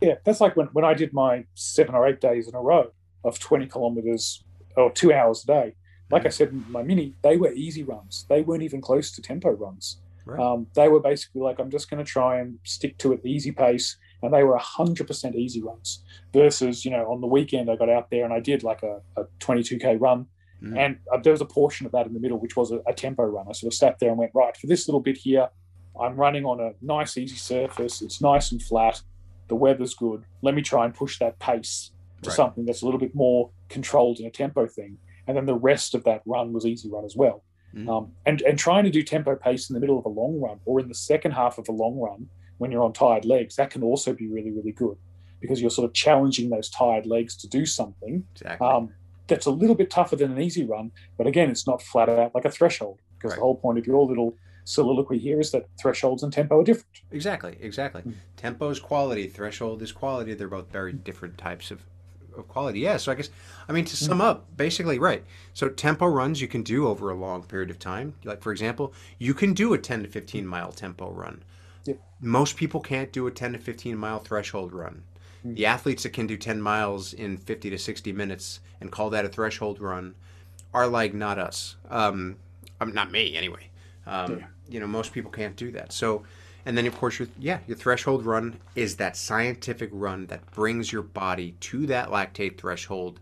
yeah 0.00 0.14
that's 0.24 0.40
like 0.40 0.56
when, 0.56 0.66
when 0.68 0.84
i 0.84 0.94
did 0.94 1.12
my 1.12 1.44
seven 1.54 1.94
or 1.94 2.06
eight 2.06 2.20
days 2.20 2.46
in 2.48 2.54
a 2.54 2.60
row 2.60 2.92
of 3.24 3.38
20 3.38 3.66
kilometers 3.66 4.44
or 4.76 4.92
two 4.92 5.12
hours 5.12 5.42
a 5.44 5.46
day 5.46 5.74
like 6.10 6.20
mm-hmm. 6.20 6.26
i 6.26 6.30
said 6.30 6.48
in 6.48 6.64
my 6.70 6.82
mini 6.82 7.14
they 7.22 7.36
were 7.36 7.52
easy 7.52 7.82
runs 7.82 8.26
they 8.28 8.42
weren't 8.42 8.62
even 8.62 8.80
close 8.80 9.10
to 9.10 9.22
tempo 9.22 9.50
runs 9.50 9.98
right. 10.26 10.38
um, 10.38 10.66
they 10.74 10.88
were 10.88 11.00
basically 11.00 11.40
like 11.40 11.58
i'm 11.58 11.70
just 11.70 11.90
going 11.90 12.04
to 12.04 12.08
try 12.08 12.38
and 12.38 12.58
stick 12.62 12.96
to 12.98 13.12
it 13.12 13.22
the 13.22 13.30
easy 13.30 13.50
pace 13.50 13.96
and 14.22 14.32
they 14.32 14.42
were 14.42 14.56
100% 14.56 15.34
easy 15.34 15.62
runs 15.62 16.02
versus 16.32 16.84
you 16.84 16.90
know 16.90 17.10
on 17.10 17.20
the 17.20 17.26
weekend 17.26 17.70
i 17.70 17.76
got 17.76 17.88
out 17.88 18.10
there 18.10 18.24
and 18.24 18.32
i 18.32 18.40
did 18.40 18.62
like 18.62 18.82
a, 18.82 19.00
a 19.16 19.24
22k 19.40 20.00
run 20.00 20.26
Mm. 20.62 20.78
And 20.78 20.98
uh, 21.12 21.18
there 21.18 21.32
was 21.32 21.40
a 21.40 21.46
portion 21.46 21.86
of 21.86 21.92
that 21.92 22.06
in 22.06 22.14
the 22.14 22.20
middle, 22.20 22.38
which 22.38 22.56
was 22.56 22.72
a, 22.72 22.80
a, 22.86 22.92
tempo 22.92 23.24
run. 23.24 23.46
I 23.48 23.52
sort 23.52 23.72
of 23.72 23.76
sat 23.76 23.98
there 23.98 24.10
and 24.10 24.18
went, 24.18 24.32
right, 24.34 24.56
for 24.56 24.66
this 24.66 24.88
little 24.88 25.00
bit 25.00 25.18
here, 25.18 25.48
I'm 26.00 26.16
running 26.16 26.44
on 26.44 26.60
a 26.60 26.72
nice, 26.80 27.16
easy 27.16 27.36
surface. 27.36 28.02
It's 28.02 28.20
nice 28.20 28.52
and 28.52 28.62
flat. 28.62 29.02
The 29.48 29.54
weather's 29.54 29.94
good. 29.94 30.24
Let 30.42 30.54
me 30.54 30.62
try 30.62 30.84
and 30.84 30.94
push 30.94 31.18
that 31.18 31.38
pace 31.38 31.92
to 32.22 32.30
right. 32.30 32.36
something 32.36 32.64
that's 32.64 32.82
a 32.82 32.84
little 32.84 33.00
bit 33.00 33.14
more 33.14 33.50
controlled 33.68 34.18
in 34.18 34.26
a 34.26 34.30
tempo 34.30 34.66
thing. 34.66 34.98
And 35.26 35.36
then 35.36 35.46
the 35.46 35.54
rest 35.54 35.94
of 35.94 36.04
that 36.04 36.22
run 36.26 36.52
was 36.52 36.64
easy 36.64 36.88
run 36.90 37.04
as 37.04 37.16
well. 37.16 37.44
Mm. 37.74 37.88
Um, 37.88 38.12
and, 38.24 38.40
and 38.42 38.58
trying 38.58 38.84
to 38.84 38.90
do 38.90 39.02
tempo 39.02 39.36
pace 39.36 39.68
in 39.68 39.74
the 39.74 39.80
middle 39.80 39.98
of 39.98 40.04
a 40.04 40.10
long 40.10 40.40
run 40.40 40.60
or 40.64 40.80
in 40.80 40.88
the 40.88 40.94
second 40.94 41.32
half 41.32 41.58
of 41.58 41.68
a 41.68 41.72
long 41.72 41.98
run 41.98 42.28
when 42.58 42.70
you're 42.70 42.82
on 42.82 42.92
tired 42.92 43.24
legs, 43.24 43.56
that 43.56 43.70
can 43.70 43.82
also 43.82 44.12
be 44.12 44.26
really, 44.28 44.50
really 44.50 44.72
good 44.72 44.96
because 45.40 45.60
you're 45.60 45.70
sort 45.70 45.86
of 45.86 45.92
challenging 45.94 46.50
those 46.50 46.70
tired 46.70 47.06
legs 47.06 47.36
to 47.36 47.48
do 47.48 47.66
something. 47.66 48.24
Exactly. 48.34 48.66
Um, 48.66 48.90
that's 49.28 49.46
a 49.46 49.50
little 49.50 49.74
bit 49.74 49.90
tougher 49.90 50.16
than 50.16 50.32
an 50.32 50.40
easy 50.40 50.64
run, 50.64 50.92
but 51.18 51.26
again, 51.26 51.50
it's 51.50 51.66
not 51.66 51.82
flat 51.82 52.08
out 52.08 52.34
like 52.34 52.44
a 52.44 52.50
threshold 52.50 53.00
because 53.16 53.32
right. 53.32 53.36
the 53.36 53.42
whole 53.42 53.56
point 53.56 53.78
of 53.78 53.86
your 53.86 54.06
little 54.06 54.36
soliloquy 54.64 55.18
here 55.18 55.40
is 55.40 55.52
that 55.52 55.66
thresholds 55.80 56.22
and 56.22 56.32
tempo 56.32 56.60
are 56.60 56.64
different. 56.64 57.00
Exactly, 57.10 57.56
exactly. 57.60 58.02
Mm. 58.02 58.14
Tempo 58.36 58.68
is 58.70 58.80
quality, 58.80 59.26
threshold 59.28 59.82
is 59.82 59.92
quality. 59.92 60.34
They're 60.34 60.48
both 60.48 60.70
very 60.70 60.92
different 60.92 61.38
types 61.38 61.70
of, 61.70 61.82
of 62.36 62.46
quality. 62.48 62.80
Yeah, 62.80 62.98
so 62.98 63.12
I 63.12 63.14
guess, 63.14 63.30
I 63.68 63.72
mean, 63.72 63.84
to 63.86 63.96
sum 63.96 64.18
mm. 64.18 64.24
up, 64.24 64.56
basically, 64.56 64.98
right. 64.98 65.24
So 65.54 65.68
tempo 65.68 66.06
runs 66.06 66.40
you 66.40 66.48
can 66.48 66.62
do 66.62 66.88
over 66.88 67.10
a 67.10 67.14
long 67.14 67.44
period 67.44 67.70
of 67.70 67.78
time. 67.78 68.14
Like, 68.24 68.42
for 68.42 68.52
example, 68.52 68.92
you 69.18 69.34
can 69.34 69.54
do 69.54 69.72
a 69.72 69.78
10 69.78 70.02
to 70.02 70.08
15 70.08 70.46
mile 70.46 70.72
tempo 70.72 71.10
run. 71.10 71.42
Yep. 71.86 71.98
Most 72.20 72.56
people 72.56 72.80
can't 72.80 73.12
do 73.12 73.26
a 73.26 73.30
10 73.30 73.52
to 73.54 73.58
15 73.58 73.96
mile 73.96 74.18
threshold 74.18 74.72
run. 74.72 75.02
Mm. 75.46 75.56
The 75.56 75.66
athletes 75.66 76.02
that 76.02 76.12
can 76.12 76.26
do 76.26 76.36
10 76.36 76.60
miles 76.60 77.12
in 77.12 77.36
50 77.36 77.70
to 77.70 77.78
60 77.78 78.12
minutes 78.12 78.60
and 78.80 78.90
call 78.90 79.10
that 79.10 79.24
a 79.24 79.28
threshold 79.28 79.80
run 79.80 80.14
are 80.74 80.86
like 80.86 81.14
not 81.14 81.38
us. 81.38 81.76
Um, 81.88 82.36
I'm 82.80 82.92
not 82.92 83.10
me 83.10 83.36
anyway. 83.36 83.70
Um, 84.06 84.38
Yeah. 84.38 84.46
You 84.68 84.80
know, 84.80 84.86
most 84.86 85.12
people 85.12 85.30
can't 85.30 85.54
do 85.54 85.70
that. 85.72 85.92
So, 85.92 86.24
and 86.64 86.76
then 86.76 86.86
of 86.86 86.96
course, 86.96 87.20
your 87.20 87.28
yeah, 87.38 87.60
your 87.68 87.76
threshold 87.76 88.26
run 88.26 88.58
is 88.74 88.96
that 88.96 89.16
scientific 89.16 89.90
run 89.92 90.26
that 90.26 90.50
brings 90.50 90.90
your 90.92 91.02
body 91.02 91.54
to 91.60 91.86
that 91.86 92.08
lactate 92.08 92.58
threshold, 92.58 93.20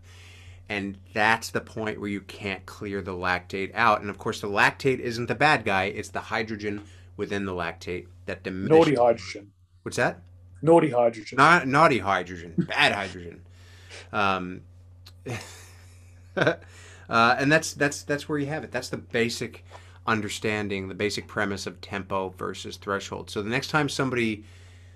and 0.67 0.97
that's 1.13 1.51
the 1.51 1.61
point 1.61 1.99
where 1.99 2.09
you 2.09 2.21
can't 2.21 2.65
clear 2.65 3.03
the 3.03 3.11
lactate 3.11 3.71
out. 3.75 4.01
And 4.01 4.09
of 4.09 4.17
course, 4.17 4.41
the 4.41 4.47
lactate 4.47 4.97
isn't 4.97 5.27
the 5.27 5.35
bad 5.35 5.63
guy; 5.65 5.83
it's 5.83 6.09
the 6.09 6.19
hydrogen 6.21 6.81
within 7.17 7.45
the 7.45 7.51
lactate 7.53 8.07
that 8.25 8.43
diminishes. 8.43 8.69
Naughty 8.69 8.95
hydrogen. 8.95 9.51
What's 9.83 9.97
that? 9.97 10.21
Naughty 10.61 10.89
hydrogen. 10.89 11.37
Not 11.37 11.67
naughty 11.67 11.99
hydrogen, 11.99 12.53
bad 12.67 12.93
hydrogen. 12.93 13.41
Um, 14.11 14.61
uh, 16.35 16.55
and 17.09 17.51
that's 17.51 17.73
that's 17.73 18.03
that's 18.03 18.27
where 18.27 18.39
you 18.39 18.47
have 18.47 18.63
it. 18.63 18.71
That's 18.71 18.89
the 18.89 18.97
basic 18.97 19.63
understanding, 20.07 20.87
the 20.87 20.95
basic 20.95 21.27
premise 21.27 21.65
of 21.67 21.81
tempo 21.81 22.29
versus 22.37 22.77
threshold. 22.77 23.29
So 23.29 23.41
the 23.41 23.49
next 23.49 23.69
time 23.69 23.89
somebody 23.89 24.43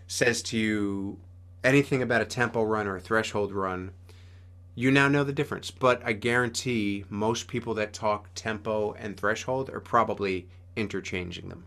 says 0.07 0.41
to 0.43 0.57
you 0.57 1.17
anything 1.63 2.01
about 2.01 2.21
a 2.21 2.25
tempo 2.25 2.63
run 2.63 2.87
or 2.87 2.95
a 2.95 3.01
threshold 3.01 3.51
run, 3.51 3.91
you 4.75 4.91
now 4.91 5.07
know 5.07 5.23
the 5.23 5.33
difference. 5.33 5.71
But 5.71 6.01
I 6.05 6.13
guarantee 6.13 7.05
most 7.09 7.47
people 7.47 7.73
that 7.75 7.93
talk 7.93 8.29
tempo 8.33 8.93
and 8.93 9.17
threshold 9.17 9.69
are 9.69 9.79
probably 9.79 10.47
interchanging 10.75 11.49
them 11.49 11.65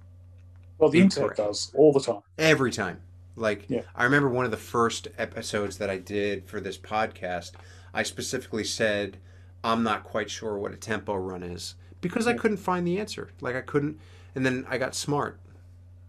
well, 0.83 0.91
the 0.91 1.01
internet 1.01 1.37
does 1.37 1.71
all 1.75 1.93
the 1.93 2.01
time. 2.01 2.21
every 2.39 2.71
time. 2.71 3.01
Like 3.37 3.65
Yeah. 3.69 3.83
I 3.95 4.05
remember 4.05 4.29
one 4.29 4.45
of 4.45 4.51
the 4.51 4.57
first 4.59 5.09
episodes 5.17 5.79
that 5.79 5.89
I 5.89 5.97
did 5.99 6.47
for 6.47 6.61
this 6.61 6.77
podcast, 6.77 7.53
I 7.95 8.03
specifically 8.03 8.65
said 8.65 9.17
I'm 9.65 9.83
not 9.83 10.05
quite 10.05 10.29
sure 10.31 10.59
what 10.59 10.73
a 10.73 10.77
tempo 10.77 11.15
run 11.15 11.43
is 11.43 11.75
because 12.01 12.27
I 12.27 12.35
couldn't 12.35 12.57
find 12.59 12.87
the 12.87 12.99
answer. 12.99 13.31
Like 13.41 13.57
I 13.57 13.61
couldn't 13.63 13.99
and 14.35 14.45
then 14.45 14.67
I 14.69 14.77
got 14.77 14.95
smart. 14.95 15.39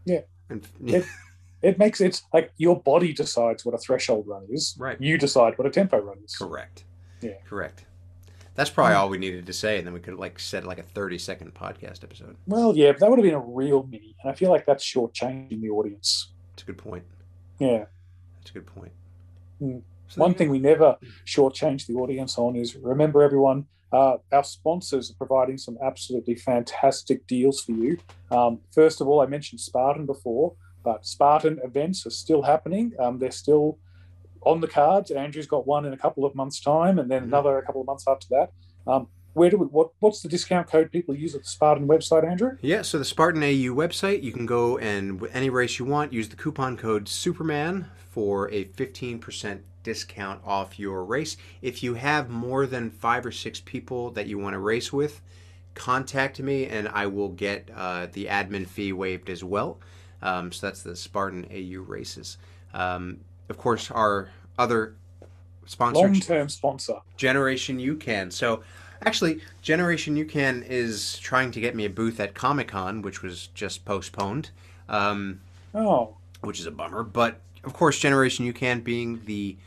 Yeah. 0.06 0.22
And 0.50 0.68
It- 0.86 1.06
It 1.62 1.78
makes 1.80 2.02
it 2.02 2.22
like 2.34 2.52
your 2.58 2.82
body 2.82 3.14
decides 3.14 3.64
what 3.64 3.74
a 3.74 3.78
threshold 3.78 4.28
run 4.28 4.46
is. 4.50 4.76
Right. 4.78 5.00
You 5.00 5.18
decide 5.18 5.58
what 5.58 5.66
a 5.66 5.70
tempo 5.70 5.98
run 6.00 6.18
is. 6.26 6.36
correct. 6.36 6.84
Yeah. 7.22 7.36
Correct. 7.48 7.86
That's 8.56 8.70
probably 8.70 8.96
all 8.96 9.10
we 9.10 9.18
needed 9.18 9.46
to 9.48 9.54
say 9.54 9.78
and 9.78 9.88
then 9.88 9.94
we 9.94 10.00
could 10.00 10.16
like 10.16 10.40
set 10.40 10.64
like 10.64 10.78
a 10.78 10.84
30 10.84 11.18
second 11.18 11.54
podcast 11.54 12.04
episode. 12.04 12.36
Well, 12.46 12.76
yeah, 12.76 12.92
but 12.92 13.00
that 13.02 13.10
would 13.10 13.20
have 13.20 13.24
been 13.24 13.34
a 13.34 13.40
real 13.40 13.84
mini, 13.84 14.16
and 14.22 14.32
I 14.32 14.36
feel 14.36 14.50
like 14.52 14.66
that's 14.66 14.84
shortchanging 14.84 15.62
the 15.62 15.70
audience. 15.70 16.32
It's 16.54 16.64
a 16.64 16.66
good 16.66 16.78
point. 16.78 17.04
Yeah. 17.60 17.86
That's 18.40 18.52
a 18.52 18.54
good 18.54 18.68
point. 18.68 18.92
Mm. 19.62 19.82
So 20.10 20.22
One 20.22 20.34
thing 20.36 20.50
we 20.50 20.60
never 20.60 20.98
shortchange 21.26 21.88
the 21.88 21.96
audience 21.96 22.38
on 22.38 22.56
is 22.56 22.76
remember, 22.76 23.24
everyone, 23.24 23.66
uh, 23.92 24.18
our 24.32 24.44
sponsors 24.44 25.10
are 25.12 25.16
providing 25.16 25.58
some 25.58 25.78
absolutely 25.84 26.36
fantastic 26.36 27.26
deals 27.28 27.62
for 27.62 27.72
you. 27.72 27.98
Um, 28.32 28.60
first 28.72 29.02
of 29.02 29.08
all, 29.08 29.22
I 29.22 29.28
mentioned 29.28 29.62
Spartan 29.62 30.06
before, 30.06 30.54
but 30.84 31.06
Spartan 31.06 31.60
events 31.64 32.06
are 32.06 32.12
still 32.12 32.42
happening. 32.42 32.94
Um, 33.00 33.20
they're 33.20 33.32
still 33.32 33.78
on 34.46 34.62
the 34.62 34.68
cards. 34.68 35.12
Andrew's 35.12 35.48
got 35.48 35.66
one 35.68 35.86
in 35.86 35.94
a 35.94 35.98
couple 35.98 36.26
of 36.26 36.36
months' 36.36 36.60
time, 36.60 37.00
and 37.00 37.10
then 37.10 37.22
Mhm. 37.24 37.28
another 37.28 37.58
a 37.58 37.66
couple 37.66 37.82
of 37.82 37.88
months 37.88 38.06
after 38.08 38.28
that. 38.30 38.52
Um, 38.86 39.08
where 39.34 39.50
do 39.50 39.58
we, 39.58 39.66
what, 39.66 39.90
what's 40.00 40.22
the 40.22 40.30
discount 40.30 40.68
code 40.68 40.92
people 40.92 41.16
use 41.16 41.34
at 41.34 41.42
the 41.42 41.48
Spartan 41.48 41.88
website, 41.88 42.24
Andrew? 42.24 42.58
Yeah, 42.62 42.84
so 42.84 43.00
the 43.00 43.06
Spartan 43.06 43.42
AU 43.42 43.74
website, 43.74 44.22
you 44.22 44.32
can 44.32 44.46
go 44.46 44.78
and 44.78 45.20
with 45.20 45.34
any 45.36 45.50
race 45.50 45.80
you 45.80 45.86
want, 45.86 46.14
use 46.14 46.30
the 46.30 46.36
coupon 46.36 46.78
code 46.78 47.08
Superman 47.10 47.88
for 48.12 48.50
a 48.52 48.66
15% 48.66 49.62
discount 49.82 50.40
off 50.46 50.78
your 50.78 51.04
race. 51.04 51.36
If 51.64 51.82
you 51.82 51.96
have 51.96 52.30
more 52.30 52.68
than 52.68 52.92
five 52.92 53.26
or 53.26 53.32
six 53.32 53.60
people 53.60 54.12
that 54.12 54.28
you 54.28 54.38
want 54.38 54.54
to 54.54 54.60
race 54.60 54.94
with, 54.94 55.22
contact 55.74 56.40
me 56.40 56.68
and 56.68 56.88
I 56.90 57.08
will 57.08 57.30
get 57.30 57.70
uh, 57.76 58.08
the 58.12 58.26
admin 58.26 58.68
fee 58.68 58.94
waived 58.94 59.30
as 59.32 59.44
well. 59.44 59.80
Um, 60.22 60.52
so 60.52 60.68
that's 60.68 60.84
the 60.84 60.96
Spartan 60.96 61.48
AU 61.52 61.82
races. 61.82 62.38
Um, 62.74 63.22
of 63.50 63.58
course, 63.58 63.92
our 63.92 64.30
other 64.58 64.96
sponsors. 65.66 66.02
Long 66.02 66.20
term 66.20 66.50
sponsor. 66.50 67.00
Generation 67.18 67.80
UCAN. 67.80 68.32
So, 68.32 68.64
actually, 69.06 69.42
Generation 69.62 70.16
UCAN 70.16 70.66
is 70.68 71.18
trying 71.20 71.52
to 71.52 71.60
get 71.60 71.76
me 71.76 71.86
a 71.86 71.90
booth 71.90 72.20
at 72.20 72.34
Comic 72.34 72.70
Con, 72.70 73.02
which 73.02 73.22
was 73.22 73.48
just 73.48 73.86
postponed, 73.86 74.50
um, 74.90 75.40
Oh, 75.74 76.16
which 76.42 76.60
is 76.60 76.66
a 76.66 76.72
bummer. 76.72 77.04
But 77.04 77.40
of 77.64 77.74
course, 77.74 78.00
Generation 78.00 78.52
UCAN 78.52 78.84
being 78.84 79.22
the 79.26 79.58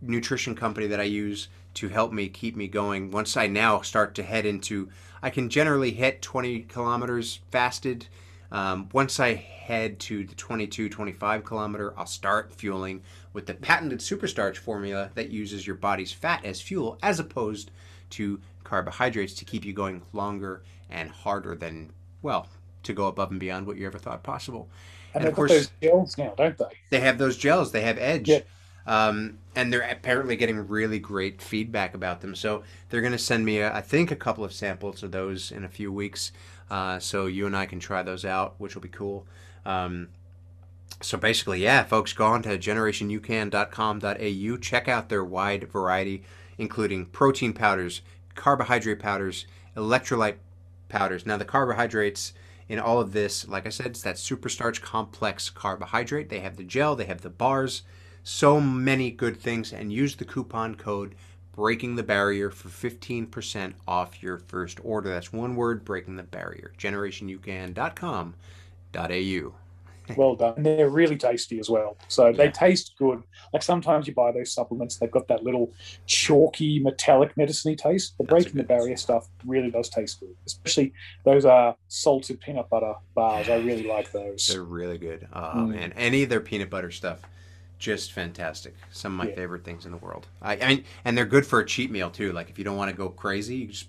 nutrition 0.00 0.54
company 0.54 0.86
that 0.88 1.00
I 1.00 1.04
use 1.04 1.48
to 1.74 1.88
help 1.88 2.12
me 2.12 2.28
keep 2.28 2.56
me 2.56 2.68
going. 2.68 3.10
Once 3.10 3.36
I 3.36 3.46
now 3.46 3.80
start 3.80 4.14
to 4.16 4.22
head 4.22 4.44
into, 4.44 4.90
I 5.22 5.30
can 5.30 5.48
generally 5.48 5.92
hit 5.92 6.20
20 6.20 6.62
kilometers 6.62 7.40
fasted. 7.50 8.06
Um, 8.52 8.90
once 8.92 9.18
I 9.18 9.32
head 9.34 9.98
to 10.00 10.24
the 10.24 10.34
22, 10.34 10.90
25 10.90 11.42
kilometer, 11.44 11.94
I'll 11.96 12.04
start 12.06 12.52
fueling 12.52 13.02
with 13.32 13.46
the 13.46 13.54
patented 13.54 14.00
superstarch 14.00 14.56
formula 14.58 15.10
that 15.14 15.30
uses 15.30 15.66
your 15.66 15.76
body's 15.76 16.12
fat 16.12 16.44
as 16.44 16.60
fuel 16.60 16.98
as 17.02 17.18
opposed 17.18 17.70
to 18.10 18.40
carbohydrates 18.62 19.32
to 19.34 19.46
keep 19.46 19.64
you 19.64 19.72
going 19.72 20.02
longer 20.12 20.62
and 20.90 21.08
harder 21.10 21.54
than, 21.54 21.92
well, 22.20 22.46
to 22.82 22.92
go 22.92 23.06
above 23.06 23.30
and 23.30 23.40
beyond 23.40 23.66
what 23.66 23.78
you 23.78 23.86
ever 23.86 23.98
thought 23.98 24.22
possible. 24.22 24.68
and, 25.14 25.22
And 25.22 25.28
of 25.30 25.34
course- 25.34 25.50
those 25.50 25.70
gels 25.82 26.18
now, 26.18 26.34
don't 26.36 26.58
they? 26.58 26.64
They 26.90 27.00
have 27.00 27.16
those 27.16 27.38
gels. 27.38 27.72
They 27.72 27.82
have 27.82 27.96
Edge. 27.98 28.28
Yeah. 28.28 28.40
Um, 28.86 29.38
and 29.54 29.72
they're 29.72 29.88
apparently 29.88 30.36
getting 30.36 30.66
really 30.66 30.98
great 30.98 31.40
feedback 31.40 31.94
about 31.94 32.20
them. 32.20 32.34
So 32.34 32.64
they're 32.88 33.00
going 33.00 33.12
to 33.12 33.18
send 33.18 33.44
me, 33.44 33.58
a, 33.58 33.72
I 33.72 33.80
think, 33.80 34.10
a 34.10 34.16
couple 34.16 34.44
of 34.44 34.52
samples 34.52 35.02
of 35.02 35.12
those 35.12 35.52
in 35.52 35.64
a 35.64 35.68
few 35.68 35.92
weeks. 35.92 36.32
Uh, 36.70 36.98
so 36.98 37.26
you 37.26 37.46
and 37.46 37.56
I 37.56 37.66
can 37.66 37.78
try 37.80 38.02
those 38.02 38.24
out, 38.24 38.54
which 38.58 38.74
will 38.74 38.82
be 38.82 38.88
cool. 38.88 39.26
Um, 39.64 40.08
so 41.00 41.18
basically, 41.18 41.62
yeah, 41.62 41.82
folks, 41.84 42.12
go 42.12 42.26
on 42.26 42.42
to 42.42 42.58
generationucan.com.au. 42.58 44.56
Check 44.58 44.88
out 44.88 45.08
their 45.08 45.24
wide 45.24 45.70
variety, 45.70 46.22
including 46.58 47.06
protein 47.06 47.52
powders, 47.52 48.02
carbohydrate 48.34 49.00
powders, 49.00 49.46
electrolyte 49.76 50.36
powders. 50.88 51.26
Now, 51.26 51.36
the 51.36 51.44
carbohydrates 51.44 52.32
in 52.68 52.78
all 52.78 53.00
of 53.00 53.12
this, 53.12 53.48
like 53.48 53.66
I 53.66 53.70
said, 53.70 53.86
it's 53.86 54.02
that 54.02 54.16
superstarch 54.16 54.80
complex 54.80 55.50
carbohydrate. 55.50 56.28
They 56.28 56.40
have 56.40 56.56
the 56.56 56.64
gel, 56.64 56.96
they 56.96 57.06
have 57.06 57.22
the 57.22 57.30
bars, 57.30 57.82
so 58.22 58.60
many 58.60 59.10
good 59.10 59.40
things. 59.40 59.72
And 59.72 59.92
use 59.92 60.14
the 60.16 60.24
coupon 60.24 60.74
code 60.76 61.14
breaking 61.54 61.96
the 61.96 62.02
barrier 62.02 62.50
for 62.50 62.68
15% 62.68 63.74
off 63.86 64.22
your 64.22 64.38
first 64.38 64.78
order. 64.82 65.10
That's 65.10 65.32
one 65.32 65.54
word, 65.56 65.84
breaking 65.84 66.16
the 66.16 66.22
barrier. 66.22 66.72
generationucan.com.au. 66.78 69.52
Well 70.16 70.34
done. 70.34 70.54
And 70.56 70.66
they're 70.66 70.88
really 70.90 71.16
tasty 71.16 71.60
as 71.60 71.70
well. 71.70 71.96
So 72.08 72.32
they 72.32 72.50
taste 72.50 72.94
good. 72.98 73.22
Like 73.52 73.62
sometimes 73.62 74.08
you 74.08 74.14
buy 74.14 74.32
those 74.32 74.52
supplements, 74.52 74.96
they've 74.96 75.08
got 75.10 75.28
that 75.28 75.44
little 75.44 75.72
chalky, 76.06 76.80
metallic 76.80 77.36
medicine 77.36 77.76
taste. 77.76 78.18
The 78.18 78.24
That's 78.24 78.30
breaking 78.30 78.56
the 78.58 78.64
barrier 78.64 78.96
stuff 78.96 79.28
really 79.46 79.70
does 79.70 79.88
taste 79.88 80.18
good. 80.18 80.34
Especially 80.44 80.92
those 81.24 81.44
uh, 81.44 81.74
salted 81.86 82.40
peanut 82.40 82.68
butter 82.68 82.94
bars. 83.14 83.48
I 83.48 83.58
really 83.58 83.86
like 83.86 84.10
those. 84.10 84.48
They're 84.48 84.64
really 84.64 84.98
good. 84.98 85.28
Oh 85.32 85.52
Mm. 85.54 85.68
man, 85.70 85.92
any 85.92 86.24
of 86.24 86.30
their 86.30 86.40
peanut 86.40 86.68
butter 86.68 86.90
stuff, 86.90 87.20
just 87.82 88.12
fantastic. 88.12 88.76
Some 88.92 89.12
of 89.18 89.26
my 89.26 89.30
Yeah. 89.30 89.34
favorite 89.36 89.64
things 89.64 89.84
in 89.86 89.90
the 89.90 89.98
world. 89.98 90.28
I, 90.40 90.56
I 90.56 90.68
mean, 90.68 90.84
and 91.04 91.18
they're 91.18 91.26
good 91.26 91.44
for 91.44 91.58
a 91.58 91.66
cheat 91.66 91.90
meal 91.90 92.10
too. 92.10 92.30
Like 92.32 92.48
if 92.48 92.56
you 92.56 92.64
don't 92.64 92.76
want 92.76 92.92
to 92.92 92.96
go 92.96 93.08
crazy, 93.08 93.56
you 93.56 93.66
just 93.66 93.88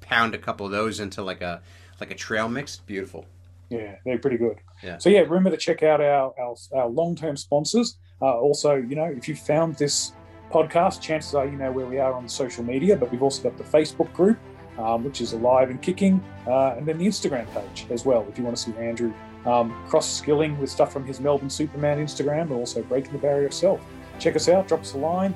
pound 0.00 0.34
a 0.34 0.38
couple 0.38 0.66
of 0.66 0.72
those 0.72 0.98
into 0.98 1.22
like 1.22 1.40
a 1.40 1.62
like 2.00 2.10
a 2.10 2.16
trail 2.16 2.48
mix. 2.48 2.78
Beautiful. 2.78 3.26
Yeah, 3.70 3.94
they're 4.04 4.18
pretty 4.18 4.38
good. 4.38 4.56
Yeah. 4.82 4.98
So 4.98 5.08
yeah, 5.08 5.20
remember 5.20 5.50
to 5.50 5.56
check 5.56 5.84
out 5.84 6.00
our 6.00 6.34
our, 6.40 6.56
our 6.74 6.88
long 6.88 7.14
term 7.14 7.36
sponsors. 7.36 7.96
Uh, 8.20 8.36
also, 8.36 8.74
you 8.74 8.96
know, 8.96 9.04
if 9.04 9.28
you 9.28 9.36
found 9.36 9.76
this 9.76 10.10
podcast, 10.50 11.00
chances 11.00 11.34
are 11.36 11.46
you 11.46 11.56
know 11.56 11.70
where 11.70 11.86
we 11.86 11.98
are 12.00 12.12
on 12.14 12.28
social 12.28 12.64
media. 12.64 12.96
But 12.96 13.12
we've 13.12 13.22
also 13.22 13.40
got 13.48 13.56
the 13.56 13.62
Facebook 13.64 14.12
group, 14.12 14.36
um, 14.78 15.04
which 15.04 15.20
is 15.20 15.32
alive 15.32 15.70
and 15.70 15.80
kicking, 15.80 16.20
uh, 16.48 16.74
and 16.76 16.84
then 16.88 16.98
the 16.98 17.06
Instagram 17.06 17.46
page 17.54 17.86
as 17.90 18.04
well. 18.04 18.26
If 18.28 18.36
you 18.36 18.42
want 18.42 18.56
to 18.56 18.62
see 18.64 18.74
Andrew 18.78 19.12
um, 19.48 19.74
cross 19.88 20.10
skilling 20.10 20.58
with 20.60 20.70
stuff 20.70 20.92
from 20.92 21.04
his 21.06 21.20
Melbourne 21.20 21.50
Superman 21.50 21.98
Instagram, 21.98 22.48
but 22.48 22.56
also 22.56 22.82
breaking 22.82 23.12
the 23.12 23.18
barrier 23.18 23.46
itself. 23.46 23.80
Check 24.18 24.36
us 24.36 24.48
out. 24.48 24.68
Drop 24.68 24.80
us 24.80 24.94
a 24.94 24.98
line. 24.98 25.34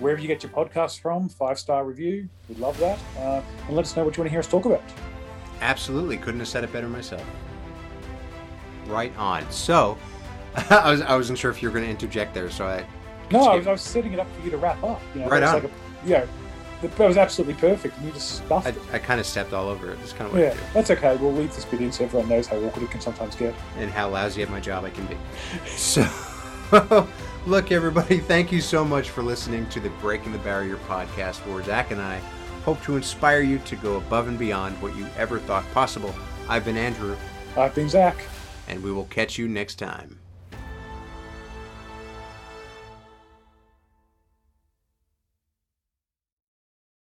Wherever 0.00 0.20
you 0.20 0.28
get 0.28 0.42
your 0.42 0.52
podcasts 0.52 0.98
from, 0.98 1.28
five 1.28 1.58
star 1.58 1.84
review. 1.84 2.28
We'd 2.48 2.58
love 2.58 2.78
that. 2.78 2.98
Uh, 3.18 3.42
and 3.66 3.76
let 3.76 3.84
us 3.86 3.96
know 3.96 4.04
what 4.04 4.16
you 4.16 4.22
want 4.22 4.26
to 4.26 4.30
hear 4.30 4.40
us 4.40 4.48
talk 4.48 4.64
about. 4.64 4.82
Absolutely, 5.60 6.16
couldn't 6.16 6.40
have 6.40 6.48
said 6.48 6.64
it 6.64 6.72
better 6.72 6.88
myself. 6.88 7.24
Right 8.86 9.16
on. 9.16 9.50
So, 9.50 9.96
I 10.70 10.90
was 10.90 11.00
I 11.00 11.16
wasn't 11.16 11.38
sure 11.38 11.50
if 11.50 11.62
you 11.62 11.68
were 11.68 11.72
going 11.72 11.86
to 11.86 11.90
interject 11.90 12.34
there, 12.34 12.50
so 12.50 12.66
I 12.66 12.84
No, 13.30 13.44
I 13.44 13.56
was, 13.56 13.66
I 13.66 13.72
was 13.72 13.80
setting 13.80 14.12
it 14.12 14.18
up 14.18 14.30
for 14.36 14.44
you 14.44 14.50
to 14.50 14.58
wrap 14.58 14.82
up. 14.82 15.00
You 15.14 15.22
know, 15.22 15.28
Right 15.28 15.42
on. 15.42 15.54
Like 15.54 15.64
a, 15.64 15.70
you 16.04 16.10
know, 16.10 16.28
that 16.88 17.06
was 17.06 17.16
absolutely 17.16 17.54
perfect, 17.54 17.96
and 17.96 18.06
you 18.06 18.12
just 18.12 18.36
stuffed 18.44 18.66
I, 18.66 18.70
it. 18.70 18.78
I 18.92 18.98
kind 18.98 19.20
of 19.20 19.26
stepped 19.26 19.52
all 19.52 19.68
over 19.68 19.92
it. 19.92 19.98
That's 19.98 20.12
kind 20.12 20.26
of 20.26 20.32
what 20.32 20.42
Yeah, 20.42 20.56
that's 20.72 20.90
okay. 20.90 21.16
We'll 21.16 21.32
leave 21.32 21.54
this 21.54 21.64
bit 21.64 21.80
in 21.80 21.92
so 21.92 22.04
everyone 22.04 22.28
knows 22.28 22.46
how 22.46 22.56
awkward 22.58 22.84
it 22.84 22.90
can 22.90 23.00
sometimes 23.00 23.34
get. 23.36 23.54
and 23.78 23.90
how 23.90 24.08
lousy 24.08 24.42
at 24.42 24.50
my 24.50 24.60
job 24.60 24.84
I 24.84 24.90
can 24.90 25.06
be. 25.06 25.16
So, 25.66 26.06
look, 27.46 27.70
everybody, 27.72 28.18
thank 28.18 28.50
you 28.50 28.60
so 28.60 28.84
much 28.84 29.10
for 29.10 29.22
listening 29.22 29.68
to 29.70 29.80
the 29.80 29.90
Breaking 30.00 30.32
the 30.32 30.38
Barrier 30.38 30.76
podcast, 30.88 31.36
where 31.46 31.62
Zach 31.62 31.90
and 31.90 32.00
I 32.00 32.18
hope 32.64 32.82
to 32.84 32.96
inspire 32.96 33.40
you 33.42 33.58
to 33.60 33.76
go 33.76 33.96
above 33.96 34.28
and 34.28 34.38
beyond 34.38 34.80
what 34.80 34.96
you 34.96 35.06
ever 35.16 35.38
thought 35.38 35.64
possible. 35.72 36.14
I've 36.48 36.64
been 36.64 36.76
Andrew, 36.78 37.16
I've 37.56 37.74
been 37.74 37.88
Zach. 37.88 38.16
and 38.68 38.82
we 38.82 38.90
will 38.92 39.04
catch 39.04 39.36
you 39.38 39.46
next 39.48 39.74
time. 39.76 40.18